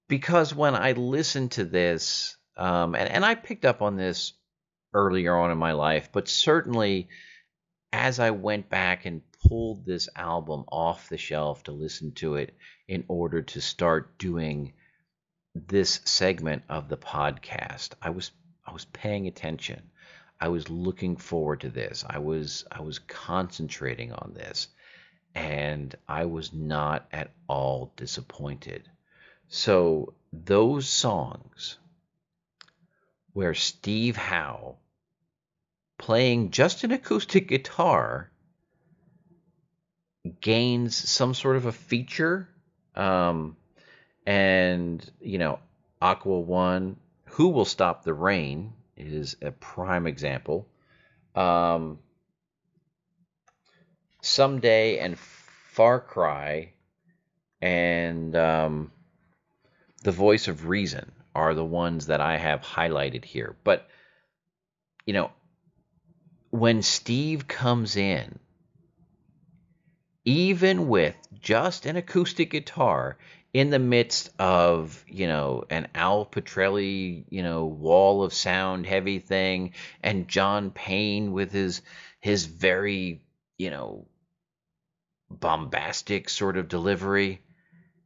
because 0.09 0.55
when 0.55 0.75
I 0.75 0.93
listen 0.93 1.49
to 1.51 1.65
this, 1.65 2.37
um, 2.57 2.95
and 2.95 3.09
and 3.09 3.25
I 3.25 3.37
picked 3.37 3.65
up 3.65 3.81
on 3.81 3.97
this 3.97 4.33
earlier 4.95 5.37
on 5.37 5.51
in 5.51 5.59
my 5.59 5.73
life, 5.73 6.09
but 6.13 6.29
certainly 6.29 7.09
as 7.93 8.19
I 8.19 8.31
went 8.31 8.69
back 8.69 9.05
and 9.05 9.23
pulled 9.47 9.85
this 9.85 10.09
album 10.17 10.65
off 10.73 11.09
the 11.09 11.19
shelf 11.19 11.65
to 11.65 11.73
listen 11.73 12.13
to 12.13 12.37
it 12.37 12.57
in 12.89 13.05
order 13.09 13.43
to 13.43 13.61
start 13.61 14.19
doing 14.19 14.73
this 15.55 16.01
segment 16.05 16.63
of 16.69 16.89
the 16.89 16.97
podcast, 16.97 17.91
I 18.03 18.11
was 18.11 18.31
I 18.67 18.73
was 18.73 18.87
paying 18.87 19.27
attention. 19.27 19.83
I 20.41 20.49
was 20.49 20.69
looking 20.71 21.17
forward 21.17 21.61
to 21.61 21.69
this. 21.69 22.05
I 22.09 22.19
was 22.19 22.65
I 22.71 22.81
was 22.81 22.99
concentrating 22.99 24.13
on 24.13 24.33
this 24.35 24.69
and 25.35 25.95
I 26.09 26.25
was 26.27 26.53
not 26.53 27.07
at 27.13 27.31
all 27.49 27.93
disappointed. 27.97 28.89
So 29.49 30.15
those 30.33 30.89
songs 30.89 31.79
where 33.33 33.55
Steve 33.55 34.17
Howe 34.17 34.77
playing 35.99 36.51
just 36.51 36.85
an 36.85 36.93
acoustic 36.93 37.49
guitar 37.49 38.31
gains 40.41 40.97
some 40.97 41.35
sort 41.35 41.57
of 41.57 41.67
a 41.67 41.73
feature. 41.73 42.49
Um, 42.95 43.57
and, 44.27 45.09
you 45.21 45.39
know, 45.39 45.59
Aqua 46.01 46.41
1, 46.41 46.97
Who 47.27 47.49
Will 47.49 47.65
Stop 47.65 48.05
the 48.05 48.15
Rain 48.15 48.73
is 48.97 49.37
a 49.43 49.51
prime 49.51 50.07
example. 50.07 50.67
Um, 51.35 51.99
Someday 54.23 54.99
and 54.99 55.19
Far 55.19 56.01
Cry 56.01 56.73
and 57.61 58.35
um, 58.37 58.93
The 60.03 60.13
Voice 60.13 60.49
of 60.49 60.67
Reason 60.67 61.13
are 61.35 61.55
the 61.55 61.65
ones 61.65 62.07
that 62.07 62.21
I 62.21 62.39
have 62.39 62.63
highlighted 62.63 63.25
here. 63.25 63.57
But, 63.65 63.89
you 65.05 65.13
know, 65.13 65.31
when 66.55 66.83
Steve 66.83 67.49
comes 67.49 67.97
in, 67.97 68.39
even 70.25 70.87
with 70.87 71.17
just 71.41 71.85
an 71.85 71.97
acoustic 71.97 72.53
guitar 72.53 73.19
in 73.53 73.71
the 73.71 73.81
midst 73.81 74.31
of, 74.39 75.05
you 75.09 75.27
know, 75.27 75.65
an 75.69 75.89
Al 75.97 76.25
Pitrelli, 76.25 77.25
you 77.29 77.43
know, 77.43 77.65
wall 77.65 78.23
of 78.23 78.33
sound 78.33 78.87
heavy 78.87 79.19
thing, 79.19 79.73
and 80.01 80.29
John 80.29 80.71
Payne 80.71 81.33
with 81.33 81.51
his 81.51 81.83
his 82.21 82.47
very, 82.47 83.25
you 83.59 83.71
know, 83.71 84.07
bombastic 85.29 86.29
sort 86.29 86.57
of 86.57 86.69
delivery, 86.69 87.43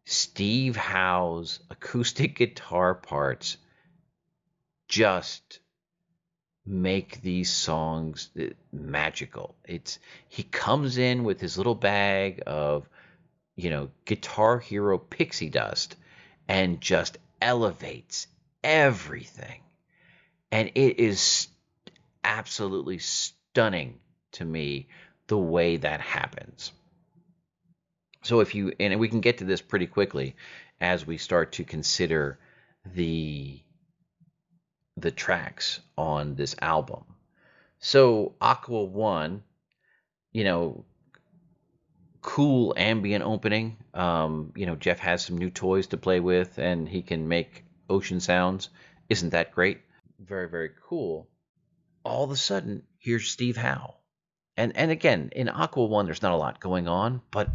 Steve 0.06 0.74
Howe's 0.74 1.60
acoustic 1.68 2.34
guitar 2.34 2.94
parts 2.94 3.58
just 4.88 5.60
make 6.68 7.22
these 7.22 7.50
songs 7.50 8.28
uh, 8.38 8.44
magical. 8.72 9.54
It's 9.64 9.98
he 10.28 10.42
comes 10.42 10.98
in 10.98 11.24
with 11.24 11.40
his 11.40 11.56
little 11.56 11.74
bag 11.74 12.42
of 12.46 12.88
you 13.56 13.70
know 13.70 13.90
guitar 14.04 14.58
hero 14.58 14.98
pixie 14.98 15.48
dust 15.48 15.96
and 16.46 16.80
just 16.80 17.18
elevates 17.40 18.26
everything. 18.62 19.62
And 20.52 20.70
it 20.74 21.00
is 21.00 21.48
absolutely 22.22 22.98
stunning 22.98 23.98
to 24.32 24.44
me 24.44 24.88
the 25.26 25.38
way 25.38 25.78
that 25.78 26.00
happens. 26.00 26.72
So 28.22 28.40
if 28.40 28.54
you 28.54 28.72
and 28.78 28.98
we 29.00 29.08
can 29.08 29.20
get 29.20 29.38
to 29.38 29.44
this 29.44 29.62
pretty 29.62 29.86
quickly 29.86 30.36
as 30.80 31.06
we 31.06 31.16
start 31.16 31.52
to 31.52 31.64
consider 31.64 32.38
the 32.94 33.60
the 35.00 35.10
tracks 35.10 35.80
on 35.96 36.34
this 36.34 36.54
album. 36.60 37.04
So 37.78 38.34
Aqua 38.40 38.84
1, 38.84 39.42
you 40.32 40.44
know, 40.44 40.84
cool 42.20 42.74
ambient 42.76 43.24
opening. 43.24 43.76
Um, 43.94 44.52
you 44.56 44.66
know, 44.66 44.76
Geoff 44.76 44.98
has 44.98 45.24
some 45.24 45.38
new 45.38 45.50
toys 45.50 45.88
to 45.88 45.96
play 45.96 46.20
with 46.20 46.58
and 46.58 46.88
he 46.88 47.02
can 47.02 47.28
make 47.28 47.64
ocean 47.88 48.20
sounds. 48.20 48.70
Isn't 49.08 49.30
that 49.30 49.52
great? 49.52 49.80
Very, 50.18 50.48
very 50.48 50.70
cool. 50.88 51.28
All 52.04 52.24
of 52.24 52.30
a 52.30 52.36
sudden, 52.36 52.82
here's 52.98 53.30
Steve 53.30 53.56
Howe. 53.56 53.94
And 54.56 54.76
and 54.76 54.90
again, 54.90 55.30
in 55.34 55.48
Aqua 55.48 55.84
1 55.84 56.06
there's 56.06 56.22
not 56.22 56.32
a 56.32 56.36
lot 56.36 56.60
going 56.60 56.88
on, 56.88 57.22
but 57.30 57.48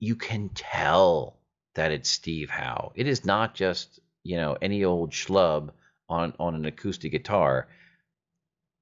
you 0.00 0.16
can 0.16 0.48
tell 0.48 1.38
that 1.74 1.92
it's 1.92 2.10
Steve 2.10 2.50
Howe. 2.50 2.92
It 2.96 3.06
is 3.06 3.24
not 3.24 3.54
just, 3.54 4.00
you 4.24 4.36
know, 4.36 4.58
any 4.60 4.84
old 4.84 5.12
schlub 5.12 5.70
on, 6.12 6.34
on 6.38 6.54
an 6.54 6.64
acoustic 6.66 7.12
guitar. 7.12 7.68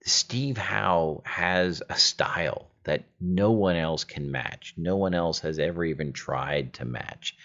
Steve 0.04 0.56
Howe 0.56 1.22
has 1.24 1.82
a 1.88 1.96
style 1.96 2.70
that 2.84 3.04
no 3.20 3.52
one 3.52 3.76
else 3.76 4.04
can 4.04 4.30
match. 4.30 4.74
No 4.76 4.96
one 4.96 5.14
else 5.14 5.40
has 5.40 5.58
ever 5.58 5.84
even 5.84 6.12
tried 6.12 6.74
to 6.74 6.84
match. 6.84 7.36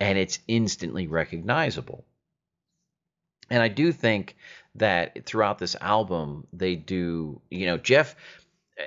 And 0.00 0.18
it's 0.18 0.38
instantly 0.48 1.06
recognizable. 1.06 2.04
And 3.50 3.62
I 3.62 3.68
do 3.68 3.92
think 3.92 4.36
that 4.74 5.24
throughout 5.24 5.58
this 5.58 5.76
album, 5.80 6.46
they 6.52 6.74
do, 6.74 7.40
you 7.50 7.66
know, 7.66 7.78
Geoff, 7.78 8.14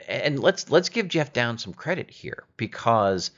and 0.08 0.40
let's 0.40 0.70
let's 0.70 0.90
give 0.90 1.08
Geoff 1.08 1.34
Downes 1.34 1.64
some 1.64 1.74
credit 1.74 2.10
here 2.10 2.46
because 2.58 3.32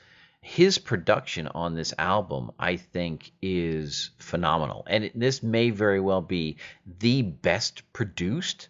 his 0.44 0.76
production 0.76 1.48
on 1.48 1.74
this 1.74 1.94
album, 1.98 2.50
I 2.58 2.76
think, 2.76 3.32
is 3.40 4.10
phenomenal. 4.18 4.84
And 4.86 5.04
it, 5.04 5.18
this 5.18 5.42
may 5.42 5.70
very 5.70 6.00
well 6.00 6.20
be 6.20 6.58
the 6.98 7.22
best 7.22 7.82
produced 7.94 8.68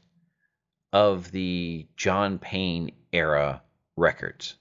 of 0.92 1.32
the 1.32 1.88
John 1.96 2.38
Payne 2.38 2.92
era 3.12 3.60
records. 3.96 4.54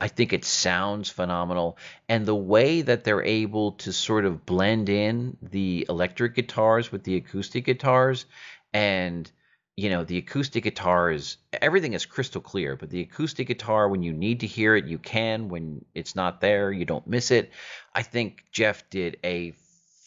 I 0.00 0.06
think 0.06 0.32
it 0.32 0.44
sounds 0.44 1.10
phenomenal. 1.10 1.76
And 2.08 2.24
the 2.24 2.36
way 2.36 2.82
that 2.82 3.02
they're 3.02 3.24
able 3.24 3.72
to 3.72 3.92
sort 3.92 4.24
of 4.24 4.46
blend 4.46 4.88
in 4.88 5.36
the 5.42 5.86
electric 5.88 6.36
guitars 6.36 6.92
with 6.92 7.02
the 7.02 7.16
acoustic 7.16 7.64
guitars 7.64 8.26
and 8.72 9.28
you 9.76 9.90
know 9.90 10.04
the 10.04 10.18
acoustic 10.18 10.64
guitar 10.64 11.10
is 11.10 11.36
everything 11.52 11.94
is 11.94 12.06
crystal 12.06 12.40
clear 12.40 12.76
but 12.76 12.90
the 12.90 13.00
acoustic 13.00 13.48
guitar 13.48 13.88
when 13.88 14.02
you 14.02 14.12
need 14.12 14.40
to 14.40 14.46
hear 14.46 14.76
it 14.76 14.86
you 14.86 14.98
can. 14.98 15.48
When 15.48 15.84
it's 15.94 16.14
not 16.14 16.40
there 16.40 16.70
you 16.70 16.84
don't 16.84 17.06
miss 17.06 17.30
it. 17.30 17.50
I 17.94 18.02
think 18.02 18.44
Geoff 18.52 18.88
did 18.90 19.18
a 19.24 19.52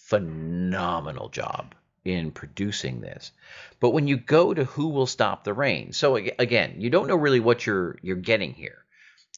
phenomenal 0.05 1.30
job 1.30 1.76
in 2.05 2.32
producing 2.32 3.01
this. 3.01 3.34
But 3.82 3.89
when 3.89 4.07
you 4.07 4.15
go 4.15 4.53
to 4.53 4.63
who 4.63 4.88
will 4.88 5.07
stop 5.07 5.43
the 5.43 5.53
rain 5.53 5.91
so 5.91 6.15
again 6.15 6.76
you 6.78 6.89
don't 6.89 7.07
know 7.07 7.15
really 7.15 7.41
what 7.41 7.65
you're 7.65 7.97
you're 8.01 8.15
getting 8.15 8.53
here. 8.53 8.86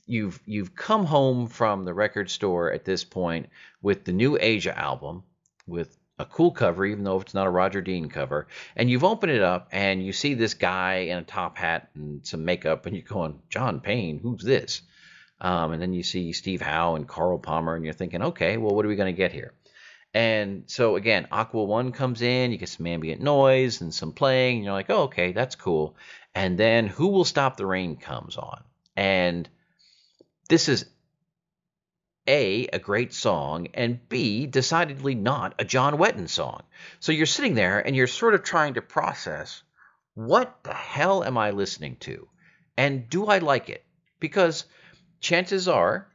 You've 0.06 0.40
you've 0.46 0.76
come 0.76 1.06
home 1.06 1.48
from 1.48 1.86
the 1.86 1.94
record 1.94 2.30
store 2.30 2.72
at 2.72 2.86
this 2.86 3.04
point 3.04 3.50
with 3.82 4.06
the 4.06 4.14
new 4.14 4.38
asia 4.40 4.78
album 4.78 5.24
with 5.66 5.99
a 6.20 6.26
cool 6.26 6.52
cover, 6.52 6.86
even 6.86 7.06
though 7.06 7.22
it's 7.22 7.34
not 7.34 7.48
a 7.48 7.50
Roger 7.50 7.82
Dean 7.82 8.10
cover. 8.10 8.48
And 8.76 8.90
you've 8.90 9.06
opened 9.06 9.32
it 9.32 9.42
up 9.42 9.70
and 9.72 10.06
you 10.06 10.12
see 10.12 10.34
this 10.34 10.54
guy 10.54 11.08
in 11.10 11.18
a 11.18 11.24
top 11.24 11.58
hat 11.58 11.90
and 11.96 12.26
some 12.28 12.44
makeup, 12.46 12.86
and 12.86 12.96
you're 12.96 13.06
going, 13.06 13.40
John 13.50 13.80
Payne, 13.80 14.20
who's 14.20 14.44
this? 14.44 14.82
Um, 15.42 15.72
and 15.72 15.82
then 15.82 15.94
you 15.94 16.04
see 16.04 16.34
Steve 16.34 16.62
Howe 16.62 16.96
and 16.96 17.08
Carl 17.08 17.40
Palmer, 17.40 17.76
and 17.76 17.86
you're 17.86 17.94
thinking, 17.94 18.22
okay, 18.22 18.58
well, 18.58 18.76
what 18.76 18.86
are 18.86 18.90
we 18.90 18.98
going 18.98 19.14
to 19.14 19.18
get 19.18 19.32
here? 19.32 19.54
And 20.14 20.64
so 20.68 20.98
again, 20.98 21.28
Aqua 21.32 21.64
One 21.64 21.92
comes 21.94 22.22
in, 22.22 22.52
you 22.52 22.58
get 22.58 22.70
some 22.70 22.88
ambient 22.88 23.22
noise 23.22 23.80
and 23.80 23.94
some 23.94 24.12
playing, 24.12 24.58
and 24.58 24.66
you're 24.66 24.74
like, 24.74 24.90
oh, 24.90 25.04
okay, 25.04 25.32
that's 25.32 25.56
cool. 25.56 25.96
And 26.36 26.58
then 26.58 26.88
Who 26.88 27.08
Will 27.08 27.26
Stop 27.26 27.56
the 27.56 27.66
Rain 27.66 27.96
comes 27.96 28.36
on. 28.36 28.64
And 28.96 29.48
this 30.50 30.68
is 30.68 30.86
a, 32.30 32.68
a 32.68 32.80
great 32.80 33.14
song, 33.14 33.68
and 33.74 34.08
B, 34.08 34.46
decidedly 34.46 35.16
not 35.16 35.56
a 35.60 35.66
John 35.66 35.98
Wetton 35.98 36.30
song. 36.30 36.62
So 37.00 37.12
you're 37.12 37.26
sitting 37.26 37.56
there 37.56 37.80
and 37.80 37.96
you're 37.96 38.08
sort 38.08 38.36
of 38.36 38.44
trying 38.44 38.76
to 38.76 38.82
process 38.82 39.64
what 40.14 40.64
the 40.64 40.74
hell 40.74 41.24
am 41.24 41.38
I 41.38 41.52
listening 41.52 41.96
to? 42.02 42.28
And 42.78 43.10
do 43.10 43.26
I 43.26 43.40
like 43.40 43.70
it? 43.70 43.84
Because 44.20 44.66
chances 45.20 45.68
are 45.68 46.08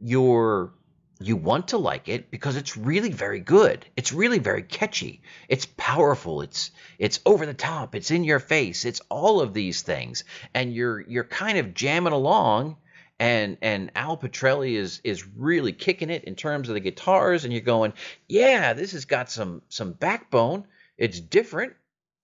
you're 0.00 0.72
you 1.20 1.36
want 1.36 1.68
to 1.68 1.78
like 1.78 2.08
it 2.08 2.30
because 2.30 2.56
it's 2.56 2.76
really 2.76 3.10
very 3.10 3.38
good. 3.38 3.86
It's 3.96 4.12
really 4.12 4.40
very 4.40 4.62
catchy. 4.62 5.22
It's 5.48 5.66
powerful. 5.76 6.42
It's 6.42 6.72
it's 6.98 7.20
over 7.24 7.46
the 7.46 7.54
top. 7.54 7.94
It's 7.94 8.10
in 8.10 8.24
your 8.24 8.40
face. 8.40 8.84
It's 8.84 9.00
all 9.08 9.40
of 9.40 9.54
these 9.54 9.82
things. 9.82 10.24
And 10.52 10.74
you're 10.74 11.00
you're 11.00 11.24
kind 11.24 11.58
of 11.58 11.74
jamming 11.74 12.12
along 12.12 12.76
and 13.18 13.56
and 13.62 13.90
Al 13.94 14.16
Pitrelli 14.16 14.74
is 14.74 15.00
is 15.04 15.26
really 15.26 15.72
kicking 15.72 16.10
it 16.10 16.24
in 16.24 16.34
terms 16.34 16.68
of 16.68 16.74
the 16.74 16.80
guitars, 16.80 17.44
and 17.44 17.52
you're 17.52 17.62
going, 17.62 17.92
yeah, 18.28 18.72
this 18.72 18.92
has 18.92 19.04
got 19.04 19.30
some 19.30 19.62
some 19.68 19.92
backbone. 19.92 20.66
It's 20.96 21.20
different. 21.20 21.74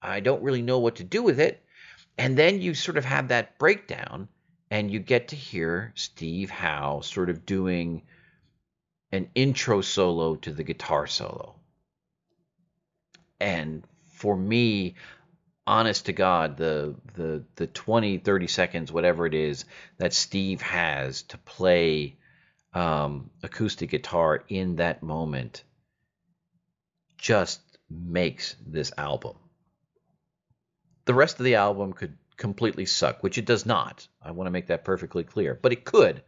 I 0.03 0.21
don't 0.21 0.43
really 0.43 0.63
know 0.63 0.79
what 0.79 0.97
to 0.97 1.05
do 1.05 1.23
with 1.23 1.41
it. 1.41 1.65
And 2.19 2.37
then 2.37 2.61
you 2.61 2.75
sort 2.75 2.99
of 2.99 3.05
have 3.05 3.29
that 3.29 3.59
breakdown, 3.59 4.29
and 4.71 4.91
you 4.91 4.99
get 4.99 5.29
to 5.29 5.37
hear 5.37 5.93
Steve 5.95 6.51
Howe 6.51 7.01
sort 7.01 7.31
of 7.31 7.47
doing 7.47 8.03
an 9.13 9.29
intro 9.35 9.81
solo 9.81 10.37
to 10.37 10.53
the 10.53 10.65
guitar 10.65 11.07
solo. 11.07 11.57
And 13.41 13.85
for 14.07 14.37
me, 14.37 14.97
honest 15.67 16.07
to 16.07 16.13
God, 16.13 16.57
the 16.57 16.95
the 17.15 17.45
the 17.57 17.67
20, 17.67 18.19
30 18.19 18.47
seconds, 18.47 18.93
whatever 18.93 19.27
it 19.27 19.35
is, 19.35 19.65
that 19.99 20.13
Steve 20.13 20.61
has 20.63 21.23
to 21.23 21.39
play 21.39 22.17
um, 22.73 23.31
acoustic 23.43 23.91
guitar 23.91 24.45
in 24.49 24.77
that 24.77 25.03
moment 25.03 25.65
just 27.19 27.61
makes 27.91 28.57
this 28.67 28.93
album. 28.97 29.37
The 31.05 31.15
rest 31.15 31.39
of 31.39 31.45
the 31.45 31.57
album 31.57 31.93
could 31.93 32.17
completely 32.37 32.87
suck, 32.87 33.23
which 33.23 33.37
it 33.37 33.45
does 33.45 33.67
not. 33.67 34.09
I 34.23 34.31
want 34.31 34.47
to 34.47 34.53
make 34.53 34.69
that 34.69 34.85
perfectly 34.85 35.25
clear. 35.25 35.59
But 35.61 35.73
it 35.73 35.85
could. 35.85 36.23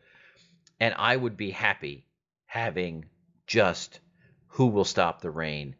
And 0.78 0.95
I 0.99 1.16
would 1.16 1.37
be 1.37 1.51
happy 1.51 2.05
having 2.47 3.07
just 3.47 4.01
Who 4.49 4.66
Will 4.66 4.85
Stop 4.85 5.20
the 5.20 5.30
Rain 5.30 5.76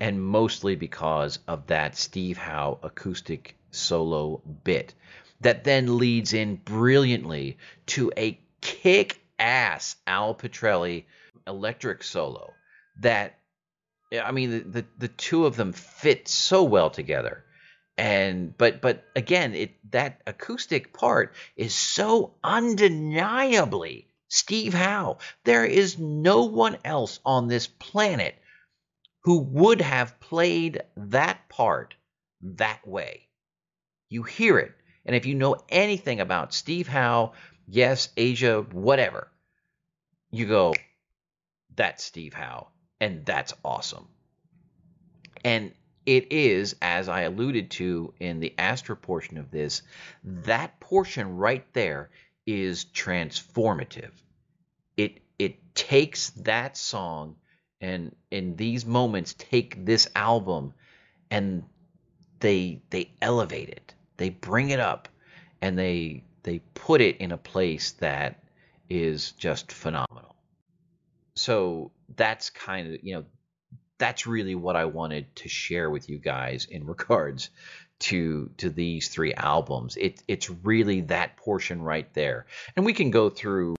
and 0.00 0.22
mostly 0.22 0.74
because 0.74 1.38
of 1.46 1.66
that 1.66 1.96
Steve 1.96 2.38
Howe 2.38 2.78
acoustic 2.82 3.56
solo 3.70 4.42
bit 4.64 4.94
that 5.40 5.64
then 5.64 5.98
leads 5.98 6.32
in 6.32 6.56
brilliantly 6.56 7.58
to 7.86 8.12
a 8.16 8.40
kick 8.60 9.20
ass 9.38 9.96
Al 10.06 10.34
Pitrelli 10.34 11.04
electric 11.46 12.02
solo 12.02 12.52
that 13.00 13.38
I 14.12 14.32
mean 14.32 14.50
the, 14.50 14.60
the, 14.60 14.86
the 14.98 15.08
two 15.08 15.46
of 15.46 15.56
them 15.56 15.72
fit 15.72 16.28
so 16.28 16.64
well 16.64 16.90
together. 16.90 17.44
And 17.96 18.56
but 18.56 18.80
but 18.80 19.04
again 19.14 19.54
it 19.54 19.72
that 19.92 20.22
acoustic 20.26 20.92
part 20.92 21.34
is 21.56 21.74
so 21.74 22.34
undeniably 22.42 24.08
Steve 24.28 24.74
Howe. 24.74 25.18
There 25.44 25.64
is 25.64 25.98
no 25.98 26.44
one 26.44 26.78
else 26.84 27.20
on 27.24 27.48
this 27.48 27.66
planet 27.66 28.36
who 29.20 29.38
would 29.38 29.80
have 29.80 30.18
played 30.20 30.82
that 30.96 31.48
part 31.48 31.94
that 32.42 32.86
way. 32.86 33.28
You 34.08 34.22
hear 34.22 34.58
it. 34.58 34.72
And 35.04 35.14
if 35.16 35.26
you 35.26 35.34
know 35.34 35.56
anything 35.68 36.20
about 36.20 36.54
Steve 36.54 36.88
Howe, 36.88 37.32
yes, 37.66 38.08
Asia, 38.16 38.62
whatever, 38.72 39.30
you 40.30 40.46
go, 40.46 40.74
that's 41.74 42.04
Steve 42.04 42.34
Howe. 42.34 42.68
And 43.00 43.24
that's 43.24 43.54
awesome. 43.64 44.08
And 45.44 45.72
it 46.06 46.32
is, 46.32 46.76
as 46.82 47.08
I 47.08 47.22
alluded 47.22 47.70
to 47.72 48.12
in 48.20 48.40
the 48.40 48.54
Astra 48.58 48.96
portion 48.96 49.38
of 49.38 49.50
this, 49.50 49.82
that 50.24 50.80
portion 50.80 51.36
right 51.36 51.64
there 51.72 52.10
is 52.46 52.84
transformative. 52.84 54.12
It 54.96 55.20
it 55.38 55.74
takes 55.74 56.30
that 56.30 56.76
song 56.76 57.36
and 57.80 58.14
in 58.30 58.56
these 58.56 58.84
moments 58.84 59.34
take 59.38 59.84
this 59.84 60.08
album 60.14 60.72
and 61.30 61.64
they 62.40 62.82
they 62.90 63.10
elevate 63.20 63.68
it 63.68 63.94
they 64.16 64.30
bring 64.30 64.70
it 64.70 64.80
up 64.80 65.08
and 65.62 65.78
they 65.78 66.22
they 66.42 66.58
put 66.74 67.00
it 67.00 67.16
in 67.18 67.32
a 67.32 67.38
place 67.38 67.92
that 67.92 68.42
is 68.88 69.32
just 69.32 69.70
phenomenal 69.72 70.34
so 71.34 71.90
that's 72.16 72.50
kind 72.50 72.94
of 72.94 73.00
you 73.02 73.14
know 73.14 73.24
that's 74.00 74.26
really 74.26 74.54
what 74.56 74.74
I 74.74 74.86
wanted 74.86 75.36
to 75.36 75.48
share 75.48 75.90
with 75.90 76.08
you 76.08 76.18
guys 76.18 76.64
in 76.64 76.84
regards 76.94 77.50
to 78.00 78.50
to 78.56 78.70
these 78.70 79.08
three 79.08 79.34
albums. 79.34 79.96
It 79.96 80.22
it's 80.26 80.50
really 80.50 81.02
that 81.02 81.36
portion 81.36 81.82
right 81.82 82.12
there. 82.14 82.46
And 82.74 82.84
we 82.84 82.94
can 82.94 83.10
go 83.10 83.30
through 83.30 83.76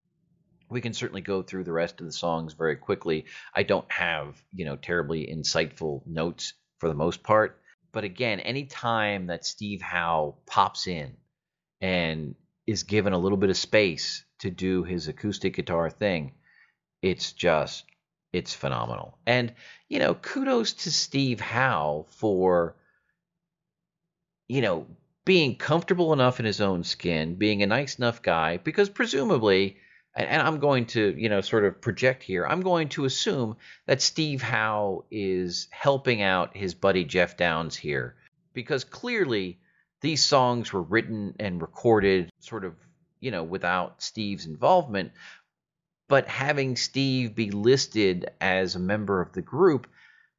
we 0.70 0.80
can 0.80 0.92
certainly 0.92 1.20
go 1.20 1.42
through 1.42 1.64
the 1.64 1.72
rest 1.72 2.00
of 2.00 2.06
the 2.06 2.12
songs 2.12 2.54
very 2.54 2.76
quickly. 2.76 3.26
I 3.54 3.64
don't 3.64 3.90
have, 3.90 4.42
you 4.52 4.64
know, 4.64 4.76
terribly 4.76 5.26
insightful 5.26 6.06
notes 6.06 6.54
for 6.78 6.88
the 6.88 6.94
most 6.94 7.22
part. 7.22 7.60
But 7.92 8.04
again, 8.04 8.40
any 8.40 8.64
time 8.64 9.26
that 9.26 9.44
Steve 9.44 9.82
Howe 9.82 10.36
pops 10.46 10.86
in 10.86 11.16
and 11.80 12.36
is 12.66 12.84
given 12.84 13.12
a 13.12 13.18
little 13.18 13.38
bit 13.38 13.50
of 13.50 13.56
space 13.56 14.24
to 14.38 14.50
do 14.50 14.84
his 14.84 15.08
acoustic 15.08 15.56
guitar 15.56 15.90
thing, 15.90 16.32
it's 17.02 17.32
just 17.32 17.84
it's 18.32 18.54
phenomenal. 18.54 19.18
And 19.26 19.52
you 19.88 19.98
know, 19.98 20.14
kudos 20.14 20.72
to 20.84 20.92
Steve 20.92 21.40
Howe 21.40 22.06
for 22.10 22.76
you 24.50 24.60
know, 24.60 24.84
being 25.24 25.54
comfortable 25.54 26.12
enough 26.12 26.40
in 26.40 26.46
his 26.46 26.60
own 26.60 26.82
skin, 26.82 27.36
being 27.36 27.62
a 27.62 27.66
nice 27.66 27.96
enough 27.98 28.20
guy 28.20 28.56
because 28.56 28.88
presumably 28.88 29.76
and 30.16 30.42
I'm 30.42 30.58
going 30.58 30.86
to, 30.86 31.14
you 31.16 31.28
know, 31.28 31.40
sort 31.40 31.64
of 31.64 31.80
project 31.80 32.22
here. 32.22 32.46
I'm 32.46 32.62
going 32.62 32.88
to 32.90 33.04
assume 33.04 33.56
that 33.86 34.02
Steve 34.02 34.42
Howe 34.42 35.04
is 35.10 35.68
helping 35.70 36.20
out 36.20 36.56
his 36.56 36.74
buddy 36.74 37.04
Geoff 37.04 37.36
Downes 37.36 37.76
here 37.76 38.16
because 38.52 38.84
clearly 38.84 39.60
these 40.00 40.24
songs 40.24 40.72
were 40.72 40.82
written 40.82 41.34
and 41.38 41.62
recorded 41.62 42.30
sort 42.40 42.64
of, 42.64 42.74
you 43.20 43.30
know, 43.30 43.44
without 43.44 44.02
Steve's 44.02 44.46
involvement. 44.46 45.12
But 46.08 46.26
having 46.26 46.74
Steve 46.76 47.36
be 47.36 47.52
listed 47.52 48.30
as 48.40 48.74
a 48.74 48.80
member 48.80 49.20
of 49.20 49.32
the 49.32 49.42
group 49.42 49.86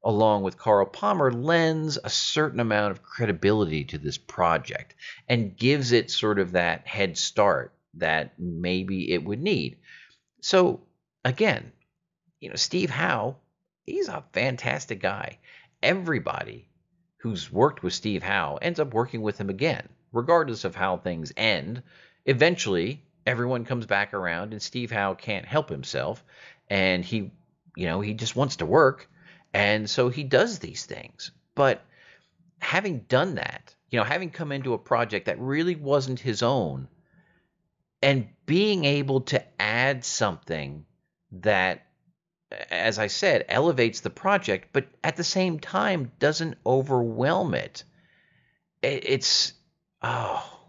along 0.04 0.42
with 0.44 0.58
Carl 0.58 0.86
Palmer 0.88 1.32
lends 1.32 1.98
a 2.04 2.10
certain 2.10 2.60
amount 2.60 2.92
of 2.92 3.04
credibility 3.04 3.86
to 3.86 3.98
this 4.00 4.18
project 4.18 4.96
and 5.30 5.56
gives 5.56 5.92
it 5.92 6.10
sort 6.10 6.40
of 6.40 6.54
that 6.54 6.88
head 6.88 7.18
start 7.18 7.72
that 7.96 8.34
maybe 8.40 9.12
it 9.12 9.24
would 9.24 9.42
need. 9.42 9.78
So 10.42 10.82
again, 11.24 11.72
you 12.40 12.50
know, 12.50 12.56
Steve 12.56 12.90
Howe, 12.90 13.38
he's 13.86 14.08
a 14.08 14.24
fantastic 14.34 15.02
guy. 15.02 15.40
Everybody 15.84 16.68
who's 17.18 17.52
worked 17.52 17.84
with 17.84 17.94
Steve 17.94 18.24
Howe 18.24 18.58
ends 18.62 18.80
up 18.80 18.94
working 18.94 19.22
with 19.22 19.38
him 19.40 19.50
again, 19.50 19.88
regardless 20.12 20.66
of 20.66 20.76
how 20.76 20.98
things 20.98 21.32
end. 21.38 21.84
Eventually, 22.26 23.04
everyone 23.26 23.66
comes 23.66 23.86
back 23.86 24.14
around 24.14 24.54
and 24.54 24.62
Steve 24.62 24.92
Howe 24.92 25.14
can't 25.14 25.46
help 25.46 25.70
himself 25.70 26.24
and 26.70 27.06
he, 27.06 27.32
you 27.76 27.86
know, 27.86 28.02
he 28.02 28.14
just 28.14 28.36
wants 28.36 28.58
to 28.58 28.66
work 28.66 29.08
and 29.54 29.90
so 29.90 30.10
he 30.10 30.24
does 30.24 30.60
these 30.60 30.86
things. 30.86 31.32
But 31.56 31.84
having 32.60 33.00
done 33.00 33.36
that, 33.36 33.76
you 33.90 34.00
know, 34.00 34.06
having 34.06 34.30
come 34.30 34.52
into 34.52 34.74
a 34.74 34.80
project 34.80 35.26
that 35.26 35.40
really 35.40 35.76
wasn't 35.76 36.20
his 36.20 36.42
own 36.42 36.88
and 38.02 38.28
being 38.46 38.86
able 38.86 39.22
to 39.22 39.44
add 39.60 40.04
something 40.04 40.86
that 41.32 41.86
as 42.70 43.00
I 43.00 43.08
said, 43.08 43.46
elevates 43.48 44.02
the 44.02 44.10
project, 44.10 44.70
but 44.74 44.88
at 45.04 45.16
the 45.16 45.24
same 45.24 45.60
time 45.60 46.12
doesn't 46.20 46.58
overwhelm 46.66 47.54
it. 47.54 47.84
It's 48.82 49.54
oh, 50.02 50.60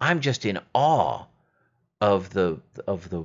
I'm 0.00 0.20
just 0.20 0.46
in 0.46 0.58
awe 0.74 1.26
of 2.00 2.30
the 2.30 2.60
of 2.86 3.08
the 3.10 3.24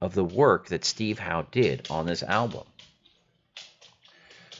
of 0.00 0.14
the 0.14 0.24
work 0.24 0.68
that 0.68 0.84
Steve 0.84 1.18
Howe 1.18 1.46
did 1.50 1.88
on 1.90 2.06
this 2.06 2.22
album. 2.22 2.64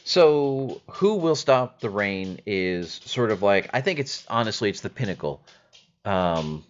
So, 0.05 0.83
Who 0.95 1.17
Will 1.17 1.37
Stop 1.37 1.81
the 1.81 1.91
Rain 1.91 2.41
is 2.45 3.01
sort 3.05 3.31
of 3.31 3.43
like 3.43 3.71
I 3.73 3.83
think 3.83 4.01
it's 4.01 4.27
honestly 4.29 4.69
it's 4.69 4.81
the 4.81 4.91
pinnacle 4.91 5.45
um, 6.05 6.65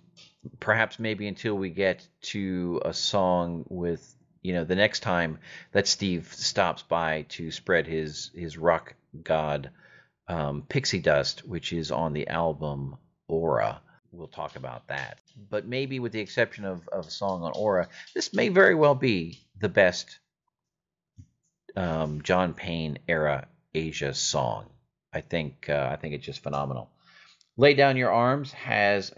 perhaps 0.61 0.99
maybe 0.99 1.29
until 1.29 1.55
we 1.55 1.71
get 1.71 2.07
to 2.21 2.81
a 2.85 2.93
song 2.93 3.65
with 3.69 4.17
you 4.43 4.53
know 4.53 4.65
the 4.65 4.77
next 4.77 5.01
time 5.01 5.39
that 5.73 5.87
Steve 5.87 6.33
stops 6.33 6.83
by 6.83 7.23
to 7.31 7.51
spread 7.51 7.87
his 7.87 8.31
his 8.35 8.59
rock 8.59 8.95
god 9.23 9.71
um, 10.29 10.63
Pixie 10.69 11.01
Dust, 11.01 11.47
which 11.47 11.73
is 11.73 11.91
on 11.91 12.13
the 12.13 12.29
album 12.29 12.97
Aura. 13.29 13.81
We'll 14.13 14.29
talk 14.29 14.57
about 14.57 14.89
that. 14.89 15.19
But 15.51 15.67
maybe 15.67 15.99
with 15.99 16.13
the 16.13 16.21
exception 16.21 16.65
of, 16.65 16.87
of 16.89 17.07
a 17.07 17.11
song 17.11 17.43
on 17.43 17.53
Aura, 17.55 17.89
this 18.15 18.35
may 18.35 18.49
very 18.49 18.75
well 18.75 18.95
be 18.95 19.41
the 19.59 19.69
best 19.69 20.19
um, 21.77 22.21
John 22.23 22.53
Payne 22.53 22.99
era 23.09 23.49
Asia 23.75 24.13
song. 24.13 24.67
I 25.13 25.23
think 25.23 25.69
uh, 25.69 25.89
I 25.91 25.97
think 25.97 26.15
it's 26.15 26.27
just 26.27 26.43
phenomenal. 26.43 26.91
Lay 27.57 27.75
Down 27.75 27.97
Your 27.97 28.11
Arms 28.11 28.53
has 28.53 29.13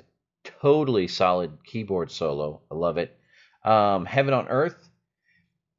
totally 0.45 1.09
solid 1.09 1.59
keyboard 1.65 2.11
solo. 2.11 2.63
I 2.71 2.75
love 2.75 2.99
it. 2.99 3.17
Um, 3.65 4.05
Heaven 4.05 4.35
on 4.35 4.49
Earth. 4.49 4.89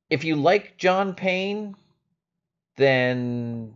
If 0.10 0.24
you 0.24 0.36
like 0.36 0.78
John 0.78 1.14
Payne, 1.16 1.76
then 2.78 3.76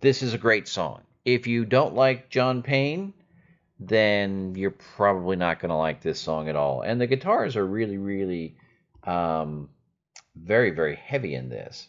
this 0.00 0.22
is 0.22 0.34
a 0.34 0.38
great 0.38 0.68
song. 0.68 1.02
If 1.24 1.46
you 1.46 1.64
don't 1.64 1.94
like 1.94 2.30
John 2.30 2.62
Payne, 2.62 3.14
then 3.78 4.54
you're 4.54 4.70
probably 4.70 5.36
not 5.36 5.60
going 5.60 5.70
to 5.70 5.76
like 5.76 6.00
this 6.00 6.20
song 6.20 6.48
at 6.48 6.56
all. 6.56 6.82
And 6.82 7.00
the 7.00 7.06
guitars 7.06 7.56
are 7.56 7.66
really, 7.66 7.98
really 7.98 8.56
um, 9.04 9.68
very, 10.34 10.70
very 10.70 10.96
heavy 10.96 11.34
in 11.34 11.48
this. 11.48 11.88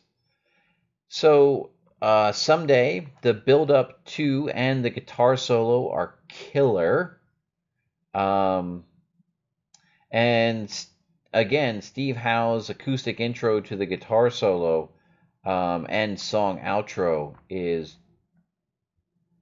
So 1.09 1.71
uh, 2.01 2.31
someday 2.31 3.07
the 3.21 3.33
build 3.33 3.71
up 3.71 4.03
to 4.05 4.49
and 4.49 4.83
the 4.83 4.89
guitar 4.89 5.37
solo 5.37 5.89
are 5.91 6.15
killer. 6.27 7.16
Um, 8.13 8.83
and 10.11 10.73
again, 11.33 11.81
Steve 11.81 12.15
Howe's 12.15 12.69
acoustic 12.69 13.19
intro 13.19 13.61
to 13.61 13.75
the 13.75 13.85
guitar 13.85 14.29
solo 14.29 14.91
um, 15.45 15.85
and 15.89 16.19
song 16.19 16.59
outro 16.59 17.35
is 17.49 17.95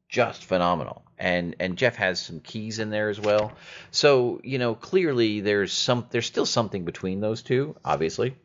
just 0.08 0.46
phenomenal. 0.46 1.04
And 1.18 1.56
and 1.60 1.78
Geoff 1.78 1.96
has 1.96 2.22
some 2.22 2.42
keys 2.42 2.80
in 2.80 2.90
there 2.90 3.10
as 3.10 3.20
well. 3.20 3.54
So 3.92 4.42
you 4.44 4.60
know 4.60 4.76
clearly 4.76 5.40
there's 5.40 5.72
some 5.72 6.06
there's 6.10 6.26
still 6.26 6.46
something 6.46 6.84
between 6.84 7.22
those 7.22 7.42
two. 7.42 7.76
Obviously, 7.86 8.36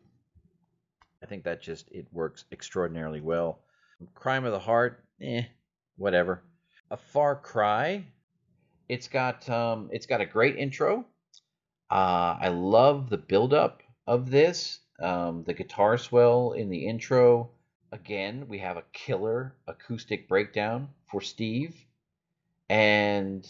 I 1.23 1.27
think 1.27 1.45
that 1.45 1.61
just 1.61 1.91
it 1.91 2.07
works 2.13 2.45
extraordinarily 2.53 3.21
well. 3.21 3.59
Crime 4.15 4.45
of 4.45 4.53
the 4.53 4.59
Heart, 4.59 5.05
eh, 5.21 5.43
whatever. 5.97 6.43
A 6.91 6.97
Far 6.97 7.37
Cry 7.37 8.07
it's 8.91 9.07
got 9.07 9.49
um, 9.49 9.89
it's 9.93 10.07
got 10.07 10.21
a 10.21 10.27
great 10.27 10.57
intro. 10.57 11.07
Uh, 11.91 12.37
I 12.41 12.49
love 12.49 13.09
the 13.09 13.19
buildup 13.19 13.83
of 14.07 14.31
this. 14.31 14.81
Um, 15.01 15.45
the 15.47 15.55
guitar 15.55 15.97
swell 15.97 16.53
in 16.53 16.69
the 16.71 16.87
intro. 16.87 17.51
Again, 17.93 18.47
we 18.49 18.59
have 18.59 18.77
a 18.77 18.85
killer 18.93 19.55
acoustic 19.69 20.29
breakdown 20.29 20.89
for 21.09 21.21
Steve, 21.21 21.77
and 22.69 23.47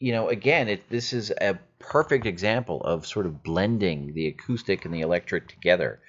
you 0.00 0.10
know, 0.10 0.28
again, 0.28 0.68
it 0.68 0.88
this 0.90 1.12
is 1.12 1.30
a 1.30 1.60
perfect 1.78 2.26
example 2.26 2.80
of 2.82 3.06
sort 3.06 3.26
of 3.26 3.44
blending 3.44 4.14
the 4.14 4.26
acoustic 4.26 4.84
and 4.84 4.92
the 4.92 5.02
electric 5.02 5.46
together, 5.46 6.00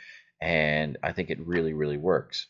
and 0.42 0.98
I 1.04 1.12
think 1.12 1.30
it 1.30 1.40
really, 1.46 1.74
really 1.74 1.98
works. 1.98 2.48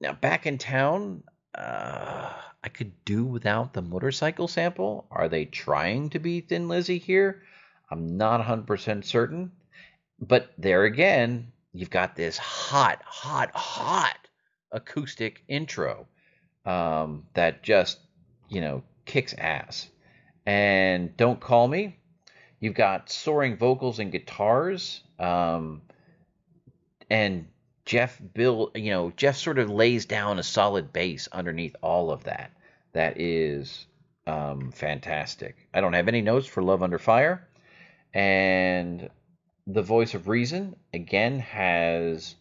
Now, 0.00 0.12
back 0.12 0.46
in 0.46 0.58
town, 0.58 1.22
uh, 1.54 2.32
I 2.64 2.68
could 2.68 2.92
do 3.04 3.24
without 3.24 3.72
the 3.72 3.82
motorcycle 3.82 4.48
sample. 4.48 5.06
Are 5.10 5.28
they 5.28 5.44
trying 5.46 6.10
to 6.10 6.18
be 6.18 6.40
Thin 6.40 6.68
Lizzy 6.68 6.98
here? 6.98 7.42
I'm 7.90 8.16
not 8.16 8.40
100% 8.40 9.04
certain. 9.04 9.52
But 10.20 10.52
there 10.56 10.84
again, 10.84 11.52
you've 11.72 11.90
got 11.90 12.14
this 12.14 12.38
hot, 12.38 13.02
hot, 13.04 13.50
hot 13.54 14.16
acoustic 14.70 15.42
intro 15.48 16.06
um, 16.64 17.26
that 17.34 17.62
just, 17.62 17.98
you 18.48 18.60
know, 18.60 18.84
kicks 19.04 19.34
ass. 19.36 19.88
And 20.46 21.16
Don't 21.16 21.40
Call 21.40 21.66
Me, 21.66 21.98
you've 22.60 22.74
got 22.74 23.10
soaring 23.10 23.56
vocals 23.56 23.98
and 23.98 24.12
guitars. 24.12 25.02
Um, 25.18 25.82
and 27.10 27.48
Geoff 27.84 28.20
build, 28.34 28.72
you 28.76 28.90
know, 28.90 29.10
Geoff 29.16 29.36
sort 29.36 29.58
of 29.58 29.70
lays 29.70 30.06
down 30.06 30.38
a 30.38 30.42
solid 30.42 30.92
base 30.92 31.28
underneath 31.32 31.76
all 31.82 32.10
of 32.10 32.24
that. 32.24 32.52
That 32.92 33.20
is 33.20 33.86
um, 34.26 34.70
fantastic. 34.72 35.56
I 35.74 35.80
don't 35.80 35.94
have 35.94 36.08
any 36.08 36.22
notes 36.22 36.46
for 36.46 36.62
Love 36.62 36.82
Under 36.82 36.98
Fire, 36.98 37.48
and 38.14 39.08
the 39.66 39.82
Voice 39.82 40.14
of 40.14 40.28
Reason 40.28 40.76
again 40.92 41.40
has 41.40 42.34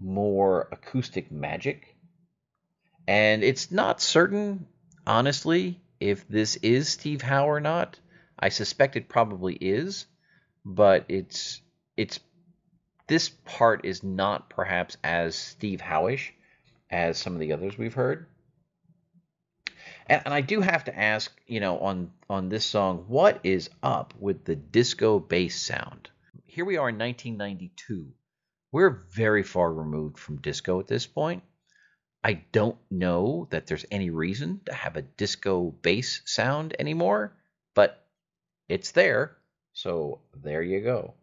more 0.00 0.68
acoustic 0.72 1.30
magic. 1.30 1.96
And 3.08 3.44
it's 3.44 3.70
not 3.70 4.00
certain, 4.00 4.66
honestly, 5.06 5.80
if 6.00 6.28
this 6.28 6.56
is 6.56 6.88
Steve 6.88 7.22
Howe 7.22 7.48
or 7.48 7.60
not. 7.60 7.98
I 8.38 8.50
suspect 8.50 8.96
it 8.96 9.08
probably 9.08 9.54
is, 9.54 10.06
but 10.64 11.06
it's 11.08 11.62
it's 11.96 12.20
this 13.08 13.28
part 13.28 13.84
is 13.84 14.02
not 14.02 14.50
perhaps 14.50 14.96
as 15.04 15.36
Steve 15.36 15.80
Howish 15.80 16.32
as 16.90 17.18
some 17.18 17.34
of 17.34 17.40
the 17.40 17.52
others 17.52 17.78
we've 17.78 17.94
heard. 17.94 18.26
And, 20.06 20.22
and 20.24 20.34
I 20.34 20.40
do 20.40 20.60
have 20.60 20.84
to 20.84 20.98
ask, 20.98 21.32
you 21.46 21.60
know, 21.60 21.78
on 21.78 22.10
on 22.28 22.48
this 22.48 22.64
song, 22.64 23.04
what 23.08 23.40
is 23.44 23.70
up 23.82 24.14
with 24.18 24.44
the 24.44 24.56
disco 24.56 25.18
bass 25.18 25.60
sound? 25.60 26.10
Here 26.44 26.64
we 26.64 26.76
are 26.76 26.88
in 26.88 26.98
1992. 26.98 28.12
We're 28.72 29.04
very 29.10 29.42
far 29.42 29.72
removed 29.72 30.18
from 30.18 30.40
disco 30.40 30.80
at 30.80 30.86
this 30.86 31.06
point. 31.06 31.42
I 32.24 32.44
don't 32.50 32.78
know 32.90 33.46
that 33.50 33.66
there's 33.66 33.84
any 33.90 34.10
reason 34.10 34.60
to 34.66 34.74
have 34.74 34.96
a 34.96 35.02
disco 35.02 35.70
bass 35.70 36.22
sound 36.24 36.74
anymore, 36.78 37.36
but 37.74 38.04
it's 38.68 38.90
there. 38.90 39.36
So 39.72 40.20
there 40.34 40.62
you 40.62 40.80
go. 40.80 41.14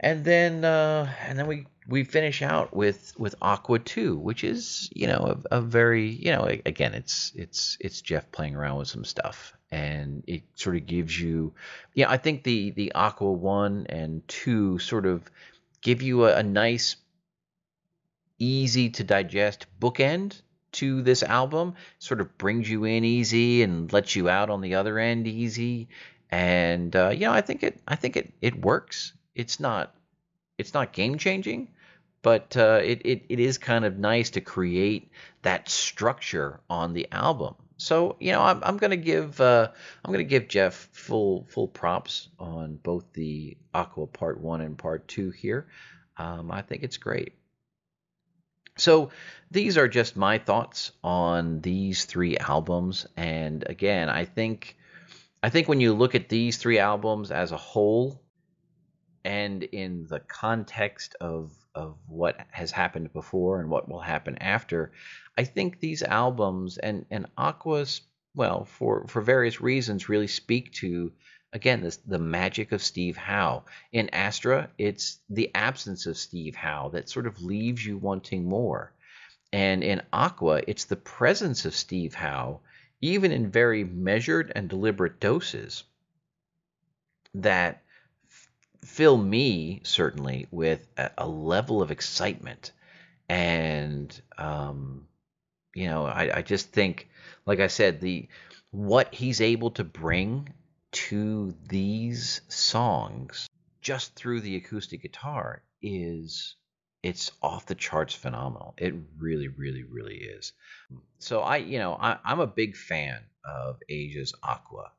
And 0.00 0.24
then 0.24 0.64
uh, 0.64 1.12
and 1.26 1.38
then 1.38 1.46
we 1.48 1.66
we 1.88 2.04
finish 2.04 2.42
out 2.42 2.74
with 2.74 3.12
with 3.18 3.34
Aqua 3.42 3.80
2, 3.80 4.16
which 4.16 4.44
is 4.44 4.88
you 4.94 5.08
know 5.08 5.40
a, 5.50 5.56
a, 5.56 5.60
very 5.60 6.08
you 6.08 6.30
know 6.30 6.44
again 6.44 6.94
it's 6.94 7.32
it's 7.34 7.76
it's 7.80 8.00
Geoff 8.00 8.30
playing 8.30 8.54
around 8.54 8.78
with 8.78 8.88
some 8.88 9.04
stuff, 9.04 9.54
and 9.72 10.22
it 10.28 10.42
sort 10.54 10.76
of 10.76 10.86
gives 10.86 11.18
you 11.18 11.52
yeah 11.94 12.08
I 12.08 12.16
think 12.16 12.44
the 12.44 12.70
the 12.70 12.92
Aqua 12.92 13.32
1 13.32 13.86
and 13.88 14.26
2 14.28 14.78
sort 14.78 15.06
of 15.06 15.28
give 15.80 16.00
you 16.00 16.26
a, 16.26 16.36
a 16.36 16.42
nice 16.44 16.96
easy 18.38 18.90
to 18.90 19.02
digest 19.02 19.66
bookend 19.80 20.40
to 20.72 21.02
this 21.02 21.24
album. 21.24 21.74
Sort 21.98 22.20
of 22.20 22.38
brings 22.38 22.70
you 22.70 22.84
in 22.84 23.04
easy 23.04 23.62
and 23.62 23.92
lets 23.92 24.14
you 24.14 24.28
out 24.28 24.48
on 24.48 24.60
the 24.60 24.76
other 24.76 24.98
end 24.98 25.26
easy. 25.26 25.88
And 26.30 26.94
uh, 26.94 27.08
you 27.08 27.20
know 27.20 27.32
i 27.32 27.40
think 27.40 27.62
it 27.62 27.80
i 27.88 27.96
think 27.96 28.14
it 28.14 28.34
it 28.42 28.54
works 28.60 29.14
it's 29.38 29.58
not 29.58 29.94
it's 30.58 30.74
not 30.74 30.92
game 30.92 31.16
changing 31.16 31.68
but 32.22 32.56
uh, 32.56 32.80
it, 32.82 33.00
it, 33.04 33.22
it 33.28 33.40
is 33.40 33.58
kind 33.58 33.84
of 33.84 33.98
nice 33.98 34.30
to 34.30 34.40
create 34.40 35.10
that 35.42 35.68
structure 35.68 36.60
on 36.68 36.92
the 36.92 37.06
album. 37.12 37.54
So 37.76 38.16
you 38.18 38.32
know 38.32 38.42
i'm, 38.42 38.60
I'm 38.64 38.76
gonna 38.76 38.96
give 38.96 39.40
uh, 39.40 39.70
i'm 40.04 40.10
gonna 40.10 40.24
give 40.24 40.48
Geoff 40.48 40.88
full 40.92 41.46
full 41.48 41.68
props 41.68 42.28
on 42.38 42.74
both 42.82 43.04
the 43.12 43.56
aqua 43.72 44.08
part 44.08 44.40
one 44.40 44.60
and 44.60 44.76
part 44.76 45.06
two 45.06 45.30
here. 45.30 45.68
Um, 46.16 46.50
i 46.50 46.60
think 46.60 46.82
it's 46.82 46.96
great. 46.96 47.34
So 48.76 49.10
these 49.50 49.78
are 49.78 49.88
just 49.88 50.16
my 50.16 50.38
thoughts 50.38 50.92
on 51.04 51.60
these 51.60 52.04
three 52.04 52.36
albums, 52.36 53.06
and 53.16 53.64
again, 53.68 54.08
I 54.08 54.24
think 54.24 54.76
I 55.40 55.50
think 55.50 55.68
when 55.68 55.80
you 55.80 55.94
look 55.94 56.16
at 56.16 56.28
these 56.28 56.56
three 56.56 56.80
albums 56.80 57.30
as 57.30 57.52
a 57.52 57.56
whole, 57.56 58.20
and 59.24 59.62
in 59.62 60.06
the 60.08 60.20
context 60.20 61.14
of 61.20 61.52
of 61.74 61.96
what 62.08 62.46
has 62.50 62.70
happened 62.70 63.12
before 63.12 63.60
and 63.60 63.70
what 63.70 63.88
will 63.88 64.00
happen 64.00 64.36
after, 64.38 64.92
I 65.36 65.44
think 65.44 65.80
these 65.80 66.02
albums 66.02 66.78
and 66.78 67.06
and 67.10 67.26
Aqua's 67.36 68.00
well 68.34 68.64
for 68.64 69.06
for 69.06 69.22
various 69.22 69.60
reasons 69.60 70.08
really 70.08 70.26
speak 70.26 70.72
to 70.74 71.12
again 71.52 71.80
this 71.80 71.96
the 71.98 72.18
magic 72.18 72.72
of 72.72 72.82
Steve 72.82 73.16
Howe. 73.16 73.64
In 73.92 74.08
Astra, 74.10 74.70
it's 74.78 75.18
the 75.30 75.50
absence 75.54 76.06
of 76.06 76.16
Steve 76.16 76.54
Howe 76.54 76.90
that 76.90 77.08
sort 77.08 77.26
of 77.26 77.42
leaves 77.42 77.84
you 77.84 77.96
wanting 77.96 78.44
more. 78.44 78.92
And 79.52 79.82
in 79.82 80.02
Aqua, 80.12 80.62
it's 80.66 80.84
the 80.84 80.96
presence 80.96 81.64
of 81.64 81.74
Steve 81.74 82.14
Howe, 82.14 82.60
even 83.00 83.32
in 83.32 83.50
very 83.50 83.82
measured 83.82 84.52
and 84.54 84.68
deliberate 84.68 85.20
doses, 85.20 85.84
that 87.34 87.82
fill 88.98 89.16
me 89.16 89.80
certainly 89.84 90.48
with 90.50 90.84
a, 90.96 91.08
a, 91.18 91.28
level 91.28 91.80
of 91.80 91.92
excitement. 91.92 92.72
And 93.28 94.20
um, 94.36 95.06
you 95.72 95.86
know, 95.86 96.04
I, 96.04 96.38
I 96.38 96.42
just 96.42 96.72
think, 96.72 97.08
like 97.46 97.60
I 97.60 97.68
said, 97.68 98.00
the 98.00 98.26
what 98.72 99.14
he's 99.14 99.40
able 99.40 99.70
to 99.72 99.84
bring 99.84 100.52
to 100.90 101.54
these 101.68 102.40
songs 102.48 103.48
just 103.80 104.16
through 104.16 104.40
the 104.40 104.56
acoustic 104.56 105.02
guitar 105.02 105.62
is 105.80 106.56
it's 107.04 107.30
off 107.40 107.66
the 107.66 107.76
charts 107.76 108.16
phenomenal. 108.16 108.74
It 108.78 108.94
really, 109.16 109.46
really, 109.46 109.84
really 109.84 110.16
is. 110.16 110.54
So 111.20 111.42
I, 111.42 111.58
you 111.58 111.78
know, 111.78 111.94
I, 111.94 112.18
I'm 112.24 112.40
a 112.40 112.48
big 112.48 112.74
fan 112.74 113.20
of 113.44 113.76
Asia's 113.88 114.34
Aqua, 114.42 114.90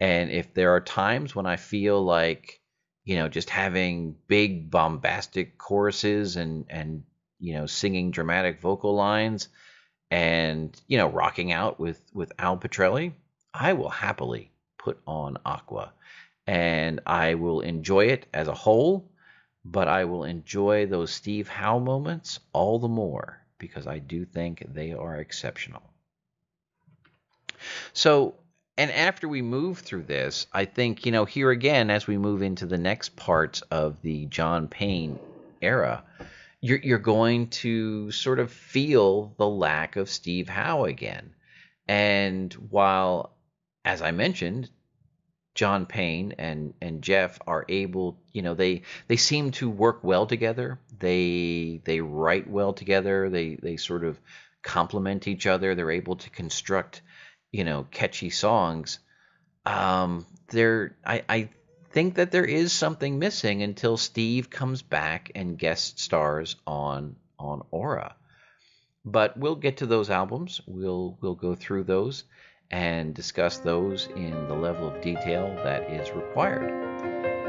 and 0.00 0.30
if 0.30 0.54
there 0.54 0.74
are 0.74 0.80
times 0.80 1.34
when 1.36 1.44
I 1.44 1.56
feel 1.56 2.02
like, 2.02 2.61
you 3.04 3.16
know, 3.16 3.28
just 3.28 3.50
having 3.50 4.16
big 4.28 4.70
bombastic 4.70 5.58
choruses 5.58 6.36
and 6.36 6.64
and 6.68 7.04
you 7.38 7.54
know 7.54 7.66
singing 7.66 8.10
dramatic 8.10 8.60
vocal 8.60 8.94
lines, 8.94 9.48
and 10.10 10.80
you 10.86 10.98
know 10.98 11.08
rocking 11.08 11.52
out 11.52 11.80
with 11.80 12.00
with 12.12 12.32
Al 12.38 12.56
Pitrelli, 12.56 13.12
I 13.52 13.72
will 13.72 13.88
happily 13.88 14.52
put 14.78 15.00
on 15.06 15.38
Aqua. 15.44 15.92
And 16.46 17.00
I 17.06 17.34
will 17.34 17.60
enjoy 17.60 18.06
it 18.06 18.26
as 18.34 18.48
a 18.48 18.54
whole, 18.54 19.08
but 19.64 19.86
I 19.86 20.04
will 20.06 20.24
enjoy 20.24 20.86
those 20.86 21.12
Steve 21.12 21.48
Howe 21.48 21.78
moments 21.78 22.40
all 22.52 22.80
the 22.80 22.88
more 22.88 23.40
because 23.58 23.86
I 23.86 24.00
do 24.00 24.24
think 24.24 24.64
they 24.74 24.92
are 24.92 25.16
exceptional. 25.16 25.82
So, 27.92 28.34
and 28.76 28.90
after 28.90 29.28
we 29.28 29.42
move 29.42 29.78
through 29.78 30.04
this, 30.04 30.46
I 30.52 30.64
think, 30.64 31.04
you 31.06 31.12
know, 31.12 31.24
here 31.24 31.50
again, 31.50 31.90
as 31.90 32.06
we 32.06 32.16
move 32.16 32.42
into 32.42 32.66
the 32.66 32.78
next 32.78 33.16
parts 33.16 33.60
of 33.62 34.00
the 34.02 34.26
John 34.26 34.68
Payne 34.68 35.18
era, 35.60 36.04
you're, 36.60 36.78
you're 36.78 36.98
going 36.98 37.48
to 37.48 38.10
sort 38.10 38.38
of 38.38 38.50
feel 38.50 39.34
the 39.36 39.48
lack 39.48 39.96
of 39.96 40.08
Steve 40.08 40.48
Howe 40.48 40.84
again. 40.84 41.34
And 41.86 42.52
while 42.54 43.32
as 43.84 44.02
I 44.02 44.12
mentioned, 44.12 44.70
John 45.54 45.84
Payne 45.86 46.34
and 46.38 46.72
and 46.80 47.02
Geoff 47.02 47.38
are 47.46 47.64
able, 47.68 48.18
you 48.32 48.42
know, 48.42 48.54
they 48.54 48.82
they 49.08 49.16
seem 49.16 49.50
to 49.52 49.68
work 49.68 50.02
well 50.02 50.26
together. 50.26 50.78
They 50.98 51.82
they 51.84 52.00
write 52.00 52.48
well 52.48 52.72
together. 52.72 53.28
They 53.28 53.56
they 53.56 53.76
sort 53.76 54.04
of 54.04 54.18
complement 54.62 55.28
each 55.28 55.46
other. 55.46 55.74
They're 55.74 55.90
able 55.90 56.16
to 56.16 56.30
construct, 56.30 57.02
you 57.52 57.64
know, 57.64 57.86
catchy 57.90 58.30
songs. 58.30 58.98
Um, 59.64 60.26
there, 60.48 60.96
I 61.04 61.22
I 61.28 61.48
think 61.90 62.16
that 62.16 62.32
there 62.32 62.44
is 62.44 62.72
something 62.72 63.18
missing 63.18 63.62
until 63.62 63.96
Steve 63.96 64.50
comes 64.50 64.82
back 64.82 65.30
and 65.34 65.58
guest 65.58 66.00
stars 66.00 66.56
on 66.66 67.16
on 67.38 67.62
Aura. 67.70 68.16
But 69.04 69.36
we'll 69.36 69.56
get 69.56 69.78
to 69.78 69.86
those 69.86 70.10
albums. 70.10 70.60
We'll 70.66 71.18
we'll 71.20 71.34
go 71.34 71.54
through 71.54 71.84
those 71.84 72.24
and 72.70 73.14
discuss 73.14 73.58
those 73.58 74.08
in 74.16 74.48
the 74.48 74.54
level 74.54 74.88
of 74.88 75.02
detail 75.02 75.54
that 75.62 75.90
is 75.90 76.10
required. 76.12 76.70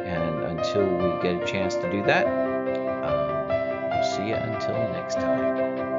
And 0.05 0.59
until 0.59 0.85
we 0.85 1.21
get 1.21 1.41
a 1.41 1.45
chance 1.45 1.75
to 1.75 1.89
do 1.89 2.03
that, 2.03 2.27
um, 2.27 3.47
we'll 3.89 4.17
see 4.17 4.27
you 4.27 4.35
until 4.35 4.75
next 4.91 5.15
time. 5.15 5.92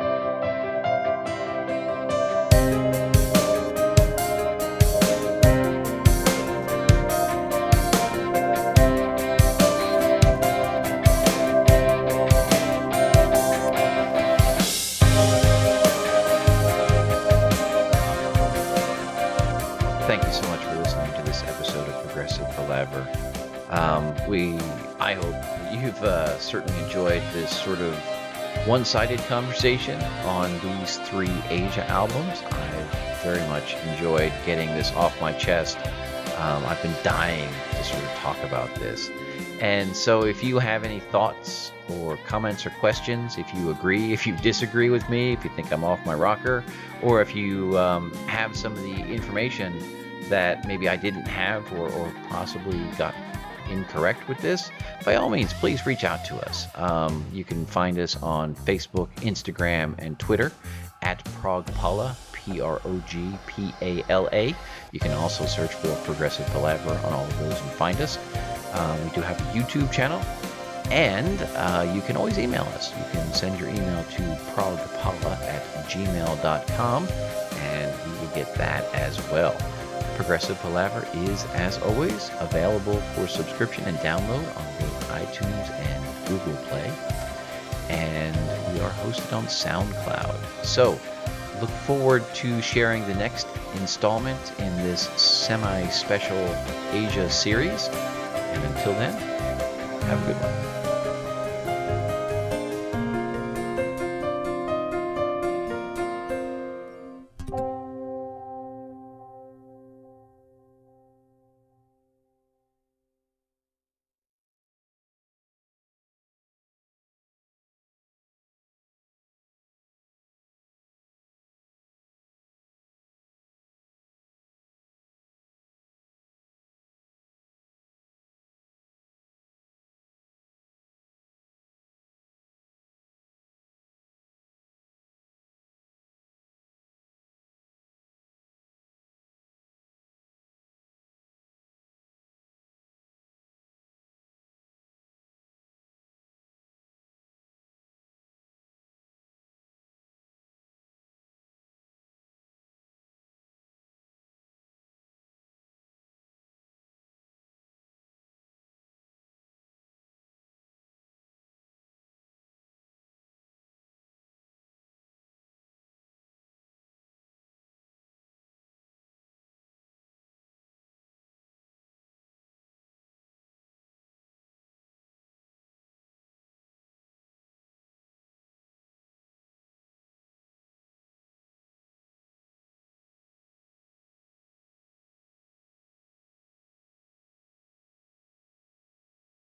We 24.29 24.59
I 25.01 25.15
hope 25.15 25.37
you've 25.73 26.03
uh, 26.03 26.39
certainly 26.39 26.83
enjoyed 26.85 27.23
this 27.33 27.51
sort 27.51 27.81
of 27.81 27.95
one-sided 28.67 29.21
conversation 29.21 30.01
on 30.25 30.51
these 30.61 30.97
three 30.99 31.33
Asia 31.49 31.85
albums. 31.89 32.43
I 32.43 33.21
very 33.23 33.47
much 33.49 33.75
enjoyed 33.89 34.33
getting 34.47 34.69
this 34.71 34.93
off 34.93 35.21
my 35.21 35.33
chest. 35.33 35.77
Um, 36.39 36.65
I've 36.65 36.83
been 36.83 36.95
dying 37.03 37.49
to 37.71 37.85
sort 37.85 38.03
of 38.03 38.11
talk 38.17 38.43
about 38.43 38.75
this. 38.77 39.11
And 39.61 39.95
so, 39.95 40.25
if 40.25 40.43
you 40.43 40.59
have 40.59 40.85
any 40.85 41.01
thoughts 41.01 41.73
or 41.89 42.17
comments 42.19 42.67
or 42.67 42.71
questions, 42.71 43.39
if 43.39 43.53
you 43.55 43.71
agree, 43.71 44.13
if 44.13 44.27
you 44.27 44.37
disagree 44.37 44.91
with 44.91 45.09
me, 45.09 45.33
if 45.33 45.45
you 45.45 45.51
think 45.51 45.73
I'm 45.73 45.85
off 45.85 46.05
my 46.05 46.15
rocker, 46.15 46.65
or 47.03 47.21
if 47.21 47.37
you 47.37 47.79
um, 47.79 48.13
have 48.27 48.57
some 48.57 48.73
of 48.73 48.83
the 48.83 48.97
information 49.07 49.79
that 50.29 50.67
maybe 50.67 50.89
I 50.89 50.97
didn't 50.97 51.27
have 51.27 51.71
or, 51.73 51.89
or 51.91 52.13
possibly 52.29 52.79
got 52.99 53.15
incorrect 53.71 54.29
with 54.29 54.39
this, 54.39 54.71
by 55.05 55.17
all 55.17 55.31
means, 55.31 55.53
please 55.53 55.87
reach 55.87 56.05
out 56.05 56.25
to 56.27 56.37
us. 56.47 56.67
Um, 56.75 57.25
you 57.33 57.45
can 57.45 57.67
find 57.67 57.99
us 57.99 58.17
on 58.23 58.55
Facebook, 58.55 59.09
Instagram, 59.17 59.95
and 59.99 60.19
Twitter 60.19 60.53
at 61.03 61.25
Progpala, 61.25 62.17
P 62.33 62.61
R 62.61 62.81
O 62.85 63.03
G 63.07 63.33
P 63.47 63.73
A 63.83 64.05
L 64.09 64.29
A. 64.33 64.55
You 64.93 65.01
can 65.01 65.13
also 65.13 65.47
search 65.47 65.73
for 65.73 65.95
Progressive 66.05 66.47
Palaver 66.49 66.99
on 67.07 67.13
all 67.13 67.25
of 67.25 67.39
those 67.39 67.61
and 67.61 67.71
find 67.73 68.01
us. 68.01 68.19
Uh, 68.73 68.99
we 69.05 69.11
do 69.11 69.21
have 69.21 69.41
a 69.41 69.59
YouTube 69.59 69.91
channel, 69.93 70.21
and 70.91 71.43
uh, 71.55 71.91
you 71.95 72.01
can 72.03 72.17
always 72.17 72.39
email 72.39 72.65
us. 72.75 72.91
You 72.97 73.05
can 73.13 73.33
send 73.33 73.59
your 73.59 73.69
email 73.69 74.03
to 74.03 74.23
progpala 74.55 75.39
at 75.43 75.63
gmail.com, 75.89 77.09
and 77.57 78.07
we 78.07 78.19
will 78.19 78.35
get 78.35 78.55
that 78.57 78.85
as 78.95 79.19
well. 79.31 79.57
Progressive 80.15 80.59
Palaver 80.61 81.07
is, 81.15 81.45
as 81.55 81.79
always, 81.79 82.31
available 82.39 83.01
for 83.15 83.27
subscription 83.27 83.85
and 83.85 83.97
download 83.99 84.47
on 84.57 84.65
both 84.79 85.11
iTunes 85.11 85.71
and 85.71 86.29
Google 86.29 86.57
Play. 86.69 86.93
And 87.89 88.37
we 88.73 88.81
are 88.81 88.91
hosted 88.91 89.33
on 89.37 89.47
SoundCloud. 89.47 90.65
So, 90.65 90.99
look 91.61 91.71
forward 91.71 92.25
to 92.35 92.63
sharing 92.63 93.07
the 93.07 93.15
next 93.15 93.47
installment 93.77 94.53
in 94.59 94.77
this 94.79 95.09
semi 95.21 95.89
special 95.89 96.39
Asia 96.93 97.29
series. 97.29 97.89
And 97.89 98.63
until 98.65 98.93
then, 98.95 99.13
have 100.03 100.23
a 100.23 100.33
good 100.33 100.41
one. 100.41 100.84